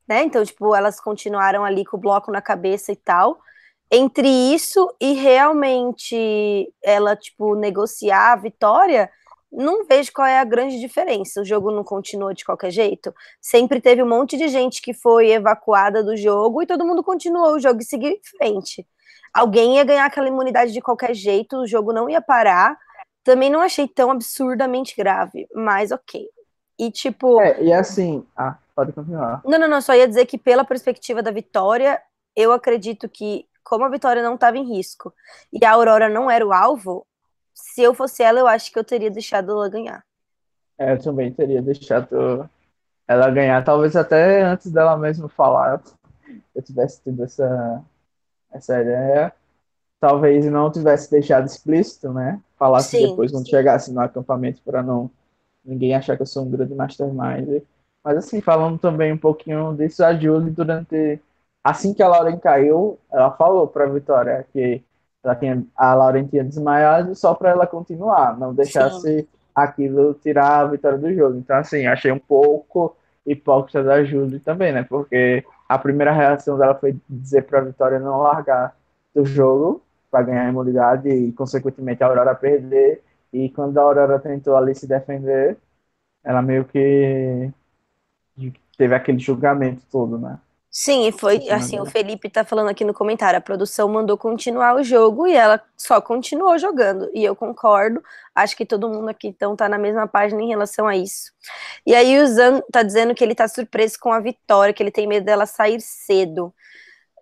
né? 0.10 0.24
Então, 0.24 0.44
tipo, 0.44 0.76
elas 0.76 1.00
continuaram 1.00 1.64
ali 1.64 1.86
com 1.86 1.96
o 1.96 2.00
bloco 2.00 2.32
na 2.32 2.42
cabeça 2.42 2.92
e 2.92 2.96
tal. 2.96 3.40
Entre 3.92 4.28
isso 4.28 4.94
e 5.00 5.14
realmente 5.14 6.72
ela, 6.84 7.16
tipo, 7.16 7.56
negociar 7.56 8.34
a 8.34 8.36
vitória, 8.36 9.10
não 9.52 9.86
vejo 9.86 10.12
qual 10.14 10.28
é 10.28 10.40
a 10.40 10.44
grande 10.44 10.80
diferença. 10.80 11.42
O 11.42 11.46
jogo 11.46 11.72
não 11.72 11.84
continuou 11.84 12.34
de 12.34 12.44
qualquer 12.44 12.72
jeito. 12.72 13.14
Sempre 13.42 13.80
teve 13.80 14.04
um 14.04 14.10
monte 14.10 14.38
de 14.38 14.48
gente 14.48 14.82
que 14.82 14.94
foi 14.94 15.32
evacuada 15.32 16.04
do 16.04 16.18
jogo 16.18 16.62
e 16.62 16.68
todo 16.68 16.86
mundo 16.86 17.04
continuou 17.04 17.56
o 17.56 17.60
jogo 17.60 17.80
e 17.82 17.86
seguiu 17.86 18.12
em 18.12 18.22
frente 18.38 18.86
alguém 19.34 19.78
ia 19.78 19.84
ganhar 19.84 20.06
aquela 20.06 20.28
imunidade 20.28 20.72
de 20.74 20.82
qualquer 20.82 21.14
jeito, 21.14 21.58
o 21.58 21.68
jogo 21.68 21.94
não 21.94 22.10
ia 22.10 22.22
parar. 22.22 22.78
Também 23.24 23.50
não 23.50 23.62
achei 23.62 23.88
tão 23.88 24.12
absurdamente 24.12 24.96
grave, 24.98 25.48
mas 25.54 25.92
ok. 25.92 26.28
E 26.78 26.92
tipo. 26.92 27.42
É, 27.42 27.62
e 27.62 27.74
assim. 27.74 28.26
Pode 28.80 28.94
continuar. 28.94 29.42
Não, 29.46 29.60
não, 29.60 29.68
não. 29.68 29.82
Só 29.82 29.94
ia 29.94 30.08
dizer 30.08 30.26
que, 30.26 30.38
pela 30.38 30.64
perspectiva 30.64 31.22
da 31.22 31.32
vitória, 31.32 32.02
eu 32.36 32.52
acredito 32.52 33.10
que, 33.10 33.46
como 33.64 33.84
a 33.84 33.90
vitória 33.90 34.24
não 34.24 34.36
estava 34.36 34.58
em 34.58 34.76
risco 34.76 35.14
e 35.52 35.64
a 35.66 35.72
Aurora 35.72 36.08
não 36.08 36.30
era 36.32 36.46
o 36.46 36.54
alvo, 36.54 37.06
se 37.54 37.82
eu 37.82 37.94
fosse 37.94 38.24
ela, 38.24 38.40
eu 38.40 38.48
acho 38.48 38.72
que 38.72 38.80
eu 38.80 38.84
teria 38.84 39.12
deixado 39.12 39.52
ela 39.52 39.70
ganhar. 39.70 40.04
É, 40.78 40.94
eu 40.94 41.00
também 41.00 41.32
teria 41.32 41.62
deixado 41.62 42.50
ela 43.08 43.30
ganhar. 43.30 43.64
Talvez 43.64 43.96
até 43.96 44.44
antes 44.44 44.72
dela 44.72 44.98
mesmo 44.98 45.28
falar, 45.28 45.82
eu 46.56 46.62
tivesse 46.62 47.02
tido 47.04 47.24
essa, 47.24 47.84
essa 48.52 48.82
ideia 48.82 49.34
talvez 50.00 50.46
não 50.46 50.72
tivesse 50.72 51.12
deixado 51.12 51.46
explícito, 51.46 52.14
né? 52.14 52.40
Falasse 52.58 52.98
Sim. 52.98 53.10
depois 53.10 53.32
quando 53.32 53.50
chegasse 53.50 53.92
no 53.92 54.00
acampamento 54.00 54.62
para 54.64 54.82
não 54.82 55.12
ninguém 55.64 55.94
achar 55.94 56.16
que 56.16 56.22
eu 56.22 56.26
sou 56.28 56.46
um 56.46 56.50
grande 56.50 56.74
mastermind. 56.74 57.62
Mas 58.10 58.18
assim, 58.18 58.42
falando 58.42 58.80
também 58.80 59.14
um 59.14 59.18
pouquinho 59.20 59.72
disso, 59.76 60.04
a 60.04 60.16
Julie 60.16 60.50
durante 60.50 61.22
assim 61.64 61.94
que 61.94 62.02
a 62.02 62.08
Lauren 62.08 62.40
caiu, 62.40 62.98
ela 63.12 63.30
falou 63.30 63.68
para 63.68 63.84
a 63.84 63.88
Vitória 63.88 64.48
que 64.52 64.84
ela 65.24 65.36
tinha, 65.36 65.64
a 65.76 65.94
Lauren 65.94 66.26
tinha 66.26 66.44
desmaiado 66.44 67.14
só 67.14 67.36
para 67.36 67.52
ela 67.52 67.68
continuar, 67.68 68.36
não 68.36 68.52
deixasse 68.52 69.22
Sim. 69.22 69.28
aquilo 69.54 70.16
tirar 70.16 70.62
a 70.62 70.66
vitória 70.66 70.98
do 70.98 71.14
jogo. 71.14 71.38
Então 71.38 71.56
assim, 71.58 71.86
achei 71.86 72.12
um 72.12 72.18
pouco 72.18 72.98
hipócrita 73.24 73.84
da 73.84 74.04
Julie 74.04 74.40
também, 74.40 74.72
né? 74.74 74.82
Porque 74.82 75.46
a 75.68 75.78
primeira 75.78 76.12
reação 76.12 76.58
dela 76.58 76.74
foi 76.74 76.98
dizer 77.08 77.44
para 77.44 77.60
a 77.60 77.64
Vitória 77.64 78.00
não 78.00 78.22
largar 78.22 78.76
do 79.14 79.24
jogo 79.24 79.84
para 80.10 80.24
ganhar 80.24 80.48
a 80.48 80.50
imunidade 80.50 81.10
e, 81.10 81.32
consequentemente, 81.34 82.04
a 82.04 82.08
Aurora 82.08 82.34
perder. 82.34 83.04
E 83.32 83.52
quando 83.52 83.78
a 83.78 83.84
Aurora 83.84 84.18
tentou 84.18 84.56
ali 84.58 84.74
se 84.74 84.88
defender, 84.88 85.58
ela 86.24 86.42
meio 86.42 86.66
que 86.66 87.52
teve 88.78 88.96
aquele 88.96 89.20
julgamento 89.20 89.82
todo, 89.92 90.18
né? 90.18 90.40
Sim, 90.72 91.08
e 91.08 91.12
foi 91.12 91.50
assim, 91.50 91.80
o 91.80 91.86
Felipe 91.86 92.30
tá 92.30 92.46
falando 92.46 92.70
aqui 92.70 92.86
no 92.86 92.94
comentário, 92.94 93.38
a 93.38 93.42
produção 93.42 93.90
mandou 93.90 94.16
continuar 94.16 94.76
o 94.76 94.84
jogo 94.84 95.26
e 95.26 95.34
ela 95.34 95.60
só 95.76 96.00
continuou 96.00 96.60
jogando. 96.60 97.10
E 97.12 97.24
eu 97.24 97.36
concordo, 97.36 98.04
acho 98.36 98.56
que 98.56 98.66
todo 98.66 98.88
mundo 98.88 99.10
aqui 99.10 99.28
então 99.28 99.56
tá 99.56 99.68
na 99.68 99.80
mesma 99.80 100.08
página 100.08 100.42
em 100.44 100.48
relação 100.48 100.88
a 100.88 100.96
isso. 100.96 101.32
E 101.86 101.96
aí 101.96 102.22
o 102.22 102.28
Zan 102.28 102.62
tá 102.72 102.84
dizendo 102.84 103.16
que 103.16 103.24
ele 103.24 103.34
tá 103.34 103.48
surpreso 103.48 103.98
com 104.00 104.14
a 104.14 104.20
vitória, 104.20 104.72
que 104.74 104.84
ele 104.84 104.92
tem 104.92 105.08
medo 105.08 105.26
dela 105.26 105.48
sair 105.48 105.82
cedo. 105.82 106.54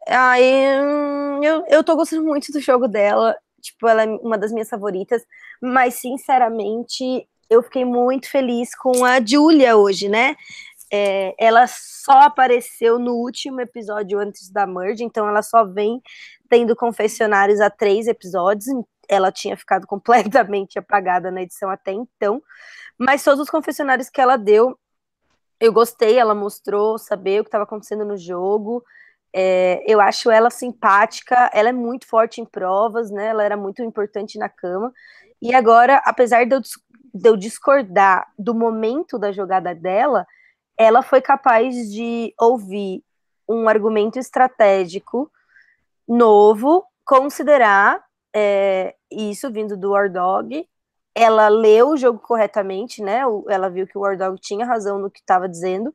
Aí 0.05 0.81
hum, 0.83 1.41
eu, 1.41 1.65
eu 1.69 1.83
tô 1.85 1.95
gostando 1.95 2.25
muito 2.25 2.51
do 2.51 2.59
jogo 2.59 2.87
dela, 2.87 3.33
tipo, 3.61 3.87
ela 3.87 4.03
é 4.03 4.07
uma 4.07 4.37
das 4.37 4.51
minhas 4.51 4.69
favoritas, 4.69 5.25
mas 5.61 5.95
sinceramente 5.95 7.25
eu 7.49 7.63
fiquei 7.63 7.85
muito 7.85 8.29
feliz 8.29 8.75
com 8.75 9.05
a 9.05 9.25
Julia 9.25 9.77
hoje, 9.77 10.09
né? 10.09 10.35
É, 10.91 11.35
ela 11.37 11.67
só 11.67 12.21
apareceu 12.21 12.97
no 12.97 13.13
último 13.15 13.59
episódio 13.59 14.19
antes 14.19 14.49
da 14.49 14.65
merge, 14.65 15.03
então 15.03 15.27
ela 15.27 15.41
só 15.41 15.65
vem 15.65 16.01
tendo 16.49 16.75
confessionários 16.75 17.59
a 17.59 17.69
três 17.69 18.07
episódios. 18.07 18.67
Ela 19.07 19.31
tinha 19.31 19.57
ficado 19.57 19.85
completamente 19.87 20.79
apagada 20.79 21.29
na 21.29 21.41
edição 21.41 21.69
até 21.69 21.91
então, 21.91 22.41
mas 22.97 23.23
todos 23.23 23.41
os 23.41 23.49
confessionários 23.49 24.09
que 24.09 24.21
ela 24.21 24.37
deu, 24.37 24.77
eu 25.59 25.73
gostei. 25.73 26.17
Ela 26.17 26.33
mostrou 26.35 26.97
saber 26.97 27.41
o 27.41 27.43
que 27.43 27.49
estava 27.49 27.63
acontecendo 27.63 28.05
no 28.05 28.17
jogo. 28.17 28.83
É, 29.33 29.83
eu 29.85 29.99
acho 29.99 30.31
ela 30.31 30.49
simpática, 30.49 31.49
ela 31.53 31.69
é 31.69 31.73
muito 31.73 32.07
forte 32.07 32.41
em 32.41 32.45
provas, 32.45 33.11
né? 33.11 33.27
Ela 33.27 33.43
era 33.43 33.57
muito 33.57 33.83
importante 33.83 34.39
na 34.39 34.49
cama. 34.49 34.93
E 35.41 35.53
agora, 35.53 36.01
apesar 36.05 36.45
de 36.45 36.55
eu, 36.55 36.61
de 36.61 37.29
eu 37.29 37.37
discordar 37.37 38.27
do 38.37 38.55
momento 38.55 39.19
da 39.19 39.31
jogada 39.31 39.75
dela, 39.75 40.25
ela 40.77 41.01
foi 41.01 41.21
capaz 41.21 41.75
de 41.91 42.33
ouvir 42.39 43.03
um 43.49 43.67
argumento 43.67 44.19
estratégico 44.19 45.31
novo, 46.07 46.85
considerar 47.03 48.03
é, 48.35 48.95
isso 49.09 49.51
vindo 49.51 49.75
do 49.75 49.91
War 49.91 50.11
Dog. 50.11 50.67
Ela 51.15 51.47
leu 51.47 51.89
o 51.89 51.97
jogo 51.97 52.19
corretamente, 52.19 53.01
né? 53.01 53.21
Ela 53.49 53.69
viu 53.69 53.87
que 53.87 53.97
o 53.97 54.01
War 54.01 54.17
Dog 54.17 54.39
tinha 54.39 54.65
razão 54.65 54.99
no 54.99 55.09
que 55.09 55.19
estava 55.19 55.49
dizendo 55.49 55.93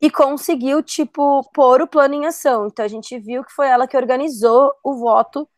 e 0.00 0.10
conseguiu, 0.10 0.82
tipo, 0.82 1.48
pôr 1.54 1.80
o 1.80 1.86
plano 1.86 2.14
em 2.14 2.26
ação. 2.26 2.66
Então 2.66 2.84
a 2.84 2.88
gente 2.88 3.18
viu 3.18 3.44
que 3.44 3.52
foi 3.52 3.68
ela 3.68 3.86
que 3.86 3.96
organizou 3.96 4.72
o 4.82 4.96
voto, 4.96 5.48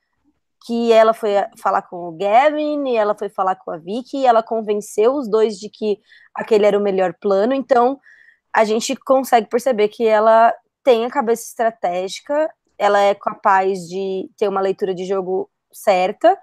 que 0.66 0.92
ela 0.92 1.12
foi 1.12 1.30
falar 1.58 1.82
com 1.82 2.08
o 2.08 2.12
Gavin, 2.12 2.86
e 2.86 2.96
ela 2.96 3.14
foi 3.14 3.28
falar 3.28 3.56
com 3.56 3.70
a 3.70 3.78
Vicky, 3.78 4.18
e 4.18 4.26
ela 4.26 4.42
convenceu 4.42 5.14
os 5.14 5.28
dois 5.28 5.58
de 5.58 5.68
que 5.68 5.98
aquele 6.34 6.66
era 6.66 6.78
o 6.78 6.82
melhor 6.82 7.14
plano. 7.14 7.54
Então 7.54 7.98
a 8.54 8.64
gente 8.64 8.94
consegue 8.94 9.48
perceber 9.48 9.88
que 9.88 10.06
ela 10.06 10.54
tem 10.84 11.04
a 11.04 11.10
cabeça 11.10 11.42
estratégica, 11.42 12.48
ela 12.78 13.00
é 13.00 13.14
capaz 13.14 13.80
de 13.88 14.30
ter 14.36 14.46
uma 14.46 14.60
leitura 14.60 14.94
de 14.94 15.04
jogo 15.04 15.50
certa 15.72 16.38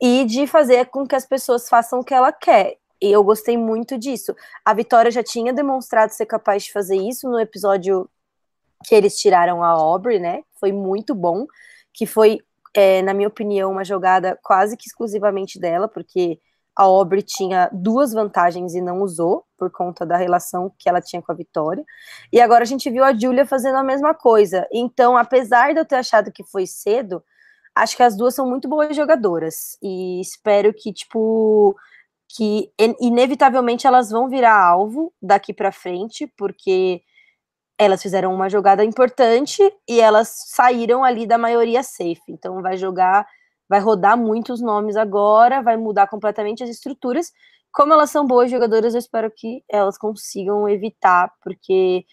e 0.00 0.24
de 0.24 0.46
fazer 0.46 0.86
com 0.86 1.06
que 1.06 1.14
as 1.14 1.26
pessoas 1.26 1.68
façam 1.68 2.00
o 2.00 2.04
que 2.04 2.14
ela 2.14 2.32
quer. 2.32 2.78
E 3.00 3.12
eu 3.12 3.22
gostei 3.22 3.58
muito 3.58 3.98
disso. 3.98 4.34
A 4.64 4.72
Vitória 4.72 5.10
já 5.10 5.22
tinha 5.22 5.52
demonstrado 5.52 6.12
ser 6.12 6.24
capaz 6.24 6.64
de 6.64 6.72
fazer 6.72 6.96
isso 6.96 7.28
no 7.28 7.38
episódio 7.38 8.08
que 8.84 8.94
eles 8.94 9.18
tiraram 9.18 9.62
a 9.62 9.68
Aubrey, 9.68 10.18
né? 10.18 10.42
Foi 10.58 10.72
muito 10.72 11.14
bom, 11.14 11.46
que 11.92 12.06
foi, 12.06 12.40
é, 12.74 13.02
na 13.02 13.12
minha 13.12 13.28
opinião, 13.28 13.70
uma 13.70 13.84
jogada 13.84 14.38
quase 14.42 14.76
que 14.76 14.86
exclusivamente 14.86 15.58
dela, 15.58 15.86
porque 15.86 16.40
a 16.76 16.84
Aubrey 16.84 17.22
tinha 17.22 17.68
duas 17.72 18.12
vantagens 18.12 18.74
e 18.74 18.80
não 18.80 19.02
usou, 19.02 19.44
por 19.58 19.70
conta 19.70 20.04
da 20.04 20.16
relação 20.16 20.72
que 20.78 20.88
ela 20.88 21.00
tinha 21.00 21.22
com 21.22 21.30
a 21.30 21.34
Vitória. 21.34 21.84
E 22.32 22.40
agora 22.40 22.62
a 22.64 22.66
gente 22.66 22.90
viu 22.90 23.04
a 23.04 23.12
Julia 23.16 23.46
fazendo 23.46 23.76
a 23.76 23.84
mesma 23.84 24.14
coisa. 24.14 24.66
Então, 24.72 25.16
apesar 25.16 25.72
de 25.72 25.80
eu 25.80 25.84
ter 25.84 25.96
achado 25.96 26.32
que 26.32 26.42
foi 26.44 26.66
cedo, 26.66 27.22
acho 27.74 27.96
que 27.96 28.02
as 28.02 28.16
duas 28.16 28.34
são 28.34 28.48
muito 28.48 28.68
boas 28.68 28.96
jogadoras. 28.96 29.76
E 29.82 30.20
espero 30.20 30.72
que, 30.74 30.92
tipo, 30.92 31.76
que 32.28 32.72
inevitavelmente 33.00 33.86
elas 33.86 34.10
vão 34.10 34.28
virar 34.28 34.58
alvo 34.58 35.12
daqui 35.22 35.52
para 35.52 35.70
frente, 35.70 36.26
porque 36.36 37.02
elas 37.78 38.02
fizeram 38.02 38.34
uma 38.34 38.48
jogada 38.48 38.84
importante 38.84 39.62
e 39.88 40.00
elas 40.00 40.28
saíram 40.48 41.04
ali 41.04 41.26
da 41.26 41.38
maioria 41.38 41.82
safe. 41.82 42.22
Então, 42.28 42.62
vai 42.62 42.76
jogar 42.76 43.26
vai 43.68 43.80
rodar 43.80 44.16
muitos 44.18 44.60
nomes 44.60 44.96
agora, 44.96 45.62
vai 45.62 45.76
mudar 45.76 46.06
completamente 46.08 46.62
as 46.62 46.70
estruturas. 46.70 47.32
Como 47.72 47.92
elas 47.92 48.10
são 48.10 48.26
boas 48.26 48.50
jogadoras, 48.50 48.94
eu 48.94 48.98
espero 48.98 49.30
que 49.30 49.64
elas 49.70 49.96
consigam 49.96 50.68
evitar, 50.68 51.32
porque 51.42 52.04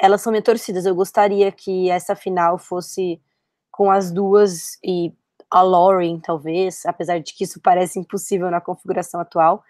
elas 0.00 0.20
são 0.22 0.32
minhas 0.32 0.44
torcidas. 0.44 0.86
Eu 0.86 0.94
gostaria 0.94 1.50
que 1.52 1.90
essa 1.90 2.16
final 2.16 2.58
fosse 2.58 3.20
com 3.70 3.90
as 3.90 4.10
duas 4.10 4.78
e 4.84 5.12
a 5.50 5.62
Lauren, 5.62 6.18
talvez, 6.20 6.84
apesar 6.86 7.20
de 7.20 7.34
que 7.34 7.44
isso 7.44 7.60
parece 7.62 7.98
impossível 7.98 8.50
na 8.50 8.60
configuração 8.60 9.20
atual, 9.20 9.62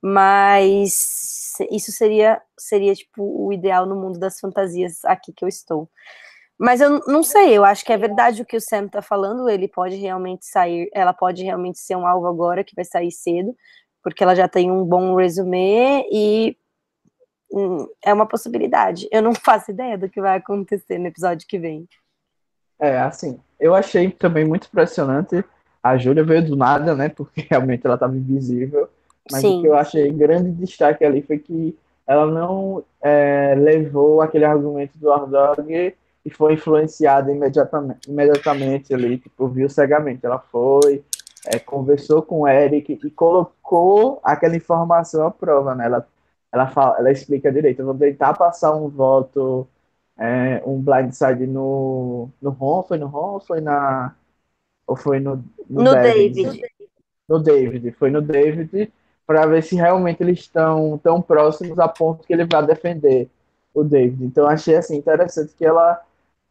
mas 0.00 1.54
isso 1.70 1.92
seria 1.92 2.42
seria 2.58 2.94
tipo 2.94 3.22
o 3.22 3.52
ideal 3.52 3.86
no 3.86 3.96
mundo 3.96 4.18
das 4.18 4.40
fantasias 4.40 5.04
aqui 5.04 5.32
que 5.32 5.44
eu 5.44 5.48
estou. 5.48 5.88
Mas 6.58 6.80
eu 6.80 7.00
não 7.06 7.22
sei, 7.22 7.56
eu 7.56 7.64
acho 7.64 7.84
que 7.84 7.92
é 7.92 7.96
verdade 7.96 8.42
o 8.42 8.46
que 8.46 8.56
o 8.56 8.60
Sam 8.60 8.86
tá 8.88 9.02
falando, 9.02 9.48
ele 9.48 9.66
pode 9.66 9.96
realmente 9.96 10.46
sair, 10.46 10.88
ela 10.94 11.12
pode 11.12 11.42
realmente 11.42 11.78
ser 11.78 11.96
um 11.96 12.06
alvo 12.06 12.26
agora 12.26 12.62
que 12.62 12.74
vai 12.74 12.84
sair 12.84 13.10
cedo, 13.10 13.56
porque 14.02 14.22
ela 14.22 14.34
já 14.34 14.46
tem 14.46 14.70
um 14.70 14.84
bom 14.84 15.16
resumê 15.16 16.06
e 16.12 16.56
hum, 17.52 17.86
é 18.04 18.12
uma 18.12 18.26
possibilidade. 18.26 19.08
Eu 19.10 19.22
não 19.22 19.34
faço 19.36 19.70
ideia 19.70 19.98
do 19.98 20.08
que 20.08 20.20
vai 20.20 20.36
acontecer 20.38 20.98
no 20.98 21.06
episódio 21.06 21.46
que 21.48 21.58
vem. 21.58 21.88
É, 22.78 22.98
assim, 22.98 23.38
eu 23.60 23.74
achei 23.74 24.10
também 24.10 24.44
muito 24.44 24.66
impressionante. 24.66 25.44
A 25.82 25.96
Júlia 25.96 26.24
veio 26.24 26.44
do 26.44 26.56
nada, 26.56 26.94
né? 26.94 27.08
Porque 27.08 27.46
realmente 27.50 27.84
ela 27.84 27.94
estava 27.94 28.16
invisível. 28.16 28.88
Mas 29.30 29.40
Sim. 29.40 29.58
o 29.58 29.62
que 29.62 29.68
eu 29.68 29.74
achei 29.74 30.10
grande 30.10 30.50
destaque 30.50 31.04
ali 31.04 31.22
foi 31.22 31.38
que 31.38 31.76
ela 32.06 32.26
não 32.26 32.84
é, 33.00 33.54
levou 33.56 34.20
aquele 34.20 34.44
argumento 34.44 34.98
do 34.98 35.12
Ardog 35.12 35.94
e 36.24 36.30
foi 36.30 36.54
influenciada 36.54 37.32
imediatamente, 37.32 38.08
imediatamente 38.08 38.94
ali, 38.94 39.18
tipo, 39.18 39.48
viu 39.48 39.68
cegamente. 39.68 40.24
Ela 40.24 40.38
foi, 40.38 41.04
é, 41.46 41.58
conversou 41.58 42.22
com 42.22 42.40
o 42.40 42.48
Eric 42.48 42.98
e 43.04 43.10
colocou 43.10 44.20
aquela 44.22 44.56
informação 44.56 45.26
à 45.26 45.30
prova, 45.30 45.74
né? 45.74 45.86
Ela, 45.86 46.06
ela, 46.52 46.68
fala, 46.68 46.98
ela 46.98 47.10
explica 47.10 47.50
direito. 47.50 47.80
Eu 47.80 47.86
vou 47.86 47.94
tentar 47.94 48.34
passar 48.34 48.74
um 48.74 48.88
voto, 48.88 49.66
é, 50.16 50.62
um 50.64 50.80
blindside 50.80 51.46
no, 51.46 52.28
no 52.40 52.50
Ron, 52.50 52.82
foi 52.84 52.98
no 52.98 53.08
Ron 53.08 53.34
ou 53.34 53.40
foi 53.40 53.60
na. 53.60 54.14
Ou 54.86 54.96
foi 54.96 55.18
no. 55.18 55.36
No, 55.68 55.82
no 55.82 55.92
David. 55.92 56.62
No 57.28 57.38
David, 57.38 57.92
foi 57.92 58.10
no 58.10 58.20
David, 58.20 58.92
para 59.26 59.46
ver 59.46 59.62
se 59.62 59.74
realmente 59.74 60.22
eles 60.22 60.40
estão 60.40 60.98
tão 61.02 61.22
próximos 61.22 61.78
a 61.78 61.88
ponto 61.88 62.26
que 62.26 62.32
ele 62.32 62.44
vai 62.44 62.64
defender 62.66 63.28
o 63.74 63.82
David. 63.82 64.24
Então 64.24 64.46
achei 64.46 64.76
assim 64.76 64.96
interessante 64.96 65.54
que 65.56 65.64
ela 65.64 66.00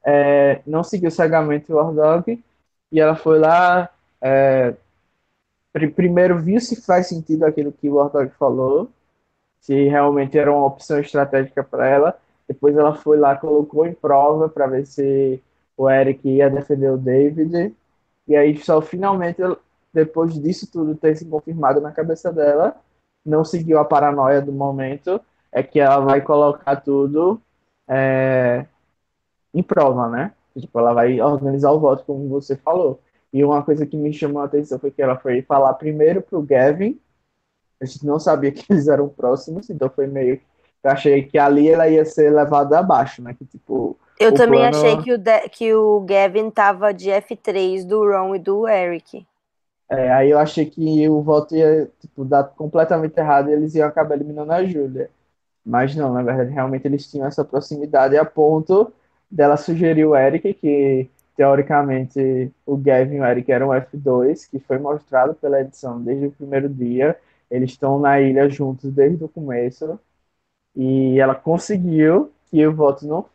é, 0.05 0.61
não 0.65 0.83
seguiu 0.83 1.11
cegamente 1.11 1.71
o 1.71 1.75
War 1.75 1.93
Dog 1.93 2.43
e 2.91 2.99
ela 2.99 3.15
foi 3.15 3.39
lá. 3.39 3.89
É, 4.21 4.75
pr 5.73 5.89
primeiro 5.95 6.39
viu 6.39 6.59
se 6.59 6.81
faz 6.81 7.07
sentido 7.07 7.45
aquilo 7.45 7.71
que 7.71 7.89
o 7.89 7.95
War 7.95 8.09
Dog 8.09 8.29
falou, 8.31 8.89
se 9.59 9.73
realmente 9.87 10.37
era 10.37 10.51
uma 10.51 10.65
opção 10.65 10.99
estratégica 10.99 11.63
para 11.63 11.87
ela. 11.87 12.19
Depois 12.47 12.75
ela 12.75 12.95
foi 12.95 13.17
lá, 13.17 13.35
colocou 13.37 13.85
em 13.85 13.93
prova 13.93 14.49
para 14.49 14.67
ver 14.67 14.85
se 14.85 15.41
o 15.77 15.89
Eric 15.89 16.27
ia 16.27 16.49
defender 16.49 16.91
o 16.91 16.97
David. 16.97 17.73
E 18.27 18.35
aí 18.35 18.57
só 18.57 18.81
finalmente, 18.81 19.41
depois 19.93 20.33
disso 20.39 20.69
tudo 20.71 20.95
ter 20.95 21.15
se 21.17 21.25
confirmado 21.25 21.81
na 21.81 21.91
cabeça 21.91 22.31
dela, 22.31 22.75
não 23.25 23.43
seguiu 23.45 23.79
a 23.79 23.85
paranoia 23.85 24.41
do 24.41 24.51
momento, 24.51 25.21
é 25.51 25.63
que 25.63 25.79
ela 25.79 25.99
vai 25.99 26.21
colocar 26.21 26.77
tudo 26.77 27.41
é, 27.87 28.65
em 29.53 29.63
prova, 29.63 30.09
né? 30.09 30.33
Tipo, 30.59 30.79
ela 30.79 30.93
vai 30.93 31.19
organizar 31.21 31.71
o 31.71 31.79
voto, 31.79 32.03
como 32.05 32.27
você 32.27 32.55
falou. 32.55 32.99
E 33.31 33.43
uma 33.43 33.63
coisa 33.63 33.85
que 33.85 33.95
me 33.95 34.11
chamou 34.11 34.41
a 34.41 34.45
atenção 34.45 34.77
foi 34.77 34.91
que 34.91 35.01
ela 35.01 35.17
foi 35.17 35.41
falar 35.41 35.73
primeiro 35.75 36.21
pro 36.21 36.41
Gavin. 36.41 36.99
A 37.79 37.85
gente 37.85 38.05
não 38.05 38.19
sabia 38.19 38.51
que 38.53 38.65
eles 38.69 38.87
eram 38.87 39.07
próximos, 39.07 39.69
então 39.69 39.89
foi 39.89 40.07
meio. 40.07 40.39
Eu 40.83 40.91
achei 40.91 41.23
que 41.23 41.37
ali 41.37 41.69
ela 41.69 41.87
ia 41.87 42.03
ser 42.03 42.33
levada 42.33 42.79
abaixo, 42.79 43.21
né? 43.21 43.33
Que 43.33 43.45
tipo. 43.45 43.97
Eu 44.19 44.33
também 44.33 44.59
plano... 44.59 44.77
achei 44.77 45.01
que 45.01 45.13
o, 45.13 45.17
de... 45.17 45.49
que 45.49 45.73
o 45.73 46.01
Gavin 46.01 46.49
tava 46.49 46.93
de 46.93 47.09
F3 47.09 47.85
do 47.85 48.03
Ron 48.03 48.35
e 48.35 48.39
do 48.39 48.67
Eric. 48.67 49.25
É, 49.89 50.11
aí 50.11 50.29
eu 50.29 50.39
achei 50.39 50.65
que 50.65 51.07
o 51.09 51.21
voto 51.21 51.55
ia 51.55 51.89
tipo, 51.99 52.23
dar 52.23 52.45
completamente 52.45 53.17
errado 53.17 53.49
e 53.49 53.53
eles 53.53 53.75
iam 53.75 53.87
acabar 53.87 54.15
eliminando 54.15 54.51
a 54.51 54.63
Júlia. 54.63 55.09
Mas 55.65 55.95
não, 55.95 56.13
na 56.13 56.23
verdade, 56.23 56.51
realmente 56.51 56.87
eles 56.87 57.09
tinham 57.09 57.27
essa 57.27 57.43
proximidade 57.43 58.17
a 58.17 58.25
ponto 58.25 58.91
dela 59.31 59.57
sugerir 59.57 60.05
o 60.05 60.15
Eric, 60.15 60.53
que 60.55 61.09
teoricamente, 61.35 62.51
o 62.65 62.77
Gavin 62.77 63.15
e 63.15 63.21
o 63.21 63.25
Eric 63.25 63.51
eram 63.51 63.73
F2, 63.73 64.45
que 64.49 64.59
foi 64.59 64.77
mostrado 64.77 65.33
pela 65.35 65.61
edição 65.61 66.01
desde 66.01 66.27
o 66.27 66.31
primeiro 66.31 66.69
dia. 66.69 67.17
Eles 67.49 67.71
estão 67.71 67.99
na 67.99 68.19
ilha 68.21 68.49
juntos 68.49 68.91
desde 68.91 69.23
o 69.23 69.29
começo. 69.29 69.99
E 70.75 71.19
ela 71.19 71.35
conseguiu 71.35 72.31
que 72.49 72.65
o 72.65 72.73
voto 72.75 73.05
não, 73.07 73.25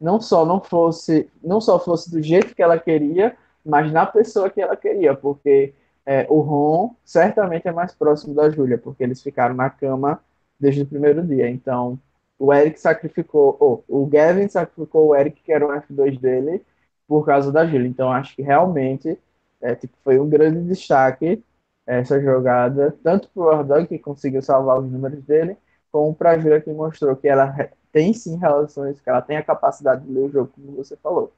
não 0.00 0.20
só 0.20 0.44
não 0.44 0.60
fosse, 0.60 1.30
não 1.42 1.60
só 1.60 1.78
fosse 1.78 2.10
do 2.10 2.22
jeito 2.22 2.54
que 2.54 2.62
ela 2.62 2.78
queria, 2.78 3.36
mas 3.64 3.92
na 3.92 4.06
pessoa 4.06 4.50
que 4.50 4.60
ela 4.60 4.76
queria, 4.76 5.14
porque 5.14 5.74
é, 6.04 6.26
o 6.30 6.40
Ron 6.40 6.94
certamente 7.04 7.68
é 7.68 7.72
mais 7.72 7.94
próximo 7.94 8.34
da 8.34 8.50
Júlia, 8.50 8.78
porque 8.78 9.02
eles 9.04 9.22
ficaram 9.22 9.54
na 9.54 9.70
cama 9.70 10.20
desde 10.60 10.82
o 10.82 10.86
primeiro 10.86 11.22
dia. 11.26 11.48
Então, 11.50 11.98
o 12.38 12.52
Eric 12.52 12.78
sacrificou, 12.80 13.56
oh, 13.60 14.02
o 14.02 14.06
Gavin 14.06 14.48
sacrificou 14.48 15.08
o 15.08 15.16
Eric, 15.16 15.42
que 15.42 15.52
era 15.52 15.66
o 15.66 15.70
F2 15.70 16.18
dele, 16.18 16.62
por 17.06 17.24
causa 17.24 17.52
da 17.52 17.66
Júlia. 17.66 17.88
Então, 17.88 18.12
acho 18.12 18.34
que 18.36 18.42
realmente 18.42 19.18
é, 19.60 19.74
tipo, 19.74 19.96
foi 20.04 20.18
um 20.18 20.28
grande 20.28 20.62
destaque 20.68 21.42
essa 21.86 22.20
jogada, 22.20 22.96
tanto 23.02 23.28
para 23.30 23.42
o 23.42 23.46
Ordan, 23.46 23.86
que 23.86 23.98
conseguiu 23.98 24.42
salvar 24.42 24.78
os 24.80 24.90
números 24.90 25.22
dele, 25.24 25.56
como 25.92 26.14
para 26.14 26.32
a 26.32 26.38
Júlia, 26.38 26.60
que 26.60 26.70
mostrou 26.72 27.16
que 27.16 27.28
ela 27.28 27.54
tem 27.92 28.12
sim 28.12 28.36
relações, 28.36 29.00
que 29.00 29.08
ela 29.08 29.22
tem 29.22 29.36
a 29.36 29.42
capacidade 29.42 30.04
de 30.04 30.12
ler 30.12 30.24
o 30.24 30.30
jogo, 30.32 30.52
como 30.54 30.76
você 30.76 30.96
falou. 30.96 31.32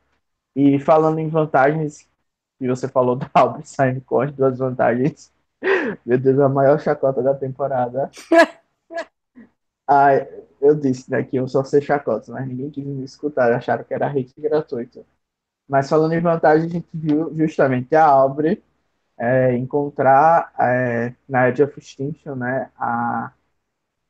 E 0.56 0.80
falando 0.80 1.18
em 1.18 1.28
vantagens, 1.28 2.08
que 2.58 2.66
você 2.68 2.88
falou 2.88 3.16
da 3.16 3.30
Albert 3.34 3.64
saindo 3.66 4.00
com 4.02 4.20
as 4.20 4.32
duas 4.32 4.58
vantagens, 4.58 5.32
meu 6.04 6.18
Deus, 6.18 6.38
a 6.40 6.48
maior 6.48 6.80
chacota 6.80 7.22
da 7.22 7.34
temporada. 7.34 8.10
ah, 9.88 10.10
eu 10.60 10.74
disse 10.74 11.10
né, 11.10 11.22
que 11.24 11.36
eu 11.36 11.48
só 11.48 11.64
sei 11.64 11.80
chacota, 11.82 12.32
mas 12.32 12.46
ninguém 12.48 12.70
quis 12.70 12.84
me 12.86 13.04
escutar, 13.04 13.52
acharam 13.54 13.84
que 13.84 13.94
era 13.94 14.08
hate 14.08 14.34
gratuito. 14.40 15.04
Mas 15.68 15.88
falando 15.88 16.14
em 16.14 16.20
vantagem, 16.20 16.68
a 16.68 16.70
gente 16.70 16.88
viu 16.94 17.34
justamente 17.36 17.94
a 17.96 18.06
Aubrey 18.06 18.62
é, 19.18 19.56
encontrar 19.56 20.52
é, 20.60 21.14
na 21.28 21.48
Edge 21.48 21.62
of 21.62 21.78
Extinction 21.78 22.36
né, 22.36 22.70
a, 22.78 23.32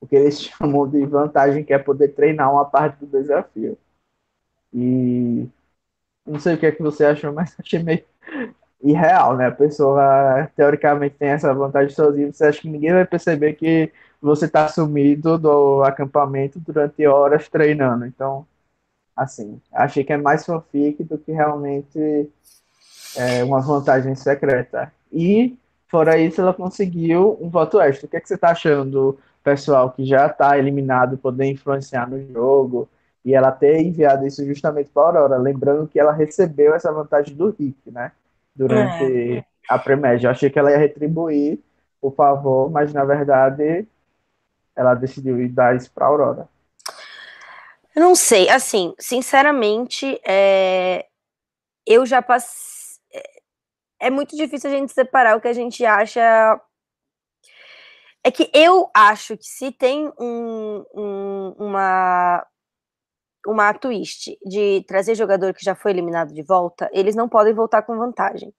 o 0.00 0.06
que 0.06 0.16
eles 0.16 0.40
chamam 0.42 0.88
de 0.88 1.04
vantagem, 1.06 1.64
que 1.64 1.72
é 1.74 1.78
poder 1.78 2.08
treinar 2.10 2.52
uma 2.52 2.64
parte 2.66 3.00
do 3.00 3.06
desafio. 3.06 3.78
E 4.72 5.48
não 6.26 6.40
sei 6.40 6.54
o 6.54 6.58
que 6.58 6.66
é 6.66 6.72
que 6.72 6.82
você 6.82 7.04
achou, 7.04 7.32
mas 7.34 7.56
achei 7.58 7.82
meio 7.82 8.04
irreal, 8.82 9.36
né? 9.36 9.46
A 9.48 9.52
pessoa 9.52 10.48
teoricamente 10.56 11.16
tem 11.16 11.30
essa 11.30 11.52
vantagem 11.54 11.94
sozinha, 11.94 12.32
você 12.32 12.46
acha 12.46 12.60
que 12.60 12.68
ninguém 12.68 12.92
vai 12.92 13.06
perceber 13.06 13.54
que 13.54 13.92
você 14.20 14.46
está 14.46 14.68
sumido 14.68 15.38
do 15.38 15.82
acampamento 15.84 16.58
durante 16.60 17.06
horas 17.06 17.48
treinando. 17.48 18.06
Então, 18.06 18.46
Assim, 19.18 19.60
achei 19.72 20.04
que 20.04 20.12
é 20.12 20.16
mais 20.16 20.46
fanfic 20.46 21.02
do 21.02 21.18
que 21.18 21.32
realmente 21.32 22.30
é, 23.16 23.42
uma 23.42 23.60
vantagem 23.60 24.14
secreta. 24.14 24.92
E, 25.12 25.58
fora 25.88 26.16
isso, 26.16 26.40
ela 26.40 26.54
conseguiu 26.54 27.36
um 27.40 27.50
voto 27.50 27.80
extra. 27.80 28.06
O 28.06 28.08
que, 28.08 28.16
é 28.16 28.20
que 28.20 28.28
você 28.28 28.36
está 28.36 28.50
achando, 28.50 29.18
pessoal, 29.42 29.90
que 29.90 30.06
já 30.06 30.26
está 30.26 30.56
eliminado, 30.56 31.18
poder 31.18 31.46
influenciar 31.46 32.08
no 32.08 32.32
jogo? 32.32 32.88
E 33.24 33.34
ela 33.34 33.50
ter 33.50 33.80
enviado 33.80 34.24
isso 34.24 34.46
justamente 34.46 34.88
para 34.88 35.02
Aurora, 35.02 35.36
lembrando 35.36 35.88
que 35.88 35.98
ela 35.98 36.12
recebeu 36.12 36.72
essa 36.72 36.92
vantagem 36.92 37.34
do 37.34 37.50
Rick, 37.50 37.90
né? 37.90 38.12
Durante 38.54 39.38
é. 39.38 39.44
a 39.68 39.80
pré-média. 39.80 40.28
Eu 40.28 40.30
achei 40.30 40.48
que 40.48 40.60
ela 40.60 40.70
ia 40.70 40.78
retribuir 40.78 41.58
o 42.00 42.12
favor, 42.12 42.70
mas 42.70 42.92
na 42.92 43.04
verdade 43.04 43.84
ela 44.78 44.94
decidiu 44.94 45.40
ir 45.42 45.48
dar 45.48 45.76
isso 45.76 45.90
para 45.92 46.06
Aurora. 46.06 46.48
Eu 47.94 48.00
não 48.00 48.14
sei, 48.14 48.48
assim, 48.48 48.94
sinceramente, 48.96 50.20
é, 50.24 51.04
eu 51.84 52.06
já 52.06 52.22
passei. 52.22 53.02
É, 53.12 54.06
é 54.06 54.10
muito 54.10 54.36
difícil 54.36 54.70
a 54.70 54.72
gente 54.72 54.92
separar 54.92 55.36
o 55.36 55.40
que 55.40 55.48
a 55.48 55.52
gente 55.52 55.84
acha. 55.84 56.20
É 58.22 58.30
que 58.30 58.48
eu 58.54 58.88
acho 58.94 59.36
que 59.36 59.46
se 59.46 59.72
tem 59.72 60.12
um, 60.18 60.84
um, 60.94 61.54
uma, 61.58 62.46
uma 63.44 63.74
twist 63.74 64.38
de 64.44 64.84
trazer 64.86 65.16
jogador 65.16 65.52
que 65.52 65.64
já 65.64 65.74
foi 65.74 65.90
eliminado 65.90 66.32
de 66.32 66.42
volta, 66.42 66.88
eles 66.92 67.16
não 67.16 67.28
podem 67.28 67.52
voltar 67.52 67.82
com 67.82 67.98
vantagem. 67.98 68.54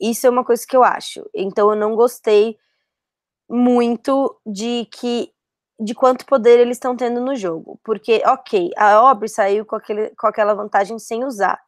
Isso 0.00 0.26
é 0.26 0.30
uma 0.30 0.44
coisa 0.44 0.64
que 0.66 0.76
eu 0.76 0.84
acho. 0.84 1.28
Então 1.34 1.68
eu 1.68 1.76
não 1.76 1.94
gostei 1.94 2.56
muito 3.48 4.38
de 4.46 4.86
que 4.92 5.32
de 5.80 5.94
quanto 5.94 6.26
poder 6.26 6.58
eles 6.58 6.76
estão 6.76 6.96
tendo 6.96 7.20
no 7.20 7.36
jogo. 7.36 7.78
Porque, 7.84 8.22
ok, 8.26 8.70
a 8.76 8.94
Aubrey 8.94 9.28
saiu 9.28 9.64
com, 9.64 9.76
aquele, 9.76 10.10
com 10.16 10.26
aquela 10.26 10.54
vantagem 10.54 10.98
sem 10.98 11.24
usar. 11.24 11.58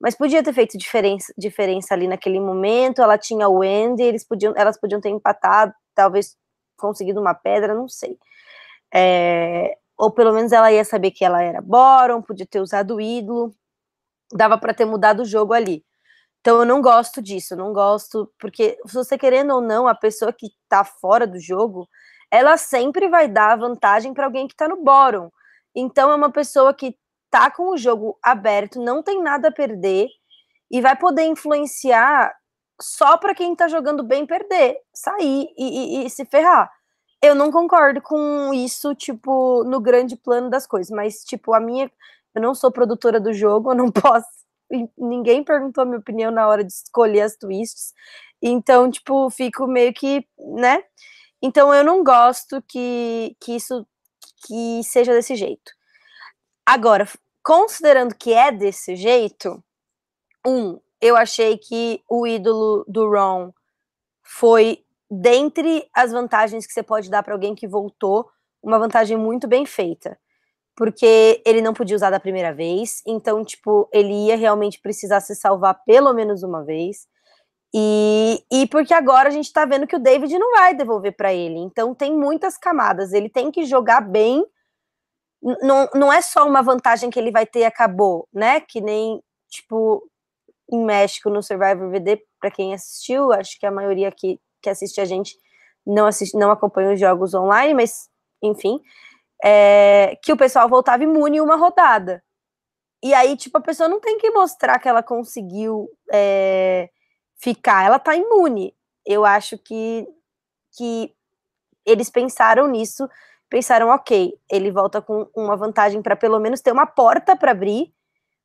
Mas 0.00 0.14
podia 0.16 0.42
ter 0.42 0.52
feito 0.52 0.78
diferença, 0.78 1.32
diferença 1.38 1.94
ali 1.94 2.08
naquele 2.08 2.40
momento. 2.40 3.02
Ela 3.02 3.18
tinha 3.18 3.48
o 3.48 3.62
Andy, 3.62 4.02
eles 4.02 4.24
podiam, 4.24 4.54
elas 4.56 4.78
podiam 4.80 5.00
ter 5.00 5.10
empatado, 5.10 5.72
talvez 5.94 6.36
conseguido 6.76 7.20
uma 7.20 7.34
pedra, 7.34 7.74
não 7.74 7.88
sei. 7.88 8.18
É, 8.94 9.76
ou 9.96 10.10
pelo 10.12 10.32
menos 10.32 10.52
ela 10.52 10.72
ia 10.72 10.84
saber 10.84 11.10
que 11.12 11.24
ela 11.24 11.42
era 11.42 11.60
Boron, 11.60 12.22
podia 12.22 12.46
ter 12.46 12.60
usado 12.60 12.96
o 12.96 13.00
ídolo. 13.00 13.52
Dava 14.32 14.58
para 14.58 14.74
ter 14.74 14.84
mudado 14.84 15.22
o 15.22 15.26
jogo 15.26 15.52
ali. 15.54 15.84
Então 16.48 16.60
eu 16.60 16.64
não 16.64 16.80
gosto 16.80 17.20
disso, 17.20 17.54
não 17.54 17.74
gosto, 17.74 18.32
porque 18.38 18.78
se 18.86 18.94
você 18.94 19.18
querendo 19.18 19.52
ou 19.52 19.60
não, 19.60 19.86
a 19.86 19.94
pessoa 19.94 20.32
que 20.32 20.46
tá 20.66 20.82
fora 20.82 21.26
do 21.26 21.38
jogo, 21.38 21.86
ela 22.30 22.56
sempre 22.56 23.06
vai 23.06 23.28
dar 23.28 23.58
vantagem 23.58 24.14
para 24.14 24.24
alguém 24.24 24.48
que 24.48 24.54
está 24.54 24.66
no 24.66 24.82
bórum. 24.82 25.28
Então 25.76 26.10
é 26.10 26.14
uma 26.14 26.32
pessoa 26.32 26.72
que 26.72 26.96
tá 27.30 27.50
com 27.50 27.68
o 27.68 27.76
jogo 27.76 28.18
aberto, 28.22 28.80
não 28.80 29.02
tem 29.02 29.22
nada 29.22 29.48
a 29.48 29.52
perder 29.52 30.08
e 30.70 30.80
vai 30.80 30.96
poder 30.96 31.24
influenciar 31.24 32.34
só 32.80 33.18
para 33.18 33.34
quem 33.34 33.54
tá 33.54 33.68
jogando 33.68 34.02
bem 34.02 34.24
perder, 34.24 34.78
sair 34.94 35.48
e, 35.54 36.04
e, 36.04 36.06
e, 36.06 36.10
se 36.10 36.24
ferrar. 36.24 36.72
Eu 37.22 37.34
não 37.34 37.52
concordo 37.52 38.00
com 38.00 38.54
isso, 38.54 38.94
tipo, 38.94 39.64
no 39.64 39.82
grande 39.82 40.16
plano 40.16 40.48
das 40.48 40.66
coisas, 40.66 40.90
mas, 40.90 41.24
tipo, 41.24 41.52
a 41.52 41.60
minha. 41.60 41.92
Eu 42.34 42.40
não 42.40 42.54
sou 42.54 42.72
produtora 42.72 43.20
do 43.20 43.34
jogo, 43.34 43.72
eu 43.72 43.76
não 43.76 43.92
posso. 43.92 44.47
Ninguém 44.96 45.42
perguntou 45.42 45.82
a 45.82 45.84
minha 45.84 45.98
opinião 45.98 46.30
na 46.30 46.46
hora 46.46 46.64
de 46.64 46.72
escolher 46.72 47.22
as 47.22 47.36
twists. 47.36 47.92
Então, 48.42 48.90
tipo, 48.90 49.30
fico 49.30 49.66
meio 49.66 49.92
que, 49.92 50.26
né? 50.38 50.82
Então 51.42 51.72
eu 51.72 51.84
não 51.84 52.02
gosto 52.04 52.62
que, 52.62 53.36
que 53.40 53.56
isso 53.56 53.86
que 54.46 54.82
seja 54.84 55.12
desse 55.12 55.34
jeito. 55.34 55.72
Agora, 56.66 57.08
considerando 57.42 58.14
que 58.14 58.32
é 58.32 58.52
desse 58.52 58.94
jeito, 58.94 59.62
um, 60.46 60.78
eu 61.00 61.16
achei 61.16 61.56
que 61.56 62.02
o 62.08 62.26
ídolo 62.26 62.84
do 62.86 63.08
Ron 63.08 63.52
foi 64.22 64.84
dentre 65.10 65.88
as 65.94 66.12
vantagens 66.12 66.66
que 66.66 66.72
você 66.72 66.82
pode 66.82 67.08
dar 67.08 67.22
para 67.22 67.32
alguém 67.32 67.54
que 67.54 67.66
voltou, 67.66 68.28
uma 68.62 68.78
vantagem 68.78 69.16
muito 69.16 69.48
bem 69.48 69.64
feita. 69.64 70.18
Porque 70.78 71.42
ele 71.44 71.60
não 71.60 71.74
podia 71.74 71.96
usar 71.96 72.08
da 72.08 72.20
primeira 72.20 72.54
vez, 72.54 73.02
então, 73.04 73.44
tipo, 73.44 73.88
ele 73.92 74.28
ia 74.28 74.36
realmente 74.36 74.80
precisar 74.80 75.18
se 75.18 75.34
salvar 75.34 75.82
pelo 75.84 76.14
menos 76.14 76.44
uma 76.44 76.64
vez. 76.64 77.08
E, 77.74 78.44
e 78.48 78.64
porque 78.68 78.94
agora 78.94 79.28
a 79.28 79.32
gente 79.32 79.52
tá 79.52 79.66
vendo 79.66 79.88
que 79.88 79.96
o 79.96 79.98
David 79.98 80.38
não 80.38 80.52
vai 80.52 80.72
devolver 80.74 81.16
para 81.16 81.34
ele. 81.34 81.58
Então 81.58 81.96
tem 81.96 82.16
muitas 82.16 82.56
camadas. 82.56 83.12
Ele 83.12 83.28
tem 83.28 83.50
que 83.50 83.64
jogar 83.64 84.00
bem. 84.00 84.46
Não, 85.42 85.88
não 85.94 86.12
é 86.12 86.22
só 86.22 86.46
uma 86.46 86.62
vantagem 86.62 87.10
que 87.10 87.18
ele 87.18 87.32
vai 87.32 87.44
ter 87.44 87.60
e 87.60 87.64
acabou, 87.64 88.28
né? 88.32 88.60
Que 88.60 88.80
nem, 88.80 89.20
tipo, 89.48 90.08
em 90.70 90.84
México, 90.84 91.28
no 91.28 91.42
Survivor 91.42 91.90
VD, 91.90 92.22
para 92.40 92.52
quem 92.52 92.72
assistiu, 92.72 93.32
acho 93.32 93.58
que 93.58 93.66
a 93.66 93.72
maioria 93.72 94.12
que, 94.12 94.38
que 94.62 94.70
assiste 94.70 95.00
a 95.00 95.04
gente 95.04 95.36
não, 95.84 96.06
assiste, 96.06 96.38
não 96.38 96.52
acompanha 96.52 96.92
os 96.92 97.00
jogos 97.00 97.34
online, 97.34 97.74
mas, 97.74 98.08
enfim, 98.40 98.80
é, 99.44 100.18
que 100.22 100.32
o 100.32 100.36
pessoal 100.36 100.68
voltava 100.68 101.02
imune 101.04 101.40
uma 101.40 101.56
rodada. 101.56 102.22
E 103.02 103.14
aí, 103.14 103.36
tipo, 103.36 103.58
a 103.58 103.60
pessoa 103.62 103.88
não 103.88 104.00
tem 104.00 104.18
que 104.18 104.30
mostrar 104.30 104.78
que 104.78 104.88
ela 104.88 105.02
conseguiu. 105.02 105.88
É, 106.12 106.90
ficar, 107.38 107.84
ela 107.84 107.98
tá 107.98 108.14
imune. 108.14 108.74
Eu 109.06 109.24
acho 109.24 109.56
que, 109.58 110.06
que 110.76 111.14
eles 111.86 112.10
pensaram 112.10 112.66
nisso, 112.68 113.08
pensaram, 113.48 113.88
ok, 113.88 114.34
ele 114.50 114.70
volta 114.70 115.00
com 115.00 115.28
uma 115.34 115.56
vantagem 115.56 116.02
para 116.02 116.16
pelo 116.16 116.38
menos 116.38 116.60
ter 116.60 116.72
uma 116.72 116.86
porta 116.86 117.36
para 117.36 117.52
abrir, 117.52 117.92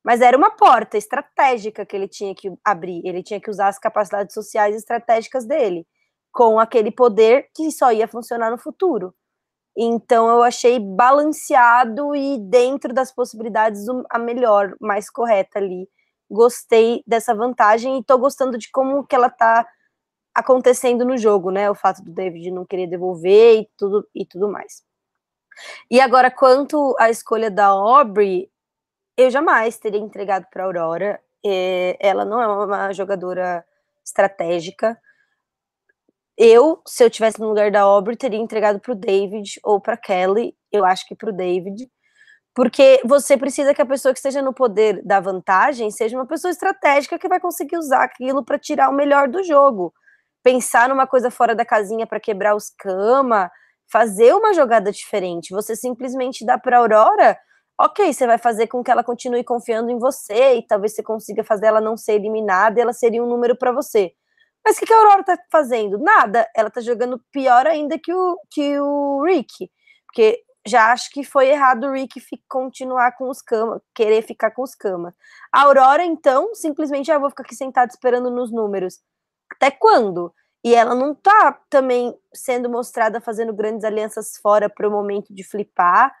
mas 0.02 0.20
era 0.20 0.36
uma 0.36 0.50
porta 0.50 0.96
estratégica 0.96 1.84
que 1.84 1.96
ele 1.96 2.08
tinha 2.08 2.34
que 2.34 2.52
abrir, 2.64 3.02
ele 3.04 3.22
tinha 3.22 3.40
que 3.40 3.50
usar 3.50 3.68
as 3.68 3.78
capacidades 3.78 4.32
sociais 4.34 4.74
estratégicas 4.76 5.44
dele, 5.44 5.86
com 6.32 6.58
aquele 6.58 6.90
poder 6.90 7.50
que 7.54 7.70
só 7.70 7.92
ia 7.92 8.08
funcionar 8.08 8.50
no 8.50 8.58
futuro. 8.58 9.14
Então 9.76 10.28
eu 10.28 10.42
achei 10.42 10.78
balanceado 10.78 12.14
e 12.14 12.38
dentro 12.38 12.92
das 12.94 13.12
possibilidades 13.12 13.84
a 14.10 14.18
melhor, 14.18 14.74
mais 14.80 15.10
correta 15.10 15.58
ali 15.58 15.88
gostei 16.30 17.02
dessa 17.06 17.34
vantagem 17.34 17.98
e 17.98 18.04
tô 18.04 18.18
gostando 18.18 18.58
de 18.58 18.70
como 18.70 19.06
que 19.06 19.14
ela 19.14 19.30
tá 19.30 19.66
acontecendo 20.34 21.04
no 21.04 21.16
jogo, 21.16 21.50
né? 21.50 21.70
O 21.70 21.74
fato 21.74 22.02
do 22.02 22.12
David 22.12 22.50
não 22.50 22.66
querer 22.66 22.88
devolver 22.88 23.60
e 23.60 23.70
tudo 23.76 24.08
e 24.14 24.26
tudo 24.26 24.48
mais. 24.48 24.82
E 25.90 26.00
agora 26.00 26.30
quanto 26.30 26.96
à 26.98 27.10
escolha 27.10 27.50
da 27.50 27.66
Aubrey, 27.66 28.50
eu 29.16 29.30
jamais 29.30 29.78
teria 29.78 30.00
entregado 30.00 30.46
para 30.52 30.64
Aurora. 30.64 31.20
É, 31.44 31.96
ela 32.00 32.24
não 32.24 32.40
é 32.40 32.46
uma 32.48 32.92
jogadora 32.92 33.64
estratégica. 34.04 34.98
Eu, 36.36 36.82
se 36.86 37.04
eu 37.04 37.10
tivesse 37.10 37.40
no 37.40 37.48
lugar 37.48 37.70
da 37.70 37.82
Aubrey, 37.82 38.16
teria 38.16 38.38
entregado 38.40 38.80
para 38.80 38.92
o 38.92 38.96
David 38.96 39.60
ou 39.62 39.80
para 39.80 39.96
Kelly. 39.96 40.54
Eu 40.72 40.84
acho 40.84 41.06
que 41.06 41.14
para 41.14 41.30
o 41.30 41.32
David, 41.32 41.88
porque 42.54 43.00
você 43.04 43.36
precisa 43.36 43.74
que 43.74 43.82
a 43.82 43.86
pessoa 43.86 44.12
que 44.14 44.18
esteja 44.18 44.40
no 44.40 44.54
poder 44.54 45.02
da 45.04 45.20
vantagem 45.20 45.90
seja 45.90 46.16
uma 46.16 46.26
pessoa 46.26 46.50
estratégica 46.52 47.18
que 47.18 47.28
vai 47.28 47.40
conseguir 47.40 47.76
usar 47.76 48.04
aquilo 48.04 48.44
para 48.44 48.58
tirar 48.58 48.90
o 48.90 48.94
melhor 48.94 49.28
do 49.28 49.42
jogo. 49.42 49.92
Pensar 50.42 50.88
numa 50.88 51.06
coisa 51.06 51.30
fora 51.30 51.54
da 51.54 51.64
casinha 51.64 52.06
para 52.06 52.20
quebrar 52.20 52.54
os 52.54 52.70
cama, 52.70 53.50
fazer 53.90 54.34
uma 54.34 54.54
jogada 54.54 54.92
diferente. 54.92 55.52
Você 55.52 55.74
simplesmente 55.74 56.46
dá 56.46 56.56
para 56.58 56.78
Aurora, 56.78 57.36
ok, 57.80 58.12
você 58.12 58.26
vai 58.26 58.38
fazer 58.38 58.68
com 58.68 58.84
que 58.84 58.90
ela 58.90 59.02
continue 59.02 59.42
confiando 59.44 59.90
em 59.90 59.98
você 59.98 60.56
e 60.56 60.66
talvez 60.66 60.94
você 60.94 61.02
consiga 61.02 61.42
fazer 61.42 61.66
ela 61.66 61.80
não 61.80 61.96
ser 61.96 62.14
eliminada 62.14 62.78
e 62.78 62.82
ela 62.82 62.92
seria 62.92 63.22
um 63.22 63.28
número 63.28 63.56
para 63.56 63.72
você. 63.72 64.12
Mas 64.64 64.76
o 64.76 64.80
que, 64.80 64.86
que 64.86 64.92
a 64.92 64.96
Aurora 64.96 65.22
tá 65.22 65.38
fazendo? 65.50 65.98
Nada. 65.98 66.48
Ela 66.56 66.70
tá 66.70 66.80
jogando 66.80 67.20
pior 67.30 67.66
ainda 67.66 67.98
que 67.98 68.12
o, 68.12 68.38
que 68.50 68.80
o 68.80 69.22
Rick. 69.22 69.70
Porque 70.06 70.42
já 70.66 70.92
acho 70.92 71.10
que 71.10 71.22
foi 71.22 71.48
errado 71.48 71.86
o 71.86 71.92
Rick 71.92 72.20
continuar 72.48 73.12
com 73.12 73.28
os 73.28 73.42
camas, 73.42 73.82
querer 73.94 74.22
ficar 74.22 74.50
com 74.50 74.62
os 74.62 74.74
camas. 74.74 75.14
A 75.52 75.62
Aurora, 75.62 76.04
então, 76.04 76.54
simplesmente 76.54 77.06
já 77.06 77.16
ah, 77.16 77.18
vou 77.18 77.28
ficar 77.28 77.42
aqui 77.42 77.54
sentada 77.54 77.92
esperando 77.92 78.30
nos 78.30 78.50
números. 78.50 79.00
Até 79.52 79.70
quando? 79.70 80.32
E 80.64 80.74
ela 80.74 80.94
não 80.94 81.14
tá 81.14 81.60
também 81.68 82.16
sendo 82.32 82.70
mostrada 82.70 83.20
fazendo 83.20 83.52
grandes 83.52 83.84
alianças 83.84 84.38
fora 84.40 84.70
para 84.70 84.88
o 84.88 84.90
momento 84.90 85.34
de 85.34 85.44
flipar. 85.44 86.14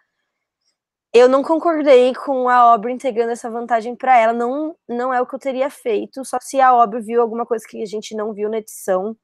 Eu 1.14 1.28
não 1.28 1.42
concordei 1.42 2.12
com 2.12 2.48
a 2.48 2.56
Aubrey 2.56 2.94
entregando 2.94 3.30
essa 3.30 3.48
vantagem 3.48 3.94
para 3.94 4.18
ela. 4.18 4.32
Não, 4.32 4.74
não 4.88 5.14
é 5.14 5.22
o 5.22 5.26
que 5.26 5.34
eu 5.34 5.38
teria 5.38 5.70
feito. 5.70 6.24
Só 6.24 6.38
se 6.40 6.60
a 6.60 6.68
Aubrey 6.68 7.02
viu 7.02 7.22
alguma 7.22 7.46
coisa 7.46 7.64
que 7.68 7.80
a 7.80 7.86
gente 7.86 8.16
não 8.16 8.32
viu 8.32 8.50
na 8.50 8.58
edição 8.58 9.16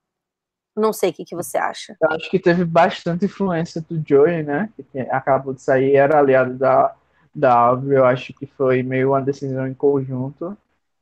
não 0.77 0.93
sei 0.93 1.11
o 1.11 1.13
que, 1.13 1.25
que 1.25 1.35
você 1.35 1.59
acha. 1.59 1.97
Eu 2.01 2.11
acho 2.13 2.31
que 2.31 2.39
teve 2.39 2.65
bastante 2.65 3.25
influência 3.25 3.81
do 3.83 4.03
Joey, 4.07 4.43
né? 4.43 4.71
Que 4.93 5.01
acabou 5.01 5.53
de 5.53 5.63
sair, 5.63 5.97
era 5.97 6.19
aliado 6.19 6.55
da, 6.55 6.95
da 7.35 7.53
Alve. 7.53 7.95
Eu 7.95 8.05
acho 8.05 8.33
que 8.33 8.47
foi 8.47 8.83
meio 8.83 9.11
uma 9.11 9.21
decisão 9.21 9.67
em 9.67 9.75
conjunto 9.75 10.57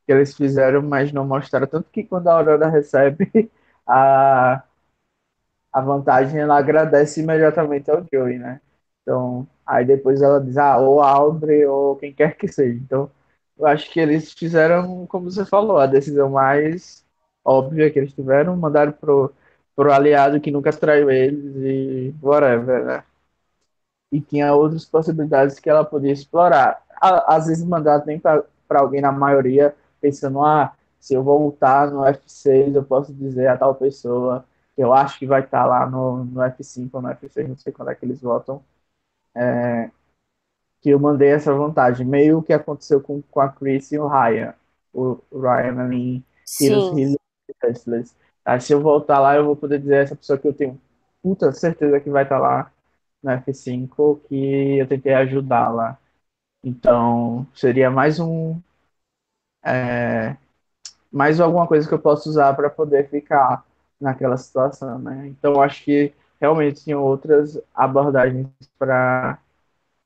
que 0.05 0.11
eles 0.11 0.35
fizeram, 0.35 0.81
mas 0.81 1.11
não 1.11 1.25
mostraram. 1.25 1.67
Tanto 1.67 1.89
que 1.91 2.03
quando 2.03 2.27
a 2.27 2.33
Aurora 2.33 2.67
recebe 2.67 3.49
a, 3.87 4.63
a 5.71 5.81
vantagem, 5.81 6.39
ela 6.39 6.57
agradece 6.57 7.21
imediatamente 7.21 7.89
ao 7.91 8.05
Joey, 8.11 8.39
né? 8.39 8.59
Então, 9.09 9.47
aí 9.65 9.83
depois 9.85 10.21
ela 10.21 10.39
diz, 10.39 10.55
ah, 10.57 10.77
ou 10.77 11.01
a 11.01 11.09
Aubrey, 11.09 11.65
ou 11.65 11.95
quem 11.95 12.13
quer 12.13 12.37
que 12.37 12.47
seja. 12.47 12.77
Então, 12.77 13.09
eu 13.57 13.65
acho 13.65 13.89
que 13.91 13.99
eles 13.99 14.33
fizeram, 14.33 15.07
como 15.07 15.31
você 15.31 15.43
falou, 15.45 15.77
a 15.79 15.87
decisão 15.87 16.29
mais 16.29 17.03
óbvia 17.43 17.89
que 17.91 17.97
eles 17.97 18.13
tiveram, 18.13 18.55
mandaram 18.55 18.91
pro 18.91 19.33
pro 19.75 19.93
aliado 19.93 20.41
que 20.41 20.51
nunca 20.51 20.71
traiu 20.73 21.09
eles 21.09 21.55
e 21.55 22.13
whatever, 22.21 22.83
né? 22.85 23.03
E 24.11 24.19
tinha 24.21 24.53
outras 24.53 24.85
possibilidades 24.85 25.59
que 25.59 25.69
ela 25.69 25.83
podia 25.85 26.11
explorar. 26.11 26.83
Às 27.01 27.47
vezes 27.47 27.63
mandar 27.63 28.05
nem 28.05 28.19
para 28.19 28.43
alguém, 28.75 29.01
na 29.01 29.11
maioria, 29.11 29.75
pensando, 30.01 30.43
ah, 30.43 30.73
se 30.99 31.13
eu 31.13 31.23
voltar 31.23 31.89
no 31.91 32.05
F6, 32.05 32.75
eu 32.75 32.83
posso 32.83 33.13
dizer 33.13 33.47
a 33.47 33.57
tal 33.57 33.73
pessoa 33.75 34.45
eu 34.79 34.93
acho 34.93 35.19
que 35.19 35.25
vai 35.25 35.41
estar 35.41 35.63
tá 35.63 35.65
lá 35.65 35.85
no, 35.89 36.23
no 36.23 36.41
F5 36.41 36.97
ou 36.97 37.01
no 37.01 37.09
F6, 37.09 37.49
não 37.49 37.57
sei 37.57 37.73
quando 37.73 37.89
é 37.91 37.95
que 37.95 38.05
eles 38.05 38.21
votam, 38.21 38.63
é, 39.35 39.89
que 40.81 40.89
eu 40.89 40.99
mandei 40.99 41.29
essa 41.29 41.53
vantagem. 41.53 42.05
Meio 42.05 42.41
que 42.41 42.53
aconteceu 42.53 43.01
com, 43.01 43.21
com 43.21 43.39
a 43.41 43.49
Chris 43.49 43.91
e 43.91 43.99
o 43.99 44.07
Ryan. 44.07 44.53
O, 44.93 45.19
Ryan 45.31 45.81
ali, 45.83 46.23
Heroes 46.61 47.17
Healers 47.63 48.15
Aí, 48.45 48.61
se 48.61 48.73
eu 48.73 48.81
voltar 48.81 49.19
lá, 49.19 49.35
eu 49.35 49.45
vou 49.45 49.55
poder 49.55 49.79
dizer 49.79 49.95
a 49.95 50.01
essa 50.01 50.15
pessoa 50.15 50.39
que 50.39 50.47
eu 50.47 50.53
tenho 50.53 50.79
puta 51.21 51.51
certeza 51.51 51.99
que 51.99 52.09
vai 52.09 52.23
estar 52.23 52.39
lá 52.39 52.71
no 53.21 53.31
F5, 53.31 54.21
que 54.27 54.77
eu 54.79 54.87
tentei 54.87 55.13
ajudar 55.13 55.69
lá. 55.69 55.97
Então, 56.63 57.45
seria 57.53 57.91
mais 57.91 58.19
um. 58.19 58.59
É, 59.63 60.35
mais 61.11 61.39
alguma 61.39 61.67
coisa 61.67 61.87
que 61.87 61.93
eu 61.93 61.99
posso 61.99 62.29
usar 62.29 62.55
para 62.55 62.69
poder 62.69 63.09
ficar 63.09 63.65
naquela 63.99 64.37
situação, 64.37 64.97
né? 64.99 65.27
Então, 65.27 65.61
acho 65.61 65.83
que 65.83 66.13
realmente 66.39 66.83
tinham 66.83 67.03
outras 67.03 67.59
abordagens 67.73 68.47
para 68.77 69.37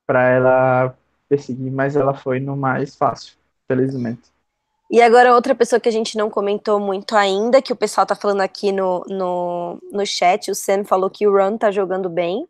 ela 0.07 0.95
perseguir, 1.29 1.71
mas 1.71 1.95
ela 1.95 2.13
foi 2.13 2.39
no 2.39 2.55
mais 2.55 2.95
fácil, 2.95 3.35
felizmente. 3.67 4.33
E 4.91 5.01
agora 5.01 5.33
outra 5.33 5.55
pessoa 5.55 5.79
que 5.79 5.89
a 5.89 5.91
gente 5.91 6.17
não 6.17 6.29
comentou 6.29 6.79
muito 6.79 7.15
ainda, 7.15 7.61
que 7.61 7.73
o 7.73 7.75
pessoal 7.75 8.05
tá 8.05 8.15
falando 8.15 8.41
aqui 8.41 8.71
no, 8.71 9.03
no, 9.07 9.79
no 9.91 10.05
chat, 10.05 10.51
o 10.51 10.55
Sam 10.55 10.83
falou 10.83 11.09
que 11.09 11.25
o 11.25 11.35
Ron 11.35 11.57
tá 11.57 11.71
jogando 11.71 12.09
bem, 12.09 12.47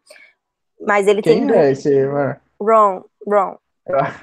mas 0.82 1.08
ele 1.08 1.22
Quem 1.22 1.48
tem... 1.48 1.56
é 1.56 1.72
esse, 1.72 2.06
mano? 2.06 2.36
Ron, 2.60 3.04
Ron. 3.26 3.58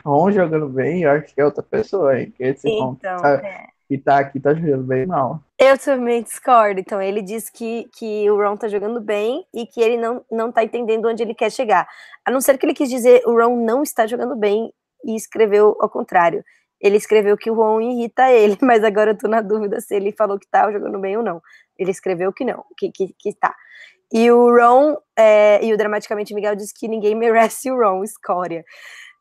Ron 0.05 0.31
jogando 0.33 0.69
bem, 0.69 1.05
eu 1.05 1.13
acho 1.13 1.35
que 1.35 1.41
é 1.41 1.45
outra 1.45 1.63
pessoa, 1.63 2.19
hein? 2.19 2.33
Que 2.37 2.45
esse 2.45 2.69
então, 2.69 2.89
Ron 2.89 2.95
tá, 2.97 3.41
é. 3.43 3.67
que 3.89 3.97
tá 3.97 4.19
aqui 4.19 4.39
tá 4.39 4.53
jogando 4.53 4.83
bem 4.83 5.07
mal. 5.07 5.41
Eu 5.61 5.77
também 5.79 6.23
discordo. 6.23 6.81
Então, 6.81 7.03
ele 7.03 7.21
diz 7.21 7.51
que, 7.51 7.89
que 7.97 8.31
o 8.31 8.37
Ron 8.37 8.57
tá 8.57 8.67
jogando 8.67 9.01
bem 9.01 9.45
e 9.53 9.67
que 9.67 9.81
ele 9.81 9.99
não, 9.99 10.25
não 10.31 10.51
tá 10.51 10.65
entendendo 10.65 11.07
onde 11.07 11.23
ele 11.23 11.35
quer 11.35 11.53
chegar. 11.53 11.87
A 12.25 12.31
não 12.31 12.41
ser 12.41 12.57
que 12.57 12.65
ele 12.65 12.75
quis 12.75 12.89
dizer 12.89 13.23
o 13.27 13.39
Ron 13.39 13.57
não 13.65 13.83
está 13.83 14.07
jogando 14.07 14.35
bem 14.35 14.73
e 15.05 15.15
escreveu 15.15 15.77
ao 15.79 15.91
contrário 15.91 16.43
ele 16.81 16.97
escreveu 16.97 17.37
que 17.37 17.51
o 17.51 17.55
Ron 17.55 17.81
irrita 17.81 18.31
ele, 18.33 18.57
mas 18.63 18.83
agora 18.83 19.11
eu 19.11 19.19
tô 19.19 19.29
na 19.29 19.41
dúvida 19.41 19.81
se 19.81 19.95
ele 19.95 20.13
falou 20.13 20.39
que 20.39 20.49
tá 20.49 20.71
jogando 20.73 20.99
bem 20.99 21.17
ou 21.17 21.23
não. 21.23 21.43
Ele 21.79 21.91
escreveu 21.91 22.33
que 22.33 22.45
não, 22.45 22.65
que, 22.77 22.91
que, 22.91 23.15
que 23.19 23.35
tá. 23.35 23.55
E 24.13 24.31
o 24.31 24.51
Ron, 24.57 24.97
é, 25.17 25.65
e 25.65 25.73
o 25.73 25.77
Dramaticamente 25.77 26.35
Miguel 26.35 26.57
diz 26.57 26.73
que 26.73 26.89
ninguém 26.89 27.15
merece 27.15 27.71
o 27.71 27.77
Ron, 27.77 28.03
escória. 28.03 28.65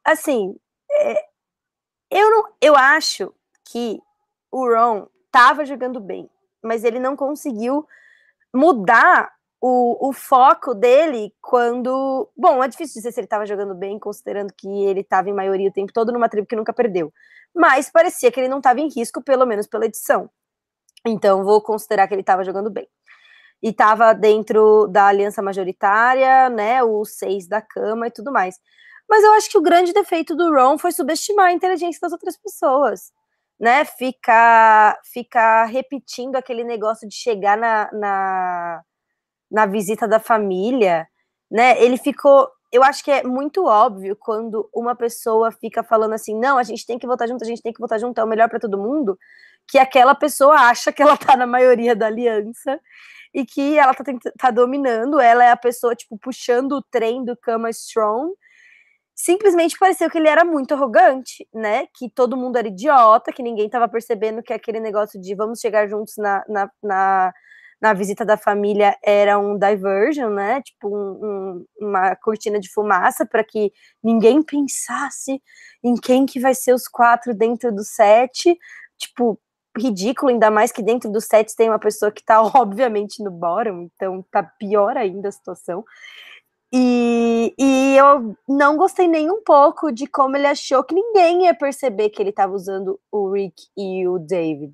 Assim, 0.05 0.55
é, 0.91 1.23
eu, 2.09 2.31
não, 2.31 2.43
eu 2.61 2.75
acho 2.75 3.33
que 3.71 3.99
o 4.51 4.67
Ron 4.67 5.07
tava 5.31 5.65
jogando 5.65 5.99
bem, 5.99 6.29
mas 6.63 6.83
ele 6.83 6.99
não 6.99 7.15
conseguiu 7.15 7.87
mudar 8.53 9.31
o, 9.61 10.09
o 10.09 10.13
foco 10.13 10.73
dele 10.73 11.33
quando. 11.41 12.29
Bom, 12.35 12.63
é 12.63 12.67
difícil 12.67 12.95
dizer 12.95 13.11
se 13.11 13.19
ele 13.19 13.25
estava 13.25 13.45
jogando 13.45 13.75
bem, 13.75 13.99
considerando 13.99 14.53
que 14.53 14.67
ele 14.85 15.01
estava 15.01 15.29
em 15.29 15.33
maioria 15.33 15.69
o 15.69 15.73
tempo 15.73 15.93
todo 15.93 16.11
numa 16.11 16.29
tribo 16.29 16.47
que 16.47 16.55
nunca 16.55 16.73
perdeu. 16.73 17.13
Mas 17.53 17.89
parecia 17.89 18.31
que 18.31 18.39
ele 18.39 18.47
não 18.47 18.59
estava 18.59 18.79
em 18.79 18.89
risco, 18.89 19.21
pelo 19.21 19.45
menos 19.45 19.67
pela 19.67 19.85
edição. 19.85 20.29
Então, 21.05 21.43
vou 21.43 21.61
considerar 21.61 22.07
que 22.07 22.13
ele 22.13 22.21
estava 22.21 22.43
jogando 22.43 22.69
bem. 22.69 22.87
E 23.61 23.69
estava 23.69 24.13
dentro 24.13 24.87
da 24.87 25.07
aliança 25.07 25.41
majoritária, 25.41 26.49
né? 26.49 26.83
O 26.83 27.03
seis 27.03 27.47
da 27.47 27.61
cama 27.61 28.07
e 28.07 28.11
tudo 28.11 28.31
mais. 28.31 28.55
Mas 29.09 29.23
eu 29.23 29.33
acho 29.33 29.49
que 29.49 29.57
o 29.57 29.61
grande 29.61 29.91
defeito 29.91 30.35
do 30.35 30.53
Ron 30.53 30.77
foi 30.77 30.91
subestimar 30.91 31.47
a 31.47 31.51
inteligência 31.53 31.99
das 32.01 32.11
outras 32.11 32.37
pessoas. 32.37 33.11
Né, 33.59 33.83
ficar, 33.83 34.97
ficar 35.03 35.65
repetindo 35.65 36.37
aquele 36.37 36.63
negócio 36.63 37.05
de 37.07 37.13
chegar 37.13 37.57
na, 37.57 37.89
na 37.91 38.83
na 39.49 39.65
visita 39.65 40.07
da 40.07 40.19
família, 40.19 41.07
né? 41.49 41.81
Ele 41.81 41.97
ficou. 41.97 42.49
Eu 42.71 42.83
acho 42.83 43.03
que 43.03 43.09
é 43.09 43.23
muito 43.23 43.65
óbvio 43.65 44.15
quando 44.15 44.69
uma 44.73 44.95
pessoa 44.95 45.51
fica 45.51 45.83
falando 45.83 46.13
assim, 46.13 46.39
não, 46.39 46.57
a 46.57 46.63
gente 46.63 46.85
tem 46.85 46.99
que 46.99 47.07
votar 47.07 47.27
junto, 47.27 47.43
a 47.43 47.47
gente 47.47 47.63
tem 47.63 47.73
que 47.73 47.79
votar 47.79 47.99
junto, 47.99 48.19
é 48.19 48.23
o 48.23 48.27
melhor 48.27 48.47
para 48.47 48.59
todo 48.59 48.77
mundo, 48.77 49.17
que 49.67 49.79
aquela 49.79 50.13
pessoa 50.13 50.53
acha 50.55 50.91
que 50.91 51.01
ela 51.01 51.17
tá 51.17 51.35
na 51.35 51.47
maioria 51.47 51.95
da 51.95 52.05
aliança 52.05 52.79
e 53.33 53.43
que 53.43 53.77
ela 53.77 53.93
tá, 53.95 54.03
tá 54.37 54.51
dominando, 54.51 55.19
ela 55.19 55.43
é 55.43 55.51
a 55.51 55.57
pessoa, 55.57 55.95
tipo, 55.95 56.15
puxando 56.19 56.73
o 56.73 56.83
trem 56.83 57.25
do 57.25 57.35
Kama 57.35 57.71
Strong. 57.71 58.33
Simplesmente 59.21 59.77
pareceu 59.77 60.09
que 60.09 60.17
ele 60.17 60.29
era 60.29 60.45
muito 60.45 60.73
arrogante, 60.73 61.45
né? 61.53 61.87
Que 61.93 62.09
todo 62.09 62.37
mundo 62.37 62.57
era 62.57 62.69
idiota, 62.69 63.33
que 63.33 63.43
ninguém 63.43 63.69
tava 63.69 63.85
percebendo 63.89 64.41
que 64.41 64.53
aquele 64.53 64.79
negócio 64.79 65.19
de 65.19 65.35
vamos 65.35 65.59
chegar 65.59 65.89
juntos 65.89 66.13
na, 66.17 66.41
na, 66.47 66.71
na 66.81 67.33
na 67.81 67.93
visita 67.93 68.25
da 68.25 68.35
família 68.35 68.97
era 69.01 69.39
um 69.39 69.57
diversion, 69.57 70.29
né? 70.29 70.61
Tipo 70.61 70.89
um, 70.89 71.19
um, 71.23 71.65
uma 71.79 72.15
cortina 72.17 72.59
de 72.59 72.69
fumaça 72.71 73.25
para 73.25 73.43
que 73.43 73.71
ninguém 74.03 74.43
pensasse 74.43 75.41
em 75.83 75.95
quem 75.95 76.25
que 76.25 76.39
vai 76.39 76.53
ser 76.53 76.73
os 76.73 76.87
quatro 76.87 77.33
dentro 77.33 77.73
do 77.73 77.83
set. 77.83 78.57
Tipo, 78.97 79.39
ridículo, 79.77 80.31
ainda 80.31 80.51
mais 80.51 80.71
que 80.71 80.81
dentro 80.83 81.09
do 81.11 81.21
set 81.21 81.55
tem 81.55 81.69
uma 81.69 81.79
pessoa 81.79 82.11
que 82.11 82.23
tá 82.23 82.41
obviamente 82.55 83.23
no 83.23 83.31
bottom, 83.31 83.89
então 83.95 84.25
tá 84.31 84.43
pior 84.43 84.97
ainda 84.97 85.29
a 85.29 85.31
situação. 85.31 85.83
E, 86.71 87.53
e 87.57 87.97
eu 87.97 88.35
não 88.47 88.77
gostei 88.77 89.07
nem 89.07 89.31
um 89.31 89.41
pouco 89.43 89.91
de 89.91 90.05
como 90.05 90.37
ele 90.37 90.45
achou 90.47 90.83
que 90.83 90.93
ninguém 90.93 91.45
ia 91.45 91.55
perceber 91.55 92.09
que 92.09 92.21
ele 92.21 92.29
estava 92.29 92.53
usando 92.53 92.99
o 93.11 93.31
Rick 93.31 93.55
e 93.75 94.07
o 94.07 94.19
David. 94.19 94.73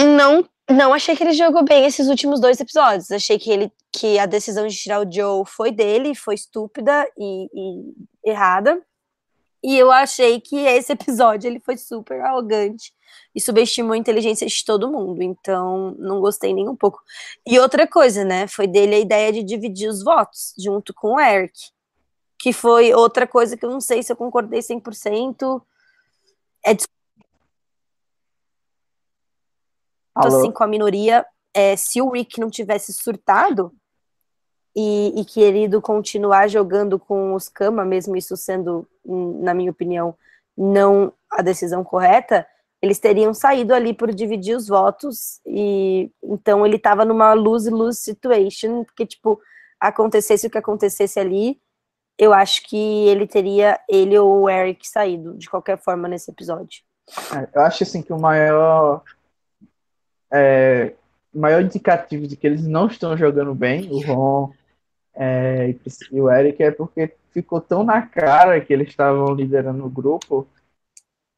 Não 0.00 0.48
não 0.68 0.92
achei 0.92 1.14
que 1.14 1.22
ele 1.22 1.32
jogou 1.32 1.64
bem 1.64 1.86
esses 1.86 2.08
últimos 2.08 2.40
dois 2.40 2.60
episódios. 2.60 3.10
Achei 3.10 3.38
que 3.38 3.50
ele 3.50 3.72
que 3.92 4.18
a 4.18 4.26
decisão 4.26 4.66
de 4.66 4.76
tirar 4.76 5.00
o 5.00 5.10
Joe 5.10 5.44
foi 5.46 5.70
dele, 5.70 6.14
foi 6.14 6.34
estúpida 6.34 7.08
e, 7.16 7.46
e 7.54 8.30
errada. 8.30 8.82
E 9.66 9.76
eu 9.76 9.90
achei 9.90 10.40
que 10.40 10.56
esse 10.56 10.92
episódio 10.94 11.48
ele 11.48 11.58
foi 11.58 11.76
super 11.76 12.20
arrogante 12.20 12.94
e 13.34 13.40
subestimou 13.40 13.94
a 13.94 13.98
inteligência 13.98 14.46
de 14.46 14.64
todo 14.64 14.88
mundo. 14.88 15.20
Então, 15.24 15.96
não 15.98 16.20
gostei 16.20 16.54
nem 16.54 16.68
um 16.68 16.76
pouco. 16.76 17.02
E 17.44 17.58
outra 17.58 17.84
coisa, 17.84 18.24
né? 18.24 18.46
Foi 18.46 18.68
dele 18.68 18.94
a 18.94 19.00
ideia 19.00 19.32
de 19.32 19.42
dividir 19.42 19.88
os 19.88 20.04
votos 20.04 20.54
junto 20.56 20.94
com 20.94 21.14
o 21.14 21.20
Eric. 21.20 21.72
Que 22.38 22.52
foi 22.52 22.94
outra 22.94 23.26
coisa 23.26 23.56
que 23.56 23.64
eu 23.64 23.70
não 23.70 23.80
sei 23.80 24.04
se 24.04 24.12
eu 24.12 24.16
concordei 24.16 24.60
100%. 24.60 25.60
É 26.64 26.76
Alô? 30.14 30.38
assim 30.38 30.52
com 30.52 30.62
a 30.62 30.68
minoria. 30.68 31.26
É, 31.52 31.74
se 31.74 32.00
o 32.00 32.10
Rick 32.10 32.38
não 32.38 32.50
tivesse 32.50 32.92
surtado, 32.92 33.74
e, 34.76 35.18
e 35.18 35.24
querido 35.24 35.80
continuar 35.80 36.48
jogando 36.48 36.98
com 36.98 37.34
os 37.34 37.48
Kama, 37.48 37.82
mesmo 37.82 38.14
isso 38.14 38.36
sendo, 38.36 38.86
na 39.06 39.54
minha 39.54 39.70
opinião, 39.70 40.14
não 40.54 41.14
a 41.30 41.40
decisão 41.40 41.82
correta, 41.82 42.46
eles 42.82 42.98
teriam 42.98 43.32
saído 43.32 43.72
ali 43.72 43.94
por 43.94 44.14
dividir 44.14 44.54
os 44.54 44.68
votos, 44.68 45.40
e 45.46 46.10
então 46.22 46.66
ele 46.66 46.76
estava 46.76 47.06
numa 47.06 47.32
lose-lose 47.32 47.98
situation, 47.98 48.84
porque, 48.84 49.06
tipo, 49.06 49.40
acontecesse 49.80 50.46
o 50.46 50.50
que 50.50 50.58
acontecesse 50.58 51.18
ali, 51.18 51.58
eu 52.18 52.34
acho 52.34 52.62
que 52.68 52.76
ele 53.08 53.26
teria, 53.26 53.80
ele 53.88 54.18
ou 54.18 54.42
o 54.42 54.50
Eric 54.50 54.86
saído, 54.86 55.34
de 55.38 55.48
qualquer 55.48 55.78
forma, 55.78 56.06
nesse 56.06 56.30
episódio. 56.30 56.82
É, 57.34 57.48
eu 57.54 57.62
acho, 57.62 57.82
assim, 57.82 58.02
que 58.02 58.12
o 58.12 58.20
maior 58.20 59.02
é, 60.30 60.92
maior 61.32 61.62
indicativo 61.62 62.26
de 62.26 62.36
que 62.36 62.46
eles 62.46 62.66
não 62.66 62.86
estão 62.86 63.16
jogando 63.16 63.54
bem, 63.54 63.88
o 63.90 64.00
Ron 64.00 64.52
é, 65.16 65.74
e 66.12 66.20
o 66.20 66.30
Eric 66.30 66.62
é 66.62 66.70
porque 66.70 67.12
ficou 67.30 67.60
tão 67.60 67.82
na 67.82 68.02
cara 68.02 68.60
que 68.60 68.72
eles 68.72 68.88
estavam 68.88 69.34
liderando 69.34 69.84
o 69.84 69.90
grupo 69.90 70.46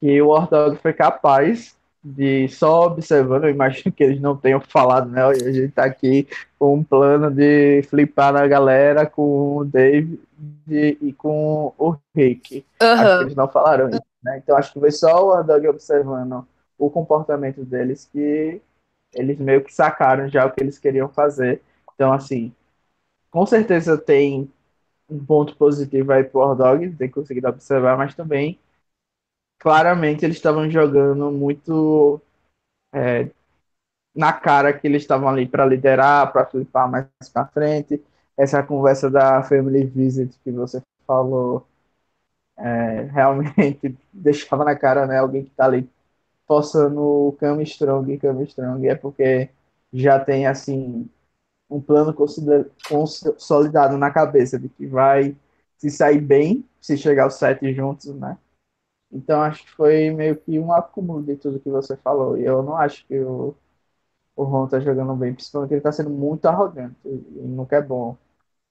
que 0.01 0.21
o 0.21 0.29
Ordog 0.29 0.77
foi 0.77 0.93
capaz 0.93 1.77
de 2.03 2.49
só 2.49 2.87
observando, 2.87 3.45
eu 3.45 3.51
imagino 3.51 3.93
que 3.93 4.03
eles 4.03 4.21
não 4.21 4.37
tenham 4.37 4.61
falado, 4.61 5.11
né? 5.11 5.23
A 5.25 5.35
gente 5.35 5.73
tá 5.73 5.85
aqui 5.85 6.29
com 6.59 6.75
um 6.75 6.85
plano 6.85 7.31
de 7.31 7.83
flipar 7.83 8.33
na 8.33 8.47
galera 8.47 9.05
com 9.05 9.59
o 9.59 9.65
Dave 9.65 10.21
e 10.69 11.13
com 11.17 11.73
o 11.77 11.97
Rick. 12.15 12.65
Uhum. 12.81 12.89
Acho 12.89 13.19
que 13.19 13.25
eles 13.25 13.35
não 13.35 13.49
falaram 13.49 13.91
isso, 13.91 14.03
né? 14.23 14.41
Então 14.43 14.57
acho 14.57 14.73
que 14.73 14.81
foi 14.81 14.93
só 14.93 15.25
o 15.25 15.37
Ordog 15.37 15.67
observando 15.69 16.47
o 16.79 16.89
comportamento 16.89 17.65
deles 17.65 18.09
que 18.11 18.61
eles 19.13 19.39
meio 19.39 19.63
que 19.63 19.75
sacaram 19.75 20.29
já 20.29 20.47
o 20.47 20.51
que 20.51 20.63
eles 20.63 20.79
queriam 20.79 21.09
fazer. 21.09 21.61
Então, 21.95 22.13
assim, 22.13 22.53
com 23.31 23.47
certeza 23.47 23.97
tem 23.99 24.51
um 25.11 25.25
ponto 25.25 25.57
positivo 25.57 26.13
aí 26.13 26.25
pro 26.25 26.41
Ordog, 26.41 26.95
tem 26.97 27.11
conseguido 27.11 27.49
observar, 27.49 27.97
mas 27.99 28.15
também 28.15 28.59
claramente 29.59 30.25
eles 30.25 30.37
estavam 30.37 30.71
jogando 30.71 31.31
muito 31.31 32.21
é, 32.93 33.31
na 34.15 34.33
cara 34.33 34.73
que 34.73 34.87
eles 34.87 35.03
estavam 35.03 35.29
ali 35.29 35.47
para 35.49 35.67
liderar, 35.67 36.33
para 36.33 36.47
flipar 36.47 36.91
mais 36.91 37.07
para 37.33 37.47
frente. 37.49 38.03
Essa 38.37 38.63
conversa 38.63 39.11
da 39.11 39.43
Family 39.43 39.85
Visit 39.85 40.39
que 40.45 40.51
você 40.51 40.83
falou 41.07 41.67
é, 42.57 43.03
realmente 43.13 43.97
deixava 44.13 44.65
na 44.65 44.77
cara, 44.77 45.07
né? 45.07 45.19
Alguém 45.19 45.45
que 45.45 45.51
está 45.51 45.65
ali 45.67 45.89
forçando 46.47 47.01
o 47.03 47.33
Cam 47.35 47.63
Strong 47.63 48.19
Cam 48.19 48.43
Strong 48.45 48.89
é 48.89 48.95
porque 48.95 49.51
já 49.93 50.21
tem 50.21 50.47
assim 50.47 51.09
um 51.71 51.81
plano 51.81 52.15
consolidado 52.15 53.97
na 53.99 54.11
cabeça 54.11 54.59
de 54.59 54.69
que 54.69 54.87
vai 54.87 55.37
se 55.77 55.91
sair 55.91 56.21
bem 56.21 56.65
se 56.81 56.97
chegar 56.97 57.25
aos 57.25 57.35
sete 57.35 57.73
juntos, 57.75 58.15
né? 58.15 58.39
Então 59.13 59.41
acho 59.43 59.65
que 59.65 59.71
foi 59.73 60.11
meio 60.11 60.37
que 60.37 60.59
um 60.59 60.73
acúmulo 60.73 61.23
de 61.23 61.37
tudo 61.37 61.61
que 61.61 61.71
você 61.71 61.97
falou. 61.97 62.39
E 62.39 62.45
eu 62.45 62.63
não 62.63 62.77
acho 62.77 63.07
que 63.07 63.19
o, 63.21 63.55
o 64.37 64.45
Ron 64.45 64.69
tá 64.69 64.81
jogando 64.81 65.15
bem, 65.17 65.35
principalmente 65.35 65.75
ele 65.75 65.81
tá 65.81 65.93
sendo 65.93 66.11
muito 66.11 66.47
arrogante. 66.47 66.97
E 67.07 67.11
nunca 67.43 67.77
é 67.77 67.83
bom 67.83 68.17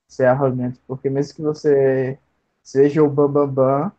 ser 0.07 0.25
arrogante, 0.27 0.79
porque 0.87 1.09
mesmo 1.09 1.35
que 1.35 1.41
você 1.41 2.19
seja 2.63 3.03
o 3.03 3.09
Bambambam, 3.09 3.53
Bam, 3.53 3.83
Bam, 3.83 3.91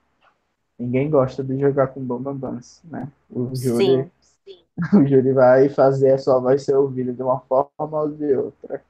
ninguém 0.79 1.11
gosta 1.11 1.45
de 1.45 1.59
jogar 1.59 1.89
com 1.89 2.05
Bambambans, 2.05 2.83
né? 2.85 3.11
O 3.31 3.55
Júri, 3.57 4.05
sim, 4.05 4.11
sim. 4.21 4.65
o 4.95 5.07
Júri 5.07 5.33
vai 5.33 5.69
fazer 5.71 6.13
a 6.13 6.19
sua 6.19 6.41
voz 6.41 6.65
ser 6.65 6.77
ouvida 6.77 7.13
de 7.13 7.23
uma 7.23 7.41
forma 7.41 7.71
ou 8.03 8.11
de 8.11 8.35
outra. 8.37 8.83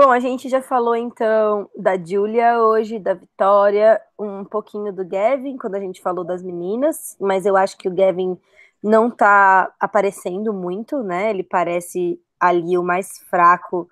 Bom, 0.00 0.12
a 0.12 0.20
gente 0.20 0.48
já 0.48 0.62
falou 0.62 0.94
então 0.94 1.68
da 1.76 1.98
Julia 1.98 2.62
hoje, 2.62 3.00
da 3.00 3.14
Vitória, 3.14 4.00
um 4.16 4.44
pouquinho 4.44 4.92
do 4.92 5.04
Gavin, 5.04 5.56
quando 5.58 5.74
a 5.74 5.80
gente 5.80 6.00
falou 6.00 6.22
das 6.22 6.40
meninas, 6.40 7.16
mas 7.20 7.44
eu 7.44 7.56
acho 7.56 7.76
que 7.76 7.88
o 7.88 7.92
Gavin 7.92 8.38
não 8.80 9.10
tá 9.10 9.74
aparecendo 9.80 10.52
muito, 10.52 11.02
né? 11.02 11.30
Ele 11.30 11.42
parece 11.42 12.16
ali 12.38 12.78
o 12.78 12.82
mais 12.84 13.18
fraco, 13.28 13.88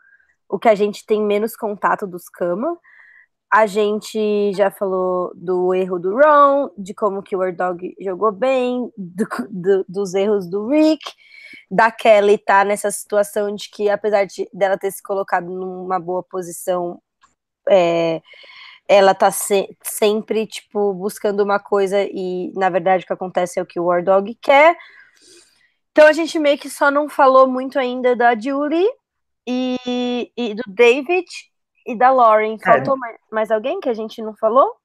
o 0.48 0.61
que 0.61 0.68
a 0.68 0.76
gente 0.76 1.04
tem 1.04 1.20
menos 1.20 1.57
contato 1.57 2.07
dos 2.07 2.28
Kama. 2.28 2.78
A 3.51 3.66
gente 3.66 4.53
já 4.55 4.70
falou 4.70 5.32
do 5.34 5.72
erro 5.72 5.99
do 5.99 6.16
Ron, 6.16 6.70
de 6.76 6.92
como 6.92 7.22
que 7.22 7.36
o 7.36 7.38
War 7.38 7.55
Dog 7.55 7.94
jogou 8.01 8.32
bem, 8.32 8.90
do, 8.97 9.26
do, 9.51 9.84
dos 9.88 10.14
erros 10.14 10.49
do 10.49 10.68
Rick 10.68 11.05
da 11.70 11.90
Kelly 11.90 12.38
tá 12.38 12.64
nessa 12.64 12.90
situação 12.90 13.55
de 13.55 13.68
que, 13.70 13.88
apesar 13.88 14.24
de 14.24 14.49
dela 14.53 14.78
ter 14.78 14.90
se 14.90 15.03
colocado 15.03 15.47
numa 15.47 15.99
boa 15.99 16.22
posição, 16.22 17.01
é, 17.68 18.22
ela 18.88 19.14
tá 19.14 19.30
se, 19.30 19.76
sempre, 19.82 20.47
tipo, 20.47 20.94
buscando 20.94 21.42
uma 21.42 21.59
coisa 21.59 22.03
e, 22.03 22.53
na 22.55 22.70
verdade, 22.70 23.05
o 23.05 23.07
que 23.07 23.12
acontece 23.12 23.59
é 23.59 23.62
o 23.62 23.66
que 23.66 23.80
o 23.80 23.84
War 23.86 24.05
Dog 24.05 24.34
quer. 24.40 24.76
Então 25.90 26.07
a 26.07 26.12
gente 26.12 26.38
meio 26.38 26.59
que 26.59 26.70
só 26.70 26.90
não 26.90 27.09
falou 27.09 27.49
muito 27.49 27.78
ainda 27.78 28.14
da 28.14 28.38
Julie 28.38 28.86
e, 29.47 30.30
e 30.36 30.55
do 30.55 30.62
David 30.68 31.26
e 31.87 31.95
da 31.95 32.11
Lauren. 32.11 32.55
É. 32.55 32.59
Faltou 32.59 32.95
é. 32.97 32.99
mais, 32.99 33.16
mais 33.30 33.51
alguém 33.51 33.80
que 33.80 33.89
a 33.89 33.95
gente 33.95 34.20
não 34.22 34.34
falou? 34.34 34.76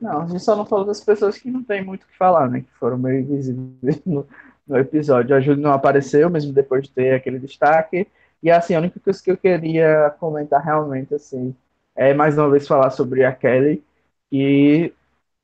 Não, 0.00 0.22
a 0.22 0.26
gente 0.26 0.42
só 0.42 0.54
não 0.54 0.64
falou 0.64 0.84
das 0.84 1.00
pessoas 1.00 1.38
que 1.38 1.50
não 1.50 1.62
tem 1.62 1.84
muito 1.84 2.04
o 2.04 2.06
que 2.06 2.16
falar, 2.16 2.48
né? 2.48 2.60
Que 2.60 2.78
foram 2.78 2.98
meio 2.98 3.20
invisíveis 3.20 4.00
no, 4.06 4.26
no 4.66 4.78
episódio. 4.78 5.34
A 5.34 5.40
Júlia 5.40 5.62
não 5.62 5.72
apareceu, 5.72 6.30
mesmo 6.30 6.52
depois 6.52 6.84
de 6.84 6.90
ter 6.90 7.14
aquele 7.14 7.38
destaque. 7.38 8.06
E 8.42 8.50
assim, 8.50 8.74
a 8.74 8.78
única 8.78 9.00
coisa 9.00 9.20
que 9.20 9.30
eu 9.30 9.36
queria 9.36 10.14
comentar 10.20 10.62
realmente, 10.62 11.14
assim, 11.14 11.54
é 11.96 12.14
mais 12.14 12.38
uma 12.38 12.48
vez 12.48 12.68
falar 12.68 12.90
sobre 12.90 13.24
a 13.24 13.32
Kelly. 13.32 13.82
E 14.30 14.92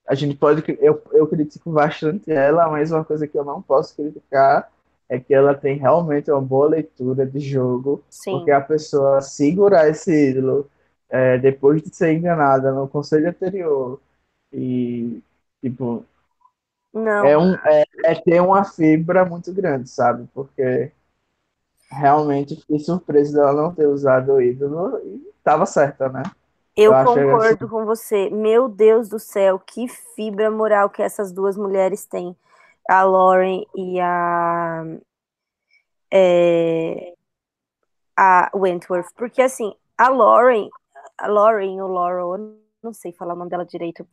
a 0.07 0.14
gente 0.14 0.37
pode. 0.37 0.62
Eu, 0.80 1.03
eu 1.12 1.26
critico 1.26 1.70
bastante 1.72 2.30
ela, 2.30 2.68
mas 2.68 2.93
uma 2.93 3.05
coisa 3.05 3.26
que 3.26 3.37
eu 3.37 3.45
não 3.45 3.61
posso 3.61 3.97
criticar 3.97 4.70
é 5.09 5.18
que 5.18 5.35
ela 5.35 5.55
tem 5.55 5.76
realmente 5.76 6.30
uma 6.30 6.41
boa 6.41 6.68
leitura 6.68 7.26
de 7.26 7.41
jogo. 7.41 8.03
Sim. 8.09 8.32
Porque 8.32 8.53
a 8.53 8.61
pessoa 8.61 9.20
segurar 9.20 9.89
esse 9.89 10.30
ídolo 10.30 10.70
é, 11.14 11.38
depois 11.38 11.80
de 11.80 11.94
ser 11.94 12.12
enganada 12.12 12.72
no 12.72 12.88
conselho 12.88 13.28
anterior 13.28 14.00
e, 14.52 15.22
tipo, 15.62 16.04
não. 16.92 17.24
É, 17.24 17.38
um, 17.38 17.54
é, 17.54 17.84
é 18.04 18.14
ter 18.16 18.40
uma 18.40 18.64
fibra 18.64 19.24
muito 19.24 19.52
grande, 19.52 19.88
sabe? 19.88 20.28
Porque 20.34 20.90
realmente 21.88 22.56
fiquei 22.56 22.80
surpreso 22.80 23.34
dela 23.34 23.52
não 23.52 23.72
ter 23.72 23.86
usado 23.86 24.32
o 24.32 24.42
ídolo 24.42 24.98
e 25.04 25.32
estava 25.38 25.66
certa, 25.66 26.08
né? 26.08 26.24
Eu, 26.76 26.92
eu 26.92 27.04
concordo 27.04 27.64
assim... 27.64 27.68
com 27.68 27.84
você. 27.84 28.30
Meu 28.30 28.68
Deus 28.68 29.08
do 29.08 29.20
céu, 29.20 29.60
que 29.60 29.86
fibra 30.16 30.50
moral 30.50 30.90
que 30.90 31.00
essas 31.00 31.30
duas 31.30 31.56
mulheres 31.56 32.04
têm. 32.06 32.36
A 32.88 33.04
Lauren 33.04 33.64
e 33.76 34.00
a. 34.00 34.84
É, 36.12 37.14
a 38.16 38.50
Wentworth. 38.52 39.12
Porque, 39.16 39.40
assim, 39.40 39.72
a 39.96 40.08
Lauren. 40.08 40.68
A 41.18 41.26
Lauren 41.26 41.80
ou 41.80 41.88
Laurel, 41.88 42.56
não 42.82 42.92
sei 42.92 43.12
falar 43.12 43.34
o 43.34 43.36
nome 43.36 43.50
dela 43.50 43.64
direito. 43.64 44.06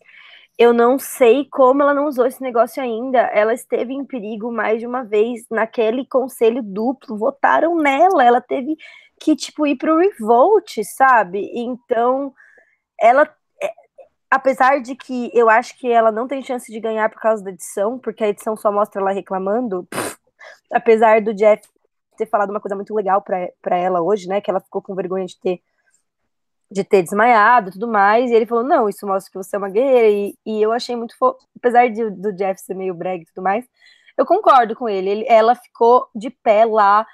Eu 0.58 0.74
não 0.74 1.00
sei 1.00 1.46
como 1.50 1.82
ela 1.82 1.94
não 1.94 2.08
usou 2.08 2.26
esse 2.26 2.42
negócio 2.42 2.82
ainda. 2.82 3.20
Ela 3.20 3.54
esteve 3.54 3.94
em 3.94 4.06
perigo 4.06 4.52
mais 4.52 4.80
de 4.80 4.88
uma 4.88 5.04
vez 5.04 5.46
naquele 5.50 6.06
conselho 6.06 6.62
duplo. 6.62 7.18
Votaram 7.18 7.76
nela. 7.76 8.24
Ela 8.24 8.42
teve 8.42 8.78
que, 9.20 9.36
tipo, 9.36 9.66
ir 9.66 9.78
pro 9.78 9.98
revolt, 9.98 10.84
sabe? 10.84 11.52
Então, 11.56 12.34
ela. 13.00 13.24
É, 13.62 13.72
apesar 14.30 14.82
de 14.82 14.96
que 14.96 15.32
eu 15.34 15.50
acho 15.50 15.78
que 15.78 15.90
ela 15.92 16.12
não 16.12 16.28
tem 16.28 16.44
chance 16.44 16.72
de 16.72 16.80
ganhar 16.80 17.10
por 17.10 17.20
causa 17.22 17.44
da 17.44 17.52
edição, 17.52 17.98
porque 17.98 18.24
a 18.24 18.30
edição 18.30 18.56
só 18.56 18.72
mostra 18.72 19.02
ela 19.02 19.12
reclamando. 19.12 19.86
Pff, 19.90 20.18
apesar 20.72 21.22
do 21.22 21.34
Jeff 21.34 21.68
ter 22.18 22.26
falado 22.28 22.52
uma 22.52 22.60
coisa 22.60 22.76
muito 22.76 22.94
legal 22.94 23.22
para 23.22 23.78
ela 23.78 24.02
hoje, 24.02 24.28
né? 24.28 24.42
Que 24.42 24.50
ela 24.52 24.60
ficou 24.60 24.82
com 24.82 24.96
vergonha 24.96 25.26
de 25.26 25.40
ter 25.40 25.62
de 26.72 26.84
ter 26.84 27.04
desmaiado 27.04 27.70
e 27.70 27.74
tudo 27.74 27.88
mais, 27.88 28.32
e 28.32 28.34
ele 28.34 28.46
falou, 28.46 28.64
não, 28.64 28.88
isso 28.88 29.06
mostra 29.06 29.30
que 29.30 29.38
você 29.38 29.56
é 29.56 29.60
uma 29.60 29.70
guerreira, 29.70 30.08
e, 30.08 30.36
e 30.46 30.62
eu 30.62 30.72
achei 30.72 30.96
muito 30.96 31.18
fofo, 31.18 31.38
apesar 31.58 31.90
de, 31.90 32.10
do 32.10 32.32
Jeff 32.32 32.62
ser 32.62 32.76
meio 32.76 32.94
brega 32.94 33.24
e 33.24 33.26
tudo 33.26 33.44
mais, 33.44 33.66
eu 34.18 34.26
concordo 34.26 34.76
com 34.76 34.88
ele, 34.88 35.10
ele, 35.10 35.26
ela 35.28 35.54
ficou 35.54 36.08
de 36.16 36.30
pé 36.30 36.64
lá, 36.66 37.06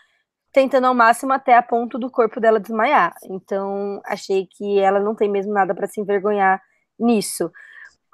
tentando 0.53 0.88
ao 0.88 0.93
máximo 0.93 1.34
até 1.34 1.55
a 1.55 1.64
ponto 1.64 1.97
do 1.97 2.10
corpo 2.10 2.39
dela 2.39 2.60
desmaiar, 2.60 3.16
então 3.24 3.99
achei 4.05 4.47
que 4.47 4.80
ela 4.80 4.99
não 4.99 5.16
tem 5.16 5.30
mesmo 5.30 5.53
nada 5.53 5.74
para 5.74 5.88
se 5.88 5.99
envergonhar 5.99 6.62
nisso, 6.99 7.51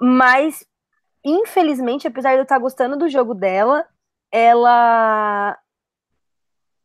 mas 0.00 0.64
infelizmente, 1.24 2.06
apesar 2.06 2.32
de 2.32 2.38
eu 2.38 2.42
estar 2.42 2.58
gostando 2.58 2.96
do 2.96 3.08
jogo 3.08 3.34
dela, 3.34 3.86
ela 4.30 5.58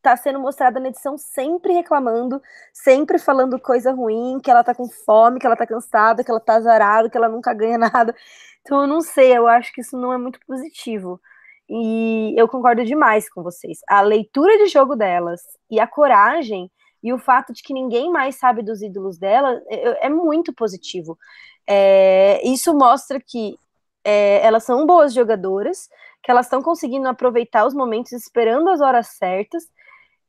tá 0.01 0.15
sendo 0.15 0.39
mostrada 0.39 0.79
na 0.79 0.89
edição 0.89 1.17
sempre 1.17 1.73
reclamando, 1.73 2.41
sempre 2.73 3.19
falando 3.19 3.59
coisa 3.59 3.91
ruim, 3.91 4.39
que 4.41 4.49
ela 4.49 4.63
tá 4.63 4.73
com 4.73 4.89
fome, 4.89 5.39
que 5.39 5.45
ela 5.45 5.55
tá 5.55 5.67
cansada, 5.67 6.23
que 6.23 6.31
ela 6.31 6.39
tá 6.39 6.55
azarada, 6.55 7.09
que 7.09 7.17
ela 7.17 7.29
nunca 7.29 7.53
ganha 7.53 7.77
nada. 7.79 8.15
Então 8.61 8.81
eu 8.81 8.87
não 8.87 9.01
sei, 9.01 9.35
eu 9.35 9.47
acho 9.47 9.73
que 9.73 9.81
isso 9.81 9.97
não 9.97 10.13
é 10.13 10.17
muito 10.17 10.39
positivo. 10.45 11.19
E 11.69 12.33
eu 12.37 12.47
concordo 12.47 12.83
demais 12.83 13.29
com 13.29 13.43
vocês. 13.43 13.79
A 13.87 14.01
leitura 14.01 14.57
de 14.57 14.67
jogo 14.67 14.95
delas 14.95 15.41
e 15.69 15.79
a 15.79 15.87
coragem 15.87 16.71
e 17.01 17.13
o 17.13 17.19
fato 17.19 17.53
de 17.53 17.61
que 17.61 17.73
ninguém 17.73 18.11
mais 18.11 18.35
sabe 18.35 18.63
dos 18.63 18.81
ídolos 18.81 19.17
dela 19.17 19.61
é, 19.67 20.07
é 20.07 20.09
muito 20.09 20.53
positivo. 20.53 21.17
É, 21.67 22.41
isso 22.43 22.73
mostra 22.73 23.19
que 23.21 23.57
é, 24.03 24.43
elas 24.45 24.63
são 24.63 24.85
boas 24.85 25.13
jogadoras, 25.13 25.87
que 26.23 26.31
elas 26.31 26.47
estão 26.47 26.61
conseguindo 26.61 27.07
aproveitar 27.07 27.65
os 27.65 27.73
momentos 27.73 28.11
esperando 28.11 28.69
as 28.69 28.81
horas 28.81 29.07
certas 29.07 29.63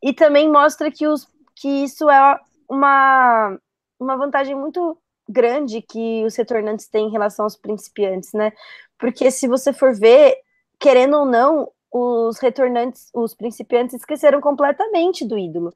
e 0.02 0.12
também 0.12 0.50
mostra 0.50 0.90
que, 0.90 1.06
os, 1.06 1.26
que 1.56 1.68
isso 1.68 2.08
é 2.08 2.40
uma, 2.68 3.58
uma 3.98 4.16
vantagem 4.16 4.54
muito 4.54 4.96
grande 5.28 5.82
que 5.82 6.24
os 6.24 6.34
retornantes 6.36 6.88
têm 6.88 7.06
em 7.06 7.10
relação 7.12 7.44
aos 7.44 7.56
principiantes, 7.56 8.32
né? 8.32 8.52
Porque 8.98 9.30
se 9.30 9.46
você 9.46 9.72
for 9.72 9.94
ver, 9.94 10.36
querendo 10.78 11.16
ou 11.18 11.24
não, 11.24 11.70
os 11.92 12.38
retornantes, 12.38 13.10
os 13.14 13.34
principiantes 13.34 13.94
esqueceram 13.96 14.40
completamente 14.40 15.24
do 15.24 15.38
ídolo. 15.38 15.72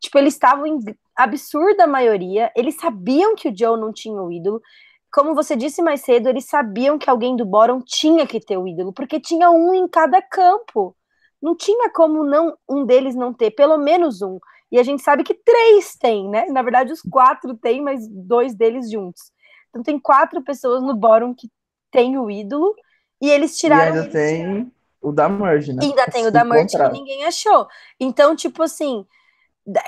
Tipo, 0.00 0.18
eles 0.18 0.34
estavam 0.34 0.66
em 0.66 0.78
absurda 1.14 1.86
maioria, 1.86 2.52
eles 2.54 2.76
sabiam 2.76 3.34
que 3.34 3.48
o 3.48 3.56
Joe 3.56 3.80
não 3.80 3.92
tinha 3.92 4.20
o 4.20 4.30
ídolo. 4.30 4.60
Como 5.12 5.34
você 5.34 5.56
disse 5.56 5.80
mais 5.80 6.02
cedo, 6.02 6.28
eles 6.28 6.44
sabiam 6.46 6.98
que 6.98 7.08
alguém 7.08 7.34
do 7.36 7.46
Boron 7.46 7.80
tinha 7.80 8.26
que 8.26 8.38
ter 8.38 8.58
o 8.58 8.68
ídolo, 8.68 8.92
porque 8.92 9.18
tinha 9.18 9.50
um 9.50 9.74
em 9.74 9.88
cada 9.88 10.20
campo 10.20 10.94
não 11.46 11.54
tinha 11.54 11.88
como 11.90 12.24
não 12.24 12.58
um 12.68 12.84
deles 12.84 13.14
não 13.14 13.32
ter, 13.32 13.52
pelo 13.52 13.78
menos 13.78 14.20
um. 14.20 14.40
E 14.72 14.80
a 14.80 14.82
gente 14.82 15.00
sabe 15.00 15.22
que 15.22 15.32
três 15.32 15.94
tem, 15.94 16.28
né? 16.28 16.46
Na 16.46 16.60
verdade, 16.60 16.92
os 16.92 17.00
quatro 17.00 17.54
tem, 17.56 17.80
mas 17.80 18.08
dois 18.08 18.52
deles 18.52 18.90
juntos. 18.90 19.30
Então 19.70 19.80
tem 19.80 19.96
quatro 19.96 20.42
pessoas 20.42 20.82
no 20.82 20.92
bórum 20.92 21.32
que 21.32 21.48
tem 21.88 22.18
o 22.18 22.28
ídolo, 22.28 22.74
e 23.22 23.30
eles 23.30 23.56
tiraram. 23.56 23.94
E 23.94 23.98
ainda 24.00 24.10
tem 24.10 24.72
o 25.00 25.12
da 25.12 25.28
Merge, 25.28 25.72
né? 25.72 25.84
E 25.84 25.86
ainda 25.86 26.06
tem 26.06 26.26
o 26.26 26.32
da 26.32 26.44
Merge 26.44 26.76
que 26.76 26.88
ninguém 26.90 27.24
achou. 27.24 27.68
Então, 28.00 28.34
tipo 28.34 28.64
assim, 28.64 29.06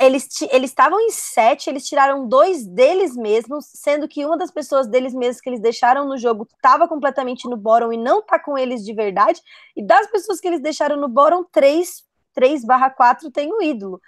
eles 0.01 0.29
eles 0.51 0.71
estavam 0.71 1.01
em 1.01 1.11
sete, 1.11 1.71
eles 1.71 1.87
tiraram 1.87 2.27
dois 2.27 2.67
deles 2.67 3.17
mesmos, 3.17 3.67
sendo 3.67 4.09
que 4.09 4.25
uma 4.25 4.37
das 4.37 4.51
pessoas 4.51 4.89
deles 4.89 5.15
mesmos 5.15 5.41
que 5.41 5.49
eles 5.49 5.61
deixaram 5.61 6.05
no 6.05 6.19
jogo 6.19 6.49
estava 6.53 6.89
completamente 6.89 7.49
no 7.49 7.57
bottom 7.57 7.93
e 7.93 7.97
não 7.97 8.21
tá 8.21 8.39
com 8.41 8.59
eles 8.59 8.85
de 8.85 8.93
verdade, 8.93 9.41
e 9.77 9.83
das 9.83 10.09
pessoas 10.09 10.41
que 10.41 10.49
eles 10.49 10.61
deixaram 10.61 10.97
no 10.97 11.09
bottom, 11.09 11.45
três, 11.45 12.05
três 12.35 12.65
barra 12.65 12.91
quatro 12.91 13.31
tem 13.31 13.53
o 13.53 13.63
ídolo. 13.63 14.01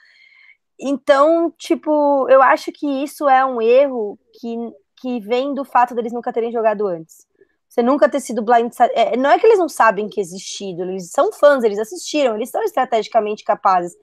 Então, 0.79 1.53
tipo, 1.57 2.27
eu 2.29 2.43
acho 2.43 2.73
que 2.73 2.87
isso 3.05 3.29
é 3.29 3.45
um 3.45 3.61
erro 3.61 4.19
que, 4.41 4.57
que 4.97 5.21
vem 5.21 5.55
do 5.55 5.65
fato 5.65 5.95
deles 5.95 6.13
nunca 6.13 6.33
terem 6.33 6.51
jogado 6.51 6.87
antes. 6.87 7.27
Você 7.69 7.83
nunca 7.83 8.09
ter 8.09 8.19
sido 8.19 8.43
blind. 8.43 8.73
É, 8.95 9.17
não 9.17 9.31
é 9.31 9.39
que 9.39 9.47
eles 9.47 9.59
não 9.59 9.69
sabem 9.69 10.09
que 10.09 10.21
existe 10.21 10.71
ídolo, 10.71 10.91
eles 10.91 11.11
são 11.13 11.33
fãs, 11.33 11.63
eles 11.63 11.79
assistiram, 11.79 12.35
eles 12.35 12.51
são 12.51 12.63
estrategicamente 12.65 13.45
capazes 13.45 13.95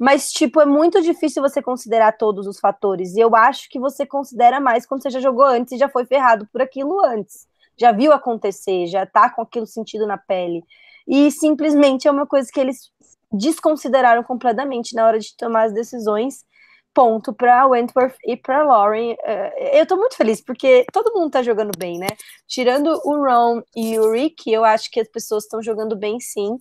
mas, 0.00 0.32
tipo, 0.32 0.62
é 0.62 0.64
muito 0.64 1.02
difícil 1.02 1.42
você 1.42 1.60
considerar 1.60 2.16
todos 2.16 2.46
os 2.46 2.58
fatores. 2.58 3.14
E 3.14 3.20
eu 3.20 3.36
acho 3.36 3.68
que 3.68 3.78
você 3.78 4.06
considera 4.06 4.58
mais 4.58 4.86
quando 4.86 5.02
você 5.02 5.10
já 5.10 5.20
jogou 5.20 5.44
antes 5.44 5.74
e 5.74 5.76
já 5.76 5.90
foi 5.90 6.06
ferrado 6.06 6.48
por 6.50 6.62
aquilo 6.62 7.04
antes. 7.04 7.46
Já 7.76 7.92
viu 7.92 8.10
acontecer, 8.10 8.86
já 8.86 9.04
tá 9.04 9.28
com 9.28 9.42
aquilo 9.42 9.66
sentido 9.66 10.06
na 10.06 10.16
pele. 10.16 10.64
E 11.06 11.30
simplesmente 11.30 12.08
é 12.08 12.10
uma 12.10 12.26
coisa 12.26 12.48
que 12.50 12.58
eles 12.58 12.90
desconsideraram 13.30 14.22
completamente 14.22 14.94
na 14.94 15.06
hora 15.06 15.18
de 15.18 15.36
tomar 15.36 15.64
as 15.64 15.74
decisões. 15.74 16.46
Ponto 16.94 17.34
para 17.34 17.66
Wentworth 17.66 18.16
e 18.24 18.38
para 18.38 18.62
Lauren. 18.62 19.14
É, 19.22 19.82
eu 19.82 19.86
tô 19.86 19.98
muito 19.98 20.16
feliz 20.16 20.40
porque 20.40 20.86
todo 20.94 21.12
mundo 21.12 21.30
tá 21.30 21.42
jogando 21.42 21.72
bem, 21.76 21.98
né? 21.98 22.08
Tirando 22.48 22.98
o 23.04 23.22
Ron 23.22 23.62
e 23.76 23.98
o 23.98 24.10
Rick, 24.12 24.50
eu 24.50 24.64
acho 24.64 24.90
que 24.90 24.98
as 24.98 25.08
pessoas 25.08 25.44
estão 25.44 25.62
jogando 25.62 25.94
bem 25.94 26.18
sim. 26.18 26.58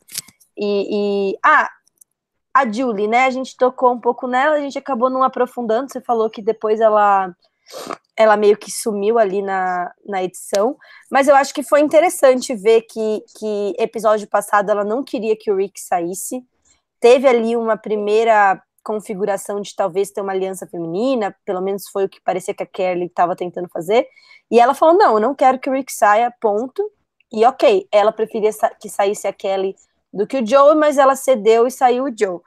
E, 0.58 1.32
e, 1.32 1.40
ah, 1.42 1.70
a 2.54 2.70
Julie, 2.70 3.08
né? 3.08 3.26
A 3.26 3.30
gente 3.30 3.56
tocou 3.56 3.92
um 3.94 4.00
pouco 4.00 4.28
nela, 4.28 4.56
a 4.56 4.60
gente 4.60 4.78
acabou 4.78 5.10
não 5.10 5.24
aprofundando. 5.24 5.92
Você 5.92 6.02
falou 6.02 6.30
que 6.30 6.42
depois 6.42 6.80
ela 6.80 7.34
ela 8.18 8.36
meio 8.36 8.58
que 8.58 8.70
sumiu 8.70 9.18
ali 9.18 9.42
na, 9.42 9.94
na 10.06 10.22
edição, 10.22 10.76
mas 11.10 11.30
eu 11.30 11.36
acho 11.36 11.54
que 11.54 11.64
foi 11.64 11.80
interessante 11.80 12.54
ver 12.54 12.82
que, 12.82 13.24
que 13.38 13.74
episódio 13.80 14.28
passado 14.28 14.70
ela 14.70 14.84
não 14.84 15.02
queria 15.02 15.38
que 15.38 15.50
o 15.50 15.56
Rick 15.56 15.80
saísse. 15.80 16.44
Teve 17.00 17.28
ali 17.30 17.56
uma 17.56 17.78
primeira 17.78 18.62
configuração 18.84 19.62
de 19.62 19.74
talvez 19.74 20.12
ter 20.12 20.20
uma 20.20 20.34
aliança 20.34 20.68
feminina, 20.68 21.34
pelo 21.46 21.62
menos 21.62 21.88
foi 21.88 22.06
o 22.06 22.10
que 22.10 22.20
parecia 22.20 22.54
que 22.54 22.64
a 22.64 22.66
Kelly 22.66 23.06
estava 23.06 23.38
tentando 23.38 23.70
fazer. 23.70 24.06
E 24.52 24.60
ela 24.60 24.74
falou: 24.74 24.98
não, 24.98 25.14
eu 25.14 25.20
não 25.20 25.36
quero 25.36 25.60
que 25.60 25.70
o 25.70 25.74
Rick 25.74 25.94
saia, 25.94 26.34
ponto. 26.42 26.92
E 27.32 27.46
ok, 27.46 27.88
ela 27.92 28.12
preferia 28.12 28.50
que 28.82 28.90
saísse 28.90 29.28
a 29.28 29.34
Kelly 29.34 29.76
do 30.14 30.28
que 30.28 30.40
o 30.40 30.46
Joe, 30.46 30.76
mas 30.76 30.98
ela 30.98 31.16
cedeu 31.16 31.68
e 31.68 31.72
saiu 31.72 32.06
o 32.06 32.14
Joe. 32.18 32.40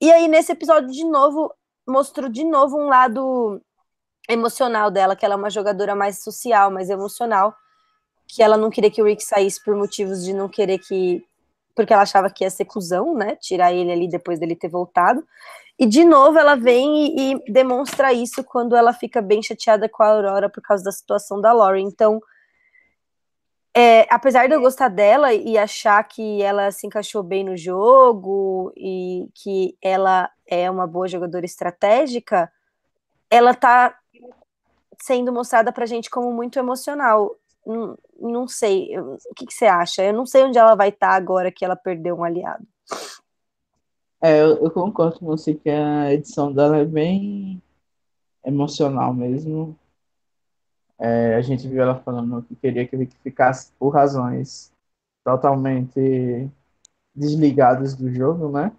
E 0.00 0.10
aí, 0.12 0.28
nesse 0.28 0.52
episódio, 0.52 0.90
de 0.90 1.04
novo, 1.04 1.52
mostrou 1.86 2.28
de 2.28 2.44
novo 2.44 2.78
um 2.78 2.86
lado 2.86 3.60
emocional 4.28 4.90
dela, 4.90 5.16
que 5.16 5.24
ela 5.24 5.34
é 5.34 5.36
uma 5.36 5.50
jogadora 5.50 5.94
mais 5.94 6.22
social, 6.22 6.70
mais 6.70 6.90
emocional, 6.90 7.54
que 8.26 8.42
ela 8.42 8.56
não 8.56 8.70
queria 8.70 8.90
que 8.90 9.00
o 9.00 9.06
Rick 9.06 9.24
saísse 9.24 9.62
por 9.64 9.74
motivos 9.74 10.22
de 10.24 10.32
não 10.32 10.48
querer 10.48 10.78
que. 10.78 11.24
Porque 11.74 11.92
ela 11.92 12.02
achava 12.02 12.28
que 12.28 12.44
ia 12.44 12.50
ser 12.50 12.64
cuzão, 12.64 13.14
né? 13.14 13.36
Tirar 13.36 13.72
ele 13.72 13.92
ali 13.92 14.08
depois 14.08 14.38
dele 14.38 14.56
ter 14.56 14.68
voltado. 14.68 15.24
E 15.78 15.86
de 15.86 16.04
novo 16.04 16.36
ela 16.36 16.56
vem 16.56 17.16
e, 17.16 17.34
e 17.34 17.52
demonstra 17.52 18.12
isso 18.12 18.42
quando 18.42 18.74
ela 18.74 18.92
fica 18.92 19.22
bem 19.22 19.40
chateada 19.40 19.88
com 19.88 20.02
a 20.02 20.08
Aurora 20.08 20.50
por 20.50 20.60
causa 20.60 20.82
da 20.82 20.90
situação 20.90 21.40
da 21.40 21.52
Laurie. 21.52 21.84
Então, 21.84 22.20
é, 23.74 24.06
apesar 24.12 24.48
de 24.48 24.54
eu 24.54 24.60
gostar 24.60 24.88
dela 24.88 25.32
e 25.32 25.56
achar 25.56 26.02
que 26.04 26.42
ela 26.42 26.70
se 26.70 26.86
encaixou 26.86 27.22
bem 27.22 27.44
no 27.44 27.56
jogo 27.56 28.72
e 28.76 29.28
que 29.34 29.76
ela 29.80 30.30
é 30.46 30.70
uma 30.70 30.86
boa 30.86 31.06
jogadora 31.06 31.44
estratégica, 31.44 32.50
ela 33.30 33.54
tá 33.54 33.96
sendo 35.00 35.32
mostrada 35.32 35.72
pra 35.72 35.86
gente 35.86 36.10
como 36.10 36.32
muito 36.32 36.58
emocional. 36.58 37.36
Não, 37.64 37.98
não 38.18 38.48
sei, 38.48 38.98
o 38.98 39.18
que, 39.36 39.46
que, 39.46 39.54
você 39.54 39.66
acha? 39.66 40.02
Eu 40.02 40.14
não 40.14 40.26
sei 40.26 40.42
onde 40.42 40.58
ela 40.58 40.74
vai 40.74 40.88
estar 40.88 41.10
tá 41.10 41.14
agora 41.14 41.52
que 41.52 41.64
ela 41.64 41.76
perdeu 41.76 42.16
um 42.16 42.24
aliado. 42.24 42.66
É, 44.20 44.40
eu, 44.40 44.64
eu 44.64 44.70
concordo 44.70 45.20
com 45.20 45.26
você 45.26 45.54
que 45.54 45.70
a 45.70 46.12
edição 46.12 46.52
dela 46.52 46.78
é 46.78 46.84
bem 46.84 47.62
emocional 48.44 49.14
mesmo. 49.14 49.78
É, 50.98 51.34
a 51.36 51.40
gente 51.40 51.68
viu 51.68 51.82
ela 51.82 52.00
falando 52.00 52.42
que 52.42 52.56
queria 52.56 52.86
que 52.86 52.96
ele 52.96 53.08
ficasse 53.22 53.72
por 53.78 53.90
razões 53.90 54.72
totalmente 55.24 56.50
desligadas 57.14 57.94
do 57.94 58.12
jogo, 58.12 58.50
né? 58.50 58.72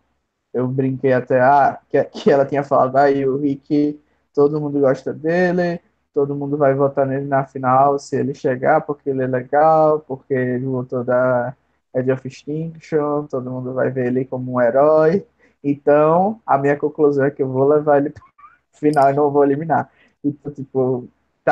Eu 0.54 0.68
brinquei 0.68 1.14
até 1.14 1.42
ah, 1.42 1.80
que, 1.90 2.04
que 2.06 2.32
ela 2.32 2.46
tinha 2.46 2.64
falado 2.64 2.98
aí 2.98 3.24
ah, 3.24 3.30
o 3.30 3.38
Rick, 3.38 4.02
todo 4.34 4.60
mundo 4.62 4.80
gosta 4.80 5.14
dele, 5.14 5.82
todo 6.14 6.36
mundo 6.36 6.58
vai 6.58 6.74
votar 6.74 7.06
nele 7.08 7.26
na 7.26 7.46
final 7.46 8.00
se 8.00 8.18
ele 8.18 8.34
chegar, 8.34 8.82
porque 8.82 9.10
ele 9.10 9.24
é 9.24 9.28
legal, 9.28 10.00
porque 10.02 10.34
ele 10.34 10.66
voltou 10.66 11.04
da 11.04 11.56
Edge 11.94 12.12
of 12.12 12.28
Extinction, 12.28 13.26
todo 13.28 13.52
mundo 13.52 13.74
vai 13.74 13.90
ver 13.92 14.08
ele 14.08 14.26
como 14.26 14.54
um 14.54 14.62
herói. 14.62 15.26
Então, 15.64 16.42
a 16.46 16.58
minha 16.58 16.78
conclusão 16.78 17.26
é 17.26 17.32
que 17.32 17.44
eu 17.44 17.50
vou 17.50 17.68
levar 17.68 17.98
ele 18.00 18.10
para 18.12 18.24
final 18.74 19.10
e 19.12 19.14
não 19.14 19.32
vou 19.32 19.44
eliminar. 19.44 19.92
Então, 20.24 20.52
tipo, 20.54 21.08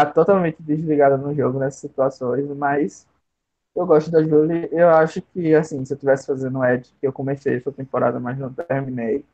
tá 0.05 0.11
totalmente 0.11 0.61
desligada 0.61 1.17
no 1.17 1.33
jogo 1.35 1.59
nessas 1.59 1.79
situações, 1.81 2.45
mas 2.55 3.07
eu 3.75 3.85
gosto 3.87 4.11
da 4.11 4.23
Julie. 4.23 4.69
Eu 4.71 4.89
acho 4.89 5.21
que, 5.21 5.55
assim, 5.55 5.83
se 5.85 5.93
eu 5.93 5.97
tivesse 5.97 6.27
fazendo 6.27 6.59
o 6.59 6.65
Ed, 6.65 6.89
que 6.99 7.07
eu 7.07 7.13
comecei 7.13 7.55
essa 7.57 7.71
temporada, 7.71 8.19
mas 8.19 8.37
não 8.39 8.53
terminei, 8.53 9.25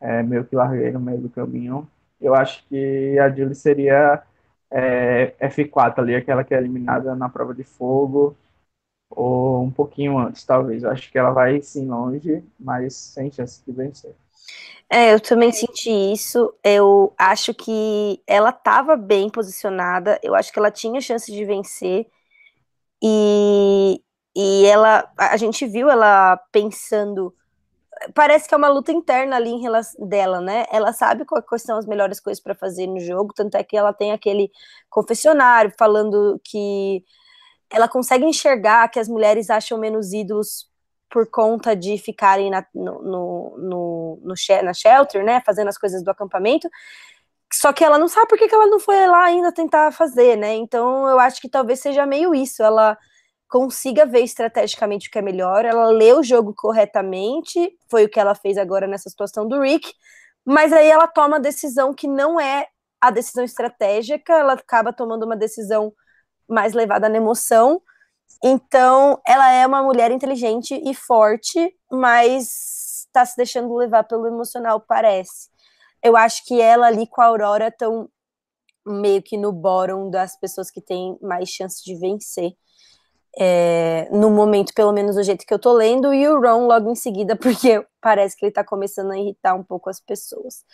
é, 0.00 0.22
meio 0.22 0.44
que 0.44 0.56
larguei 0.56 0.92
no 0.92 1.00
meio 1.00 1.20
do 1.20 1.30
caminho, 1.30 1.88
eu 2.20 2.34
acho 2.34 2.64
que 2.68 3.18
a 3.20 3.30
Julie 3.30 3.54
seria 3.54 4.22
é, 4.70 5.34
F4 5.40 6.02
ali, 6.04 6.14
aquela 6.16 6.44
que 6.44 6.54
é 6.54 6.58
eliminada 6.58 7.14
na 7.16 7.28
prova 7.28 7.54
de 7.54 7.64
fogo, 7.64 8.36
ou 9.10 9.62
um 9.64 9.70
pouquinho 9.70 10.18
antes, 10.18 10.44
talvez. 10.44 10.82
Eu 10.84 10.90
acho 10.90 11.10
que 11.12 11.18
ela 11.18 11.32
vai 11.32 11.60
sim 11.62 11.86
longe, 11.88 12.44
mas 12.58 12.94
sem 12.96 13.30
chance 13.32 13.62
de 13.66 13.72
vencer. 13.72 14.14
É, 14.88 15.12
eu 15.12 15.20
também 15.20 15.52
senti 15.52 15.90
isso. 15.90 16.52
Eu 16.62 17.12
acho 17.18 17.52
que 17.54 18.22
ela 18.26 18.50
estava 18.50 18.96
bem 18.96 19.28
posicionada. 19.30 20.18
Eu 20.22 20.34
acho 20.34 20.52
que 20.52 20.58
ela 20.58 20.70
tinha 20.70 21.00
chance 21.00 21.30
de 21.30 21.44
vencer. 21.44 22.06
E, 23.02 24.02
e 24.36 24.66
ela, 24.66 25.10
a 25.18 25.36
gente 25.36 25.66
viu 25.66 25.90
ela 25.90 26.36
pensando. 26.52 27.34
Parece 28.14 28.48
que 28.48 28.54
é 28.54 28.58
uma 28.58 28.68
luta 28.68 28.92
interna 28.92 29.36
ali 29.36 29.50
em 29.50 29.60
relação 29.60 30.06
dela, 30.06 30.40
né? 30.40 30.66
Ela 30.70 30.92
sabe 30.92 31.24
quais 31.24 31.62
são 31.62 31.78
as 31.78 31.86
melhores 31.86 32.20
coisas 32.20 32.42
para 32.42 32.54
fazer 32.54 32.86
no 32.86 33.00
jogo, 33.00 33.32
tanto 33.34 33.56
é 33.56 33.64
que 33.64 33.76
ela 33.76 33.92
tem 33.92 34.12
aquele 34.12 34.50
confessionário 34.90 35.72
falando 35.78 36.40
que 36.44 37.04
ela 37.70 37.88
consegue 37.88 38.24
enxergar 38.26 38.88
que 38.90 38.98
as 38.98 39.08
mulheres 39.08 39.50
acham 39.50 39.78
menos 39.78 40.12
ídolos 40.12 40.68
por 41.10 41.30
conta 41.30 41.74
de 41.74 41.98
ficarem 41.98 42.50
na, 42.50 42.66
no, 42.74 43.02
no, 43.02 43.58
no, 43.58 44.20
no, 44.22 44.34
na 44.62 44.74
shelter, 44.74 45.24
né, 45.24 45.40
fazendo 45.44 45.68
as 45.68 45.78
coisas 45.78 46.02
do 46.02 46.10
acampamento, 46.10 46.68
só 47.52 47.72
que 47.72 47.84
ela 47.84 47.98
não 47.98 48.08
sabe 48.08 48.28
por 48.28 48.38
que, 48.38 48.48
que 48.48 48.54
ela 48.54 48.66
não 48.66 48.80
foi 48.80 49.06
lá 49.06 49.24
ainda 49.24 49.52
tentar 49.52 49.92
fazer, 49.92 50.36
né, 50.36 50.54
então 50.54 51.08
eu 51.08 51.18
acho 51.18 51.40
que 51.40 51.48
talvez 51.48 51.80
seja 51.80 52.04
meio 52.04 52.34
isso, 52.34 52.62
ela 52.62 52.98
consiga 53.48 54.04
ver 54.04 54.20
estrategicamente 54.20 55.08
o 55.08 55.10
que 55.10 55.18
é 55.18 55.22
melhor, 55.22 55.64
ela 55.64 55.86
lê 55.86 56.12
o 56.12 56.22
jogo 56.22 56.52
corretamente, 56.54 57.76
foi 57.88 58.04
o 58.04 58.08
que 58.08 58.18
ela 58.18 58.34
fez 58.34 58.58
agora 58.58 58.86
nessa 58.86 59.08
situação 59.08 59.46
do 59.46 59.60
Rick, 59.60 59.92
mas 60.44 60.72
aí 60.72 60.88
ela 60.88 61.06
toma 61.06 61.36
a 61.36 61.40
decisão 61.40 61.94
que 61.94 62.08
não 62.08 62.40
é 62.40 62.66
a 63.00 63.10
decisão 63.10 63.44
estratégica, 63.44 64.32
ela 64.32 64.54
acaba 64.54 64.92
tomando 64.92 65.24
uma 65.24 65.36
decisão 65.36 65.92
mais 66.48 66.72
levada 66.72 67.08
na 67.08 67.16
emoção, 67.16 67.80
então, 68.42 69.20
ela 69.26 69.50
é 69.52 69.66
uma 69.66 69.82
mulher 69.82 70.10
inteligente 70.10 70.80
e 70.84 70.94
forte, 70.94 71.74
mas 71.90 73.06
está 73.06 73.24
se 73.24 73.36
deixando 73.36 73.74
levar 73.74 74.04
pelo 74.04 74.26
emocional, 74.26 74.80
parece. 74.80 75.48
Eu 76.02 76.16
acho 76.16 76.44
que 76.44 76.60
ela 76.60 76.86
ali 76.86 77.06
com 77.06 77.20
a 77.22 77.26
Aurora 77.26 77.68
estão 77.68 78.08
meio 78.86 79.22
que 79.22 79.36
no 79.36 79.52
bórum 79.52 80.10
das 80.10 80.38
pessoas 80.38 80.70
que 80.70 80.80
têm 80.80 81.18
mais 81.20 81.48
chance 81.48 81.82
de 81.84 81.96
vencer. 81.96 82.52
É, 83.38 84.08
no 84.10 84.30
momento, 84.30 84.72
pelo 84.74 84.92
menos 84.92 85.16
do 85.16 85.22
jeito 85.22 85.44
que 85.44 85.52
eu 85.52 85.58
tô 85.58 85.72
lendo, 85.72 86.14
e 86.14 86.26
o 86.26 86.40
Ron 86.40 86.66
logo 86.66 86.90
em 86.90 86.94
seguida, 86.94 87.36
porque 87.36 87.84
parece 88.00 88.36
que 88.36 88.46
ele 88.46 88.52
tá 88.52 88.64
começando 88.64 89.10
a 89.10 89.18
irritar 89.18 89.54
um 89.54 89.64
pouco 89.64 89.90
as 89.90 90.00
pessoas. 90.00 90.64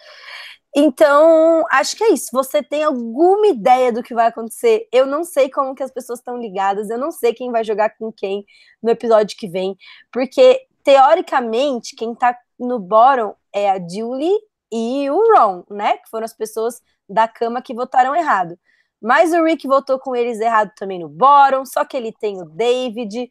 Então, 0.75 1.65
acho 1.71 1.97
que 1.97 2.05
é 2.05 2.13
isso. 2.13 2.29
Você 2.33 2.63
tem 2.63 2.83
alguma 2.83 3.47
ideia 3.47 3.93
do 3.93 4.03
que 4.03 4.15
vai 4.15 4.27
acontecer? 4.27 4.89
Eu 4.91 5.05
não 5.07 5.23
sei 5.23 5.51
como 5.51 5.75
que 5.75 5.83
as 5.83 5.91
pessoas 5.91 6.19
estão 6.19 6.39
ligadas, 6.39 6.89
eu 6.89 6.99
não 6.99 7.11
sei 7.11 7.35
quem 7.35 7.53
vai 7.53 7.63
jogar 7.63 7.91
com 7.91 8.11
quem 8.11 8.45
no 8.83 8.91
episódio 8.91 9.37
que 9.37 9.49
vem, 9.49 9.77
porque 10.11 10.67
teoricamente 10.83 11.95
quem 11.95 12.15
tá 12.15 12.37
no 12.59 12.79
bottom 12.79 13.35
é 13.53 13.71
a 13.71 13.79
Julie 13.79 14.39
e 14.73 15.11
o 15.11 15.35
Ron, 15.35 15.65
né? 15.71 15.99
Que 15.99 16.09
foram 16.09 16.25
as 16.25 16.33
pessoas 16.33 16.81
da 17.09 17.29
cama 17.29 17.61
que 17.61 17.75
votaram 17.75 18.17
errado. 18.17 18.59
Mas 19.01 19.33
o 19.33 19.43
Rick 19.43 19.67
votou 19.67 19.99
com 19.99 20.15
eles 20.15 20.41
errado 20.41 20.73
também 20.77 21.01
no 21.01 21.09
bottom, 21.09 21.67
só 21.67 21.85
que 21.85 21.97
ele 21.97 22.13
tem 22.13 22.41
o 22.41 22.45
David. 22.45 23.31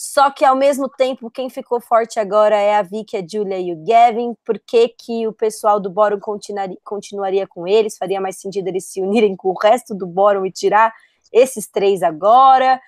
Só 0.00 0.30
que 0.30 0.44
ao 0.44 0.54
mesmo 0.54 0.88
tempo, 0.88 1.28
quem 1.28 1.50
ficou 1.50 1.80
forte 1.80 2.20
agora 2.20 2.54
é 2.54 2.76
a 2.76 2.82
Vicky, 2.82 3.16
a 3.16 3.26
Julia 3.26 3.58
e 3.58 3.72
o 3.72 3.84
Gavin. 3.84 4.32
Por 4.44 4.56
que, 4.60 4.90
que 4.90 5.26
o 5.26 5.32
pessoal 5.32 5.80
do 5.80 5.90
Bórum 5.90 6.20
continuaria, 6.20 6.78
continuaria 6.84 7.48
com 7.48 7.66
eles? 7.66 7.98
Faria 7.98 8.20
mais 8.20 8.38
sentido 8.38 8.68
eles 8.68 8.86
se 8.86 9.02
unirem 9.02 9.34
com 9.34 9.48
o 9.48 9.58
resto 9.60 9.96
do 9.96 10.06
Bórum 10.06 10.46
e 10.46 10.52
tirar 10.52 10.94
esses 11.32 11.66
três 11.66 12.00
agora? 12.04 12.80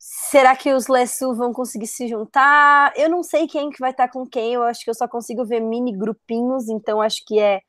Será 0.00 0.56
que 0.56 0.72
os 0.72 0.88
Lessu 0.88 1.32
vão 1.32 1.52
conseguir 1.52 1.86
se 1.86 2.08
juntar? 2.08 2.92
Eu 2.96 3.08
não 3.08 3.22
sei 3.22 3.46
quem 3.46 3.70
que 3.70 3.78
vai 3.78 3.92
estar 3.92 4.08
com 4.08 4.26
quem. 4.26 4.54
Eu 4.54 4.64
acho 4.64 4.82
que 4.82 4.90
eu 4.90 4.94
só 4.94 5.06
consigo 5.06 5.44
ver 5.44 5.60
mini 5.60 5.96
grupinhos. 5.96 6.68
Então 6.68 7.00
acho 7.00 7.24
que 7.24 7.38
é 7.38 7.60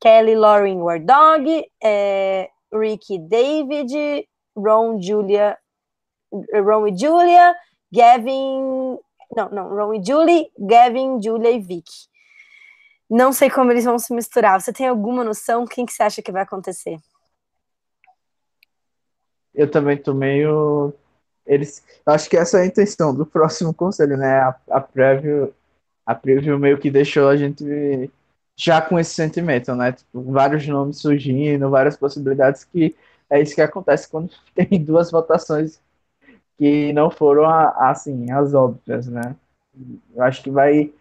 Kelly, 0.00 0.34
Lauren, 0.34 0.80
War 0.80 1.04
Dog, 1.04 1.62
é 1.82 2.48
Ricky, 2.72 3.18
David, 3.18 4.26
Ron, 4.56 4.98
Julia, 4.98 5.58
Ron 6.54 6.86
e 6.86 6.96
Julia 6.96 7.54
Gavin. 7.92 8.98
Não, 9.34 9.48
não, 9.50 9.68
Ron 9.68 9.94
e 9.94 10.04
Julie, 10.04 10.50
Gavin, 10.58 11.22
Julia 11.22 11.50
e 11.50 11.60
Vic. 11.60 11.84
Não 13.10 13.32
sei 13.32 13.48
como 13.50 13.70
eles 13.70 13.84
vão 13.84 13.98
se 13.98 14.12
misturar. 14.12 14.60
Você 14.60 14.72
tem 14.72 14.86
alguma 14.86 15.24
noção? 15.24 15.66
Quem 15.66 15.86
que 15.86 15.92
você 15.92 16.02
acha 16.02 16.22
que 16.22 16.32
vai 16.32 16.42
acontecer? 16.42 16.98
Eu 19.54 19.70
também 19.70 19.96
tô 19.96 20.14
meio. 20.14 20.92
Eles. 21.46 21.82
Acho 22.04 22.28
que 22.28 22.36
essa 22.36 22.58
é 22.58 22.62
a 22.62 22.66
intenção 22.66 23.14
do 23.14 23.24
próximo 23.24 23.72
conselho, 23.72 24.16
né? 24.16 24.40
A, 24.40 24.56
a. 24.70 24.88
A 26.06 26.14
preview 26.14 26.58
meio 26.58 26.78
que 26.78 26.90
deixou 26.90 27.28
a 27.28 27.36
gente 27.36 28.10
já 28.56 28.80
com 28.80 28.98
esse 28.98 29.14
sentimento, 29.14 29.74
né? 29.74 29.92
Tipo, 29.92 30.22
vários 30.32 30.66
nomes 30.66 30.98
surgindo, 30.98 31.68
várias 31.68 31.96
possibilidades 31.98 32.64
que 32.64 32.96
é 33.30 33.40
isso 33.40 33.54
que 33.54 33.60
acontece 33.60 34.08
quando 34.08 34.30
tem 34.54 34.82
duas 34.82 35.10
votações 35.10 35.78
que 36.58 36.92
não 36.92 37.10
foram 37.10 37.48
assim 37.48 38.30
as 38.32 38.52
óbvias, 38.52 39.06
né? 39.06 39.36
Eu 40.14 40.22
acho 40.24 40.42
que 40.42 40.50
vai 40.50 40.92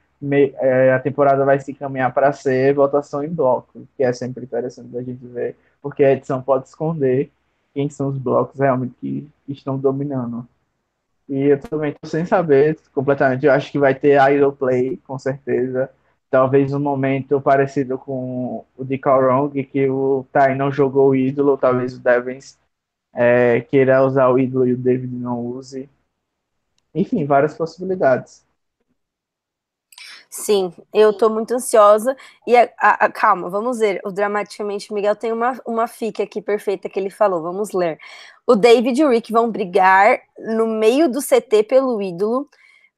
é, 0.59 0.93
a 0.93 0.99
temporada 0.99 1.45
vai 1.45 1.59
se 1.59 1.71
encaminhar 1.71 2.13
para 2.13 2.31
ser 2.33 2.73
votação 2.73 3.23
em 3.23 3.29
bloco, 3.29 3.87
que 3.95 4.03
é 4.03 4.11
sempre 4.13 4.43
interessante 4.43 4.87
da 4.89 5.01
gente 5.01 5.25
ver, 5.27 5.55
porque 5.81 6.03
a 6.03 6.11
edição 6.13 6.41
pode 6.41 6.67
esconder 6.67 7.31
quem 7.73 7.89
são 7.89 8.09
os 8.09 8.17
blocos 8.17 8.59
realmente 8.59 8.95
que, 8.99 9.29
estão 9.47 9.77
dominando. 9.77 10.47
E 11.29 11.43
eu 11.47 11.59
também 11.59 11.91
estou 11.91 12.09
sem 12.09 12.25
saber 12.25 12.77
completamente. 12.93 13.45
Eu 13.45 13.51
acho 13.51 13.71
que 13.71 13.79
vai 13.79 13.93
ter 13.95 14.19
Idol 14.31 14.51
Play, 14.51 14.97
com 15.05 15.17
certeza. 15.19 15.89
Talvez 16.29 16.73
um 16.73 16.79
momento 16.79 17.39
parecido 17.39 17.97
com 17.97 18.65
o 18.77 18.83
de 18.83 18.99
Wrong, 19.05 19.63
que 19.63 19.89
o 19.89 20.25
Tai 20.31 20.55
não 20.55 20.71
jogou 20.71 21.09
o 21.09 21.15
ídolo, 21.15 21.57
talvez 21.57 21.95
o 21.95 21.99
Devens 21.99 22.57
é, 23.13 23.61
queira 23.61 24.05
usar 24.05 24.29
o 24.29 24.39
ídolo 24.39 24.67
e 24.67 24.73
o 24.73 24.77
David 24.77 25.15
não 25.15 25.45
use. 25.45 25.89
Enfim, 26.93 27.25
várias 27.25 27.55
possibilidades. 27.55 28.45
Sim, 30.29 30.73
eu 30.93 31.13
tô 31.13 31.29
muito 31.29 31.53
ansiosa. 31.53 32.15
E 32.45 32.55
a, 32.55 32.69
a, 32.77 33.05
a, 33.05 33.11
calma, 33.11 33.49
vamos 33.49 33.79
ver. 33.79 34.01
O 34.05 34.11
Dramaticamente 34.11 34.93
Miguel 34.93 35.15
tem 35.15 35.31
uma, 35.31 35.59
uma 35.65 35.87
fica 35.87 36.23
aqui 36.23 36.41
perfeita 36.41 36.89
que 36.89 36.99
ele 36.99 37.09
falou. 37.09 37.41
Vamos 37.41 37.71
ler. 37.71 37.97
O 38.45 38.55
David 38.55 39.01
e 39.01 39.05
o 39.05 39.09
Rick 39.09 39.31
vão 39.31 39.49
brigar 39.49 40.19
no 40.37 40.67
meio 40.67 41.09
do 41.09 41.21
CT 41.21 41.63
pelo 41.63 42.01
ídolo. 42.01 42.47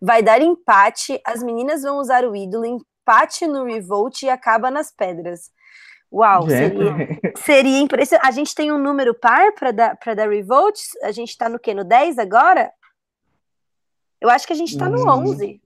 Vai 0.02 0.22
dar 0.24 0.42
empate. 0.42 1.20
As 1.26 1.44
meninas 1.44 1.84
vão 1.84 1.98
usar 2.00 2.26
o 2.26 2.36
ídolo. 2.36 2.66
Empate 2.66 3.48
no 3.48 3.64
Revolt 3.64 4.24
e 4.24 4.30
acaba 4.30 4.72
nas 4.72 4.92
pedras. 4.92 5.52
Uau, 6.12 6.50
seria, 6.50 6.92
seria 7.38 7.80
impressionante. 7.80 8.28
A 8.28 8.32
gente 8.32 8.56
tem 8.56 8.72
um 8.72 8.78
número 8.78 9.14
par 9.14 9.54
para 9.54 9.72
dar, 9.72 9.98
dar 10.16 10.30
Revolt? 10.30 10.80
A 11.04 11.12
gente 11.12 11.30
está 11.30 11.48
no 11.48 11.60
quê? 11.60 11.74
No 11.74 11.84
10 11.84 12.18
agora? 12.18 12.72
Eu 14.20 14.30
acho 14.30 14.46
que 14.46 14.54
a 14.54 14.56
gente 14.56 14.72
está 14.72 14.90
no 14.90 15.08
11. 15.08 15.46
Hum. 15.46 15.60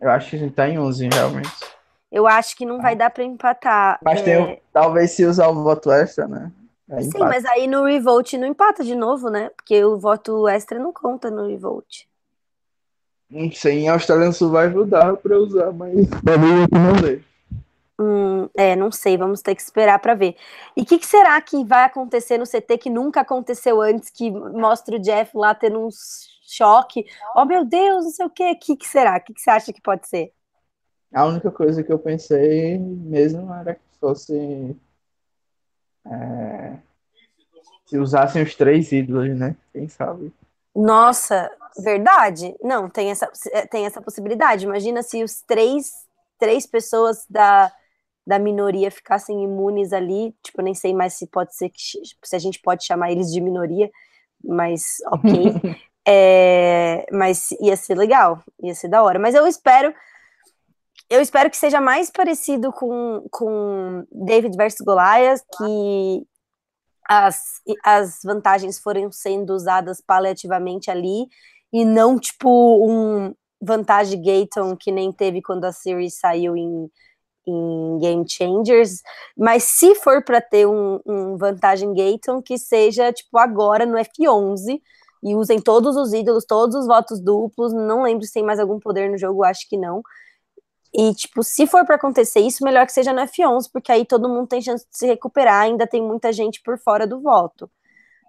Eu 0.00 0.10
acho 0.10 0.30
que 0.30 0.36
a 0.36 0.38
gente 0.38 0.50
está 0.50 0.68
em 0.68 0.78
11, 0.78 1.08
realmente. 1.12 1.50
Eu 2.10 2.26
acho 2.26 2.56
que 2.56 2.66
não 2.66 2.80
vai 2.80 2.96
dar 2.96 3.10
para 3.10 3.24
empatar. 3.24 4.00
Mas 4.02 4.20
é... 4.20 4.24
tem, 4.24 4.62
talvez 4.72 5.12
se 5.12 5.24
usar 5.24 5.48
o 5.48 5.62
voto 5.62 5.92
extra, 5.92 6.26
né? 6.26 6.50
Aí 6.90 7.04
Sim, 7.04 7.08
empata. 7.10 7.26
mas 7.26 7.44
aí 7.46 7.66
no 7.66 7.84
Revolt 7.84 8.32
não 8.34 8.46
empata 8.46 8.84
de 8.84 8.94
novo, 8.94 9.30
né? 9.30 9.50
Porque 9.56 9.82
o 9.84 9.98
voto 9.98 10.48
extra 10.48 10.78
não 10.78 10.92
conta 10.92 11.30
no 11.30 11.46
Revolt. 11.46 12.04
Não 13.30 13.50
sei, 13.50 13.78
em 13.78 13.88
Australian 13.88 14.32
Survival 14.32 14.84
dá 14.84 15.16
para 15.16 15.38
usar, 15.38 15.72
mas 15.72 16.06
pra 16.22 16.36
mim 16.36 16.66
não 16.70 17.00
dei. 17.00 17.24
Hum, 18.00 18.48
é, 18.56 18.74
não 18.74 18.90
sei, 18.90 19.16
vamos 19.16 19.42
ter 19.42 19.54
que 19.54 19.62
esperar 19.62 19.98
para 19.98 20.14
ver. 20.14 20.36
E 20.76 20.82
o 20.82 20.86
que, 20.86 20.98
que, 20.98 21.06
será 21.06 21.40
que 21.40 21.64
vai 21.64 21.84
acontecer 21.84 22.38
no 22.38 22.46
CT 22.46 22.78
que 22.78 22.90
nunca 22.90 23.20
aconteceu 23.20 23.80
antes, 23.80 24.10
que 24.10 24.30
mostra 24.30 24.96
o 24.96 24.98
Jeff 24.98 25.36
lá 25.36 25.54
tendo 25.54 25.86
um 25.86 25.88
choque? 26.42 27.04
Oh, 27.36 27.44
meu 27.44 27.64
Deus, 27.64 28.04
não 28.04 28.10
sei 28.10 28.26
o 28.26 28.30
quê. 28.30 28.52
O 28.52 28.58
que, 28.58 28.76
que 28.76 28.88
será? 28.88 29.16
O 29.16 29.20
que, 29.20 29.34
que 29.34 29.40
você 29.40 29.50
acha 29.50 29.72
que 29.72 29.80
pode 29.80 30.08
ser? 30.08 30.32
A 31.12 31.26
única 31.26 31.50
coisa 31.50 31.82
que 31.82 31.92
eu 31.92 31.98
pensei 31.98 32.78
mesmo 32.78 33.52
era 33.52 33.74
que 33.74 33.80
fosse. 34.00 34.76
É, 36.06 36.76
se 37.86 37.98
usassem 37.98 38.42
os 38.42 38.54
três 38.54 38.90
ídolos, 38.90 39.38
né? 39.38 39.54
Quem 39.72 39.86
sabe? 39.88 40.32
Nossa, 40.74 41.50
verdade? 41.78 42.56
Não, 42.62 42.88
tem 42.88 43.10
essa, 43.10 43.30
tem 43.70 43.84
essa 43.84 44.00
possibilidade. 44.00 44.64
Imagina 44.64 45.02
se 45.02 45.22
os 45.22 45.42
três, 45.42 45.90
três 46.38 46.66
pessoas 46.66 47.26
da 47.28 47.70
da 48.26 48.38
minoria 48.38 48.90
ficassem 48.90 49.42
imunes 49.42 49.92
ali, 49.92 50.34
tipo, 50.42 50.62
nem 50.62 50.74
sei 50.74 50.94
mais 50.94 51.14
se 51.14 51.26
pode 51.26 51.54
ser 51.56 51.70
que 51.70 51.80
se 52.24 52.36
a 52.36 52.38
gente 52.38 52.60
pode 52.60 52.84
chamar 52.84 53.10
eles 53.10 53.32
de 53.32 53.40
minoria, 53.40 53.90
mas 54.44 54.96
ok. 55.12 55.76
é, 56.06 57.06
mas 57.12 57.50
ia 57.60 57.76
ser 57.76 57.96
legal, 57.96 58.42
ia 58.62 58.74
ser 58.74 58.88
da 58.88 59.02
hora. 59.02 59.18
Mas 59.18 59.34
eu 59.34 59.46
espero, 59.46 59.92
eu 61.10 61.20
espero 61.20 61.50
que 61.50 61.56
seja 61.56 61.80
mais 61.80 62.10
parecido 62.10 62.72
com, 62.72 63.26
com 63.30 64.06
David 64.10 64.56
versus 64.56 64.84
Goliath, 64.84 65.42
que 65.56 66.26
as, 67.08 67.60
as 67.84 68.20
vantagens 68.24 68.78
forem 68.78 69.10
sendo 69.10 69.52
usadas 69.52 70.00
paliativamente 70.00 70.90
ali, 70.90 71.26
e 71.72 71.84
não 71.84 72.18
tipo 72.18 72.48
um 72.88 73.34
vantagem 73.60 74.20
Gaton 74.22 74.76
que 74.76 74.90
nem 74.90 75.12
teve 75.12 75.40
quando 75.40 75.64
a 75.64 75.72
series 75.72 76.18
saiu 76.18 76.56
em 76.56 76.90
em 77.46 77.98
Game 77.98 78.24
Changers, 78.28 79.02
mas 79.36 79.64
se 79.64 79.94
for 79.96 80.24
para 80.24 80.40
ter 80.40 80.66
um, 80.66 81.00
um, 81.06 81.36
vantagem 81.36 81.92
Gaton, 81.94 82.40
que 82.42 82.58
seja 82.58 83.12
tipo 83.12 83.38
agora 83.38 83.84
no 83.86 83.96
F11 83.98 84.80
e 85.22 85.34
usem 85.34 85.60
todos 85.60 85.96
os 85.96 86.12
ídolos, 86.12 86.44
todos 86.44 86.74
os 86.76 86.86
votos 86.86 87.20
duplos. 87.20 87.72
Não 87.72 88.02
lembro 88.02 88.24
se 88.26 88.32
tem 88.32 88.44
mais 88.44 88.58
algum 88.58 88.78
poder 88.78 89.10
no 89.10 89.18
jogo, 89.18 89.44
acho 89.44 89.68
que 89.68 89.76
não. 89.76 90.02
E, 90.94 91.14
tipo, 91.14 91.42
se 91.42 91.66
for 91.66 91.86
para 91.86 91.96
acontecer 91.96 92.40
isso, 92.40 92.64
melhor 92.64 92.84
que 92.86 92.92
seja 92.92 93.12
no 93.12 93.22
F11, 93.22 93.70
porque 93.72 93.90
aí 93.90 94.04
todo 94.04 94.28
mundo 94.28 94.46
tem 94.48 94.60
chance 94.60 94.86
de 94.90 94.96
se 94.96 95.06
recuperar, 95.06 95.62
ainda 95.62 95.86
tem 95.86 96.02
muita 96.02 96.32
gente 96.32 96.60
por 96.62 96.78
fora 96.78 97.06
do 97.06 97.20
voto. 97.20 97.70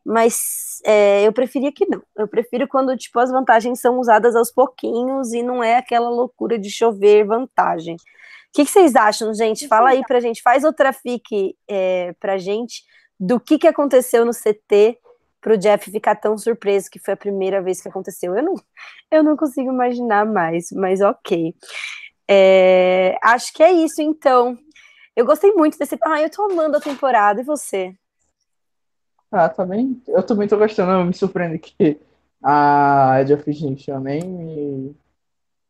mas 0.06 0.82
é, 0.86 1.24
eu 1.28 1.34
preferia 1.34 1.72
que 1.74 1.86
não. 1.88 2.04
Eu 2.18 2.28
prefiro 2.28 2.68
quando, 2.68 2.96
tipo, 2.98 3.20
as 3.20 3.32
vantagens 3.32 3.80
são 3.82 4.00
usadas 4.00 4.36
aos 4.36 4.52
pouquinhos 4.52 5.34
e 5.34 5.44
não 5.44 5.64
é 5.64 5.78
aquela 5.78 6.10
loucura 6.10 6.60
de 6.60 6.70
chover 6.72 7.26
vantagem. 7.26 7.98
O 8.54 8.56
que, 8.56 8.66
que 8.66 8.72
vocês 8.72 8.96
acham, 8.96 9.34
gente? 9.34 9.68
Fala 9.68 9.90
aí 9.90 10.04
pra 10.06 10.20
gente, 10.20 10.44
faz 10.44 10.64
outra 10.64 10.94
fique 10.94 11.58
é, 11.68 12.14
pra 12.20 12.38
gente 12.38 12.84
do 13.20 13.40
que, 13.40 13.58
que 13.58 13.68
aconteceu 13.68 14.24
no 14.24 14.32
CT 14.32 15.00
pro 15.42 15.58
Jeff 15.58 15.90
ficar 15.90 16.16
tão 16.16 16.38
surpreso 16.38 16.88
que 16.88 17.00
foi 17.00 17.16
a 17.16 17.18
primeira 17.18 17.64
vez 17.64 17.82
que 17.82 17.90
aconteceu. 17.90 18.36
Eu 18.36 18.44
não, 18.44 18.54
eu 19.10 19.24
não 19.24 19.36
consigo 19.36 19.72
imaginar 19.72 20.24
mais, 20.28 20.68
mas 20.72 21.02
ok. 21.02 21.56
É, 22.30 23.18
acho 23.24 23.52
que 23.54 23.64
é 23.64 23.72
isso, 23.72 24.04
então. 24.04 24.56
Eu 25.16 25.26
gostei 25.26 25.52
muito 25.54 25.76
desse. 25.76 25.98
Ah, 26.04 26.22
eu 26.22 26.30
tô 26.30 26.44
amando 26.44 26.78
a 26.78 26.82
temporada, 26.82 27.42
e 27.42 27.44
você? 27.44 27.96
Ah, 29.32 29.50
também. 29.50 30.00
Eu 30.08 30.22
também 30.22 30.48
tô 30.48 30.58
gostando. 30.58 30.92
Eu 30.92 31.06
me 31.06 31.14
surpreendo 31.14 31.58
que 31.58 32.00
a 32.44 33.18
Edge 33.20 33.34
of 33.34 33.50
Extinction 33.50 34.00
nem 34.00 34.22
me... 34.22 34.96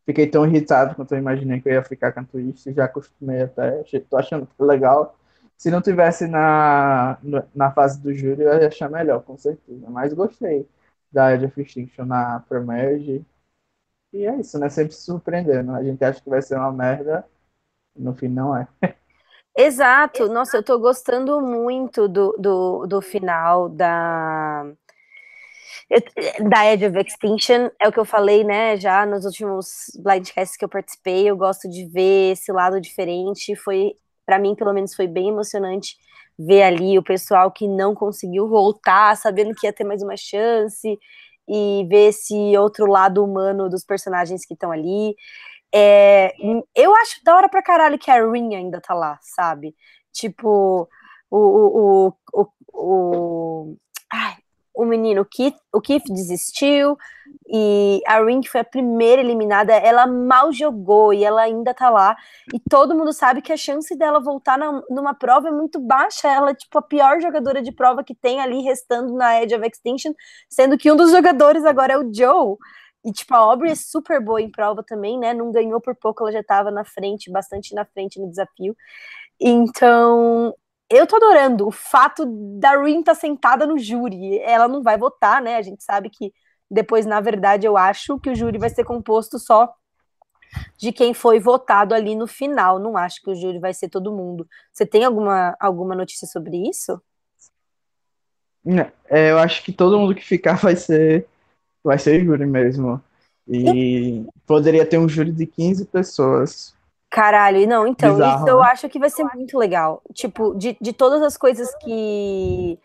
fiquei 0.05 0.27
tão 0.27 0.45
irritado 0.45 0.95
quanto 0.95 1.13
eu 1.13 1.19
imaginei 1.19 1.61
que 1.61 1.69
eu 1.69 1.73
ia 1.73 1.83
ficar 1.83 2.11
com 2.11 2.21
a 2.21 2.23
Twist. 2.23 2.71
Já 2.73 2.85
acostumei 2.85 3.43
até. 3.43 3.83
Tô 4.09 4.17
achando 4.17 4.47
legal. 4.59 5.17
Se 5.57 5.71
não 5.71 5.81
tivesse 5.81 6.27
na, 6.27 7.17
na 7.55 7.71
fase 7.71 8.01
do 8.01 8.13
júri, 8.13 8.41
eu 8.41 8.59
ia 8.59 8.67
achar 8.67 8.89
melhor, 8.89 9.23
com 9.23 9.37
certeza. 9.37 9.89
Mas 9.89 10.13
gostei 10.13 10.67
da 11.11 11.33
Edge 11.33 11.45
of 11.45 11.61
Extinction 11.61 12.05
na 12.05 12.39
Premerge. 12.41 13.25
E 14.11 14.25
é 14.25 14.35
isso, 14.39 14.59
né? 14.59 14.69
Sempre 14.69 14.93
se 14.93 15.03
surpreendendo. 15.03 15.71
A 15.73 15.83
gente 15.83 16.03
acha 16.03 16.21
que 16.21 16.29
vai 16.29 16.41
ser 16.41 16.55
uma 16.55 16.71
merda, 16.71 17.25
no 17.95 18.13
fim 18.13 18.27
não 18.27 18.55
é. 18.55 18.67
Exato. 19.55 20.27
Nossa, 20.27 20.57
eu 20.57 20.63
tô 20.63 20.79
gostando 20.79 21.39
muito 21.41 22.07
do, 22.07 22.35
do, 22.37 22.87
do 22.87 23.01
final 23.01 23.69
da 23.69 24.65
da 26.49 26.65
Edge 26.71 26.85
of 26.85 26.97
Extinction, 26.97 27.69
é 27.79 27.87
o 27.87 27.91
que 27.91 27.99
eu 27.99 28.05
falei, 28.05 28.43
né, 28.43 28.77
já 28.77 29.05
nos 29.05 29.25
últimos 29.25 29.67
blindcasts 30.01 30.57
que 30.57 30.65
eu 30.65 30.69
participei, 30.69 31.29
eu 31.29 31.37
gosto 31.37 31.69
de 31.69 31.85
ver 31.85 32.31
esse 32.31 32.51
lado 32.51 32.81
diferente, 32.81 33.55
foi, 33.55 33.93
para 34.25 34.39
mim, 34.39 34.55
pelo 34.55 34.73
menos, 34.73 34.95
foi 34.95 35.07
bem 35.07 35.29
emocionante 35.29 35.95
ver 36.37 36.63
ali 36.63 36.97
o 36.97 37.03
pessoal 37.03 37.51
que 37.51 37.67
não 37.67 37.93
conseguiu 37.93 38.47
voltar, 38.47 39.15
sabendo 39.17 39.53
que 39.53 39.67
ia 39.67 39.73
ter 39.73 39.83
mais 39.83 40.01
uma 40.01 40.17
chance, 40.17 40.97
e 41.47 41.85
ver 41.89 42.09
esse 42.09 42.57
outro 42.57 42.85
lado 42.85 43.23
humano 43.23 43.69
dos 43.69 43.83
personagens 43.83 44.45
que 44.45 44.53
estão 44.53 44.71
ali, 44.71 45.15
é, 45.73 46.31
eu 46.75 46.95
acho 46.95 47.23
da 47.23 47.35
hora 47.35 47.49
pra 47.49 47.63
caralho 47.63 47.97
que 47.97 48.11
a 48.11 48.23
Rin 48.31 48.55
ainda 48.55 48.79
tá 48.79 48.93
lá, 48.93 49.17
sabe? 49.21 49.75
Tipo, 50.11 50.87
o. 51.31 51.37
o, 51.37 52.13
o, 52.33 52.47
o, 52.73 53.71
o 53.71 53.77
ai, 54.11 54.35
o 54.73 54.85
menino, 54.85 55.25
Keith, 55.25 55.55
o 55.71 55.79
Keith 55.79 56.05
desistiu, 56.09 56.97
e 57.47 58.01
a 58.07 58.23
Rin, 58.23 58.41
que 58.41 58.49
foi 58.49 58.61
a 58.61 58.65
primeira 58.65 59.21
eliminada, 59.21 59.73
ela 59.73 60.07
mal 60.07 60.51
jogou 60.51 61.13
e 61.13 61.23
ela 61.23 61.41
ainda 61.41 61.73
tá 61.73 61.89
lá. 61.89 62.15
E 62.53 62.59
todo 62.59 62.95
mundo 62.95 63.13
sabe 63.13 63.41
que 63.41 63.51
a 63.51 63.57
chance 63.57 63.95
dela 63.95 64.19
voltar 64.19 64.57
na, 64.57 64.81
numa 64.89 65.13
prova 65.13 65.49
é 65.49 65.51
muito 65.51 65.79
baixa. 65.79 66.27
Ela 66.27 66.51
é 66.51 66.55
tipo 66.55 66.77
a 66.77 66.81
pior 66.81 67.21
jogadora 67.21 67.61
de 67.61 67.71
prova 67.71 68.03
que 68.03 68.15
tem 68.15 68.39
ali 68.39 68.61
restando 68.61 69.13
na 69.13 69.41
Edge 69.41 69.55
of 69.55 69.67
Extinction, 69.67 70.13
sendo 70.49 70.77
que 70.77 70.91
um 70.91 70.95
dos 70.95 71.11
jogadores 71.11 71.65
agora 71.65 71.93
é 71.93 71.97
o 71.97 72.11
Joe. 72.13 72.57
E, 73.05 73.11
tipo, 73.11 73.35
a 73.35 73.37
Aubrey 73.37 73.73
é 73.73 73.75
super 73.75 74.21
boa 74.21 74.41
em 74.41 74.49
prova 74.49 74.81
também, 74.81 75.19
né? 75.19 75.33
Não 75.33 75.51
ganhou 75.51 75.81
por 75.81 75.93
pouco, 75.95 76.23
ela 76.23 76.31
já 76.31 76.39
estava 76.39 76.71
na 76.71 76.85
frente, 76.85 77.29
bastante 77.29 77.75
na 77.75 77.83
frente 77.85 78.19
no 78.19 78.29
desafio. 78.29 78.75
Então, 79.39 80.55
eu 80.89 81.07
tô 81.07 81.15
adorando 81.15 81.67
o 81.67 81.71
fato 81.71 82.25
da 82.59 82.81
Rin 82.81 82.99
estar 82.99 83.13
tá 83.15 83.19
sentada 83.19 83.65
no 83.65 83.77
júri. 83.77 84.39
Ela 84.39 84.67
não 84.67 84.83
vai 84.83 84.97
votar, 84.97 85.41
né? 85.41 85.55
A 85.55 85.61
gente 85.61 85.83
sabe 85.83 86.09
que 86.09 86.33
depois, 86.69 87.05
na 87.05 87.21
verdade, 87.21 87.65
eu 87.65 87.77
acho 87.77 88.19
que 88.19 88.29
o 88.29 88.35
júri 88.35 88.57
vai 88.57 88.69
ser 88.69 88.83
composto 88.83 89.37
só 89.37 89.73
de 90.77 90.91
quem 90.91 91.13
foi 91.13 91.39
votado 91.39 91.93
ali 91.93 92.15
no 92.15 92.27
final. 92.27 92.79
Não 92.79 92.97
acho 92.97 93.21
que 93.21 93.31
o 93.31 93.35
júri 93.35 93.59
vai 93.59 93.73
ser 93.73 93.89
todo 93.89 94.11
mundo. 94.11 94.47
Você 94.71 94.85
tem 94.85 95.03
alguma, 95.03 95.55
alguma 95.59 95.95
notícia 95.95 96.27
sobre 96.27 96.57
isso? 96.69 97.01
É, 99.09 99.31
eu 99.31 99.39
acho 99.39 99.63
que 99.63 99.73
todo 99.73 99.99
mundo 99.99 100.15
que 100.15 100.23
ficar 100.23 100.55
vai 100.55 100.75
ser 100.75 101.27
vai 101.83 101.99
ser 101.99 102.23
júri 102.23 102.45
mesmo. 102.45 103.01
E 103.47 104.25
poderia 104.47 104.85
ter 104.85 104.97
um 104.97 105.09
júri 105.09 105.31
de 105.31 105.45
15 105.45 105.85
pessoas. 105.85 106.73
Caralho, 107.13 107.67
não, 107.67 107.85
então, 107.85 108.15
Bizarro, 108.15 108.39
isso 108.39 108.49
eu 108.49 108.57
né? 108.57 108.69
acho 108.71 108.89
que 108.89 108.97
vai 108.97 109.07
ser 109.07 109.23
muito 109.35 109.55
legal. 109.55 110.01
Tipo, 110.15 110.55
de, 110.55 110.75
de 110.81 110.91
todas 110.91 111.21
as 111.21 111.37
coisas 111.37 111.71
que, 111.75 112.79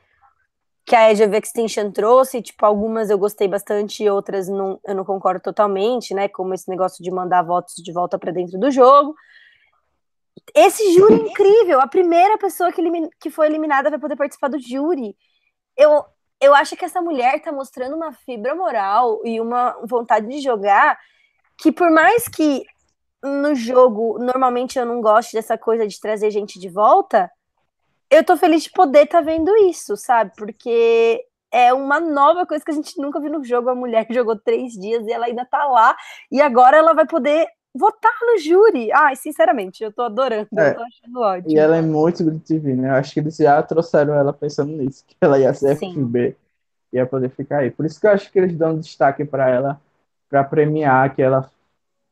que 0.84 0.94
a 0.94 1.10
Edge 1.10 1.24
of 1.24 1.34
Extinction 1.34 1.90
trouxe, 1.90 2.42
tipo, 2.42 2.66
algumas 2.66 3.08
eu 3.08 3.16
gostei 3.16 3.48
bastante 3.48 4.04
e 4.04 4.10
outras 4.10 4.46
não, 4.46 4.78
eu 4.84 4.94
não 4.94 5.02
concordo 5.02 5.40
totalmente, 5.40 6.12
né? 6.12 6.28
Como 6.28 6.52
esse 6.52 6.68
negócio 6.68 7.02
de 7.02 7.10
mandar 7.10 7.40
votos 7.40 7.76
de 7.76 7.90
volta 7.90 8.18
para 8.18 8.30
dentro 8.30 8.60
do 8.60 8.70
jogo. 8.70 9.14
Esse 10.54 10.92
júri 10.92 11.14
é 11.14 11.30
incrível, 11.30 11.80
a 11.80 11.86
primeira 11.86 12.36
pessoa 12.36 12.70
que, 12.70 12.82
que 13.18 13.30
foi 13.30 13.46
eliminada 13.46 13.88
vai 13.88 13.98
poder 13.98 14.16
participar 14.16 14.48
do 14.48 14.58
júri. 14.58 15.16
Eu, 15.74 16.04
eu 16.38 16.54
acho 16.54 16.76
que 16.76 16.84
essa 16.84 17.00
mulher 17.00 17.40
tá 17.40 17.50
mostrando 17.50 17.96
uma 17.96 18.12
fibra 18.12 18.54
moral 18.54 19.22
e 19.24 19.40
uma 19.40 19.74
vontade 19.86 20.28
de 20.28 20.38
jogar 20.42 20.98
que 21.56 21.72
por 21.72 21.90
mais 21.90 22.28
que 22.28 22.66
no 23.22 23.54
jogo 23.54 24.18
normalmente 24.18 24.78
eu 24.78 24.86
não 24.86 25.00
goste 25.00 25.34
dessa 25.34 25.58
coisa 25.58 25.86
de 25.86 26.00
trazer 26.00 26.30
gente 26.30 26.58
de 26.58 26.68
volta, 26.68 27.30
eu 28.10 28.24
tô 28.24 28.36
feliz 28.36 28.64
de 28.64 28.70
poder 28.70 29.04
estar 29.04 29.18
tá 29.18 29.24
vendo 29.24 29.54
isso, 29.56 29.96
sabe? 29.96 30.32
Porque 30.36 31.24
é 31.50 31.72
uma 31.72 32.00
nova 32.00 32.46
coisa 32.46 32.64
que 32.64 32.70
a 32.70 32.74
gente 32.74 33.00
nunca 33.00 33.20
viu 33.20 33.30
no 33.30 33.44
jogo. 33.44 33.68
A 33.68 33.74
mulher 33.74 34.06
jogou 34.10 34.36
três 34.36 34.72
dias 34.74 35.06
e 35.06 35.12
ela 35.12 35.26
ainda 35.26 35.44
tá 35.44 35.64
lá, 35.66 35.96
e 36.30 36.40
agora 36.40 36.76
ela 36.76 36.94
vai 36.94 37.06
poder 37.06 37.46
votar 37.74 38.12
no 38.22 38.38
júri. 38.38 38.90
Ai, 38.92 39.14
sinceramente, 39.16 39.84
eu 39.84 39.92
tô 39.92 40.02
adorando, 40.02 40.48
é. 40.56 40.70
eu 40.70 40.74
tô 40.74 40.82
achando 40.82 41.20
ótimo. 41.20 41.52
E 41.52 41.58
ela 41.58 41.76
é 41.76 41.82
muito 41.82 42.24
Good 42.24 42.40
TV, 42.40 42.74
né? 42.74 42.88
Eu 42.88 42.94
acho 42.94 43.12
que 43.12 43.20
eles 43.20 43.36
já 43.36 43.62
trouxeram 43.62 44.14
ela 44.14 44.32
pensando 44.32 44.72
nisso, 44.72 45.04
que 45.06 45.16
ela 45.20 45.38
ia 45.38 45.52
ser 45.54 45.76
Sim. 45.76 45.92
FB, 45.92 46.36
ia 46.92 47.06
poder 47.06 47.30
ficar 47.30 47.58
aí. 47.58 47.70
Por 47.70 47.84
isso 47.84 48.00
que 48.00 48.06
eu 48.06 48.10
acho 48.10 48.30
que 48.30 48.38
eles 48.38 48.56
dão 48.56 48.78
destaque 48.78 49.24
para 49.24 49.48
ela, 49.48 49.80
para 50.28 50.44
premiar 50.44 51.14
que 51.14 51.22
ela. 51.22 51.50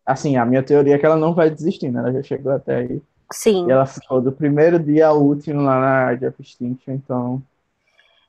Assim, 0.06 0.36
a 0.36 0.44
minha 0.44 0.62
teoria 0.62 0.94
é 0.94 0.98
que 0.98 1.04
ela 1.04 1.16
não 1.16 1.34
vai 1.34 1.50
desistir, 1.50 1.90
né? 1.90 1.98
Ela 1.98 2.12
já 2.12 2.22
chegou 2.22 2.52
até 2.52 2.76
aí. 2.76 3.02
Sim. 3.32 3.66
E 3.66 3.72
ela 3.72 3.84
ficou 3.84 4.20
do 4.20 4.30
primeiro 4.30 4.78
dia 4.78 5.08
ao 5.08 5.20
último 5.20 5.62
lá 5.62 5.80
na 5.80 6.14
Jeff 6.14 6.40
Extinction, 6.40 6.94
então. 6.94 7.42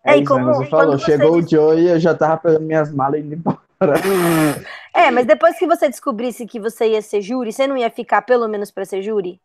É, 0.03 0.13
é 0.13 0.17
e 0.17 0.25
como, 0.25 0.45
você 0.45 0.65
falou, 0.65 0.97
chegou 0.97 1.37
o 1.37 1.47
Joe 1.47 1.79
e 1.79 1.87
eu 1.89 1.99
já 1.99 2.15
tava 2.15 2.37
pegando 2.37 2.65
minhas 2.65 2.91
malas 2.91 3.19
e 3.19 3.23
indo 3.23 3.35
embora. 3.35 3.59
É, 4.93 5.11
mas 5.11 5.27
depois 5.27 5.59
que 5.59 5.67
você 5.67 5.87
descobrisse 5.87 6.47
que 6.47 6.59
você 6.59 6.93
ia 6.93 7.01
ser 7.03 7.21
júri, 7.21 7.53
você 7.53 7.67
não 7.67 7.77
ia 7.77 7.91
ficar 7.91 8.23
pelo 8.23 8.47
menos 8.47 8.71
para 8.71 8.83
ser 8.83 9.03
júri? 9.03 9.39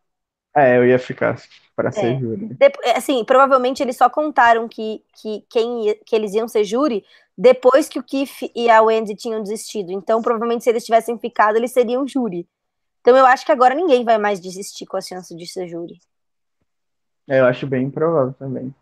É, 0.55 0.77
eu 0.77 0.87
ia 0.87 0.97
ficar 0.97 1.39
para 1.75 1.91
ser 1.91 2.15
é. 2.15 2.19
júri. 2.19 2.47
Depois, 2.57 2.95
assim, 2.95 3.23
provavelmente 3.23 3.83
eles 3.83 3.95
só 3.95 4.09
contaram 4.09 4.67
que, 4.67 5.03
que, 5.15 5.43
quem 5.49 5.95
que 6.05 6.15
eles 6.15 6.33
iam 6.33 6.47
ser 6.47 6.63
júri 6.63 7.05
depois 7.37 7.89
que 7.89 7.99
o 7.99 8.03
Keith 8.03 8.51
e 8.55 8.69
a 8.69 8.81
Wendy 8.81 9.15
tinham 9.15 9.41
desistido. 9.41 9.91
Então, 9.91 10.21
provavelmente, 10.21 10.63
se 10.63 10.69
eles 10.69 10.85
tivessem 10.85 11.17
ficado, 11.17 11.55
eles 11.55 11.71
seriam 11.71 12.07
júri. 12.07 12.47
Então, 13.01 13.17
eu 13.17 13.25
acho 13.25 13.45
que 13.45 13.51
agora 13.51 13.75
ninguém 13.75 14.03
vai 14.03 14.17
mais 14.17 14.39
desistir 14.39 14.85
com 14.85 14.97
a 14.97 15.01
chance 15.01 15.35
de 15.35 15.45
ser 15.47 15.67
júri. 15.67 15.99
É, 17.27 17.39
eu 17.39 17.45
acho 17.45 17.65
bem 17.65 17.85
improvável 17.85 18.33
também. 18.33 18.73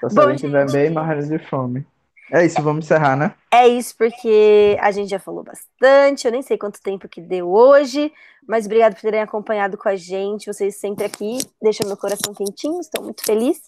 Só 0.00 0.08
se 0.08 0.14
Bom, 0.14 0.36
tiver 0.36 0.70
bem 0.70 0.90
mais 0.90 1.28
de 1.28 1.38
fome. 1.38 1.86
É 2.30 2.46
isso, 2.46 2.62
vamos 2.62 2.86
encerrar, 2.86 3.14
né? 3.14 3.34
É 3.52 3.68
isso, 3.68 3.94
porque 3.96 4.78
a 4.80 4.90
gente 4.90 5.10
já 5.10 5.18
falou 5.18 5.44
bastante. 5.44 6.26
Eu 6.26 6.32
nem 6.32 6.40
sei 6.40 6.56
quanto 6.56 6.80
tempo 6.80 7.06
que 7.06 7.20
deu 7.20 7.52
hoje, 7.52 8.10
mas 8.48 8.64
obrigado 8.64 8.94
por 8.94 9.02
terem 9.02 9.20
acompanhado 9.20 9.76
com 9.76 9.88
a 9.88 9.96
gente. 9.96 10.46
Vocês 10.46 10.76
sempre 10.76 11.04
aqui 11.04 11.38
deixam 11.60 11.86
meu 11.86 11.96
coração 11.96 12.32
quentinho, 12.32 12.80
estou 12.80 13.04
muito 13.04 13.22
feliz. 13.22 13.60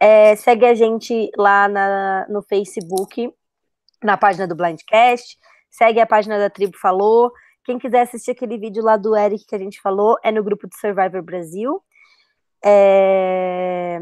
É, 0.00 0.34
segue 0.34 0.66
a 0.66 0.74
gente 0.74 1.30
lá 1.36 1.68
na, 1.68 2.26
no 2.28 2.42
Facebook, 2.42 3.32
na 4.02 4.16
página 4.16 4.46
do 4.46 4.54
Blindcast. 4.54 5.38
Segue 5.70 6.00
a 6.00 6.06
página 6.06 6.38
da 6.38 6.50
Tribo 6.50 6.76
Falou. 6.78 7.32
Quem 7.64 7.78
quiser 7.78 8.02
assistir 8.02 8.32
aquele 8.32 8.58
vídeo 8.58 8.82
lá 8.82 8.96
do 8.96 9.16
Eric 9.16 9.46
que 9.46 9.54
a 9.54 9.58
gente 9.58 9.80
falou, 9.80 10.16
é 10.22 10.32
no 10.32 10.42
grupo 10.42 10.66
do 10.66 10.74
Survivor 10.74 11.22
Brasil. 11.22 11.82
É... 12.64 14.00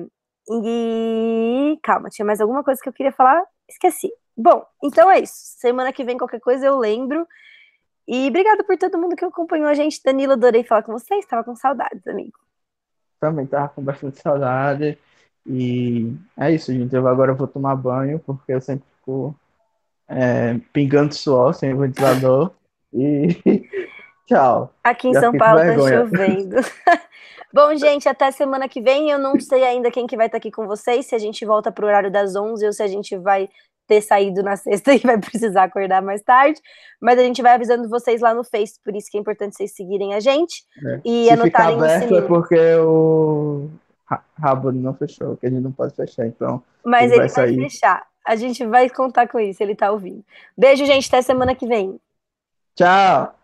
E 0.51 1.79
calma, 1.83 2.09
tinha 2.09 2.25
mais 2.25 2.41
alguma 2.41 2.65
coisa 2.65 2.81
que 2.81 2.89
eu 2.89 2.93
queria 2.93 3.13
falar? 3.13 3.45
Esqueci. 3.69 4.11
Bom, 4.37 4.65
então 4.83 5.11
é 5.11 5.19
isso. 5.21 5.35
Semana 5.35 5.93
que 5.93 6.05
vem, 6.05 6.17
qualquer 6.17 6.41
coisa 6.41 6.65
eu 6.65 6.79
lembro. 6.79 7.27
E 8.07 8.29
obrigada 8.29 8.65
por 8.65 8.79
todo 8.79 8.97
mundo 8.97 9.15
que 9.15 9.25
acompanhou 9.25 9.69
a 9.69 9.75
gente. 9.75 10.01
Danilo, 10.03 10.33
adorei 10.33 10.65
falar 10.65 10.83
com 10.83 10.93
vocês. 10.93 11.25
Estava 11.25 11.45
com 11.45 11.55
saudades, 11.55 12.07
amigo. 12.07 12.39
Também 13.21 13.45
estava 13.45 13.69
com 13.69 13.83
bastante 13.83 14.19
saudade. 14.23 14.97
E 15.45 16.15
é 16.37 16.51
isso, 16.53 16.73
gente. 16.73 16.95
Eu 16.95 17.07
agora 17.07 17.35
vou 17.35 17.47
tomar 17.47 17.77
banho, 17.77 18.19
porque 18.21 18.53
eu 18.53 18.61
sempre 18.61 18.87
fico 18.97 19.35
é, 20.09 20.57
pingando 20.73 21.15
suor 21.15 21.55
sem 21.55 21.77
ventilador. 21.77 22.51
E 22.93 23.29
tchau. 24.27 24.73
Aqui 24.83 25.09
em 25.09 25.15
Já 25.15 25.21
São 25.21 25.33
Paulo 25.33 25.61
tá 25.61 25.75
chovendo. 25.77 26.57
Bom, 27.53 27.75
gente, 27.77 28.09
até 28.09 28.31
semana 28.31 28.69
que 28.69 28.81
vem. 28.81 29.11
Eu 29.11 29.19
não 29.19 29.39
sei 29.41 29.65
ainda 29.65 29.91
quem 29.91 30.07
que 30.07 30.17
vai 30.17 30.27
estar 30.27 30.39
aqui 30.39 30.51
com 30.51 30.67
vocês, 30.67 31.07
se 31.07 31.15
a 31.15 31.19
gente 31.19 31.45
volta 31.47 31.73
para 31.73 31.85
o 31.85 31.89
horário 31.89 32.11
das 32.11 32.37
11 32.37 32.67
ou 32.67 32.73
se 32.73 32.83
a 32.83 32.87
gente 32.87 33.17
vai 33.17 33.49
ter 33.87 34.03
saído 34.03 34.43
na 34.43 34.55
sexta 34.57 34.93
e 34.93 34.99
vai 34.99 35.19
precisar 35.19 35.63
acordar 35.65 36.03
mais 36.03 36.21
tarde. 36.23 36.61
Mas 37.01 37.19
a 37.19 37.23
gente 37.23 37.41
vai 37.41 37.55
avisando 37.55 37.89
vocês 37.89 38.21
lá 38.21 38.35
no 38.35 38.45
Face, 38.45 38.79
por 38.85 38.95
isso 38.95 39.11
que 39.11 39.17
é 39.17 39.21
importante 39.21 39.57
vocês 39.57 39.75
seguirem 39.75 40.13
a 40.15 40.21
gente 40.21 40.63
É. 40.87 41.01
e 41.05 41.25
Se 41.25 41.31
anotarem 41.31 41.49
ficar 41.51 41.71
o 41.71 41.85
aberto 41.85 42.03
é 42.03 42.07
sininho. 42.07 42.27
porque 42.27 42.75
o 42.81 43.69
Ra- 44.05 44.25
Rabo 44.39 44.71
não 44.73 44.93
fechou, 44.93 45.37
que 45.39 45.47
a 45.47 45.51
gente 45.51 45.63
não 45.63 45.73
pode 45.73 45.95
fechar, 45.95 46.27
então 46.27 46.63
Mas 46.85 47.11
ele 47.11 47.23
ele 47.23 47.29
vai 47.29 47.47
vai 47.47 47.55
fechar. 47.71 48.07
A 48.29 48.37
gente 48.37 48.65
vai 48.67 48.91
contar 48.91 49.27
com 49.27 49.41
isso, 49.41 49.63
ele 49.63 49.75
tá 49.75 49.91
ouvindo. 49.91 50.23
Beijo, 50.55 50.85
gente, 50.85 51.09
até 51.09 51.23
semana 51.23 51.55
que 51.55 51.67
vem. 51.67 51.99
tchau! 52.77 53.35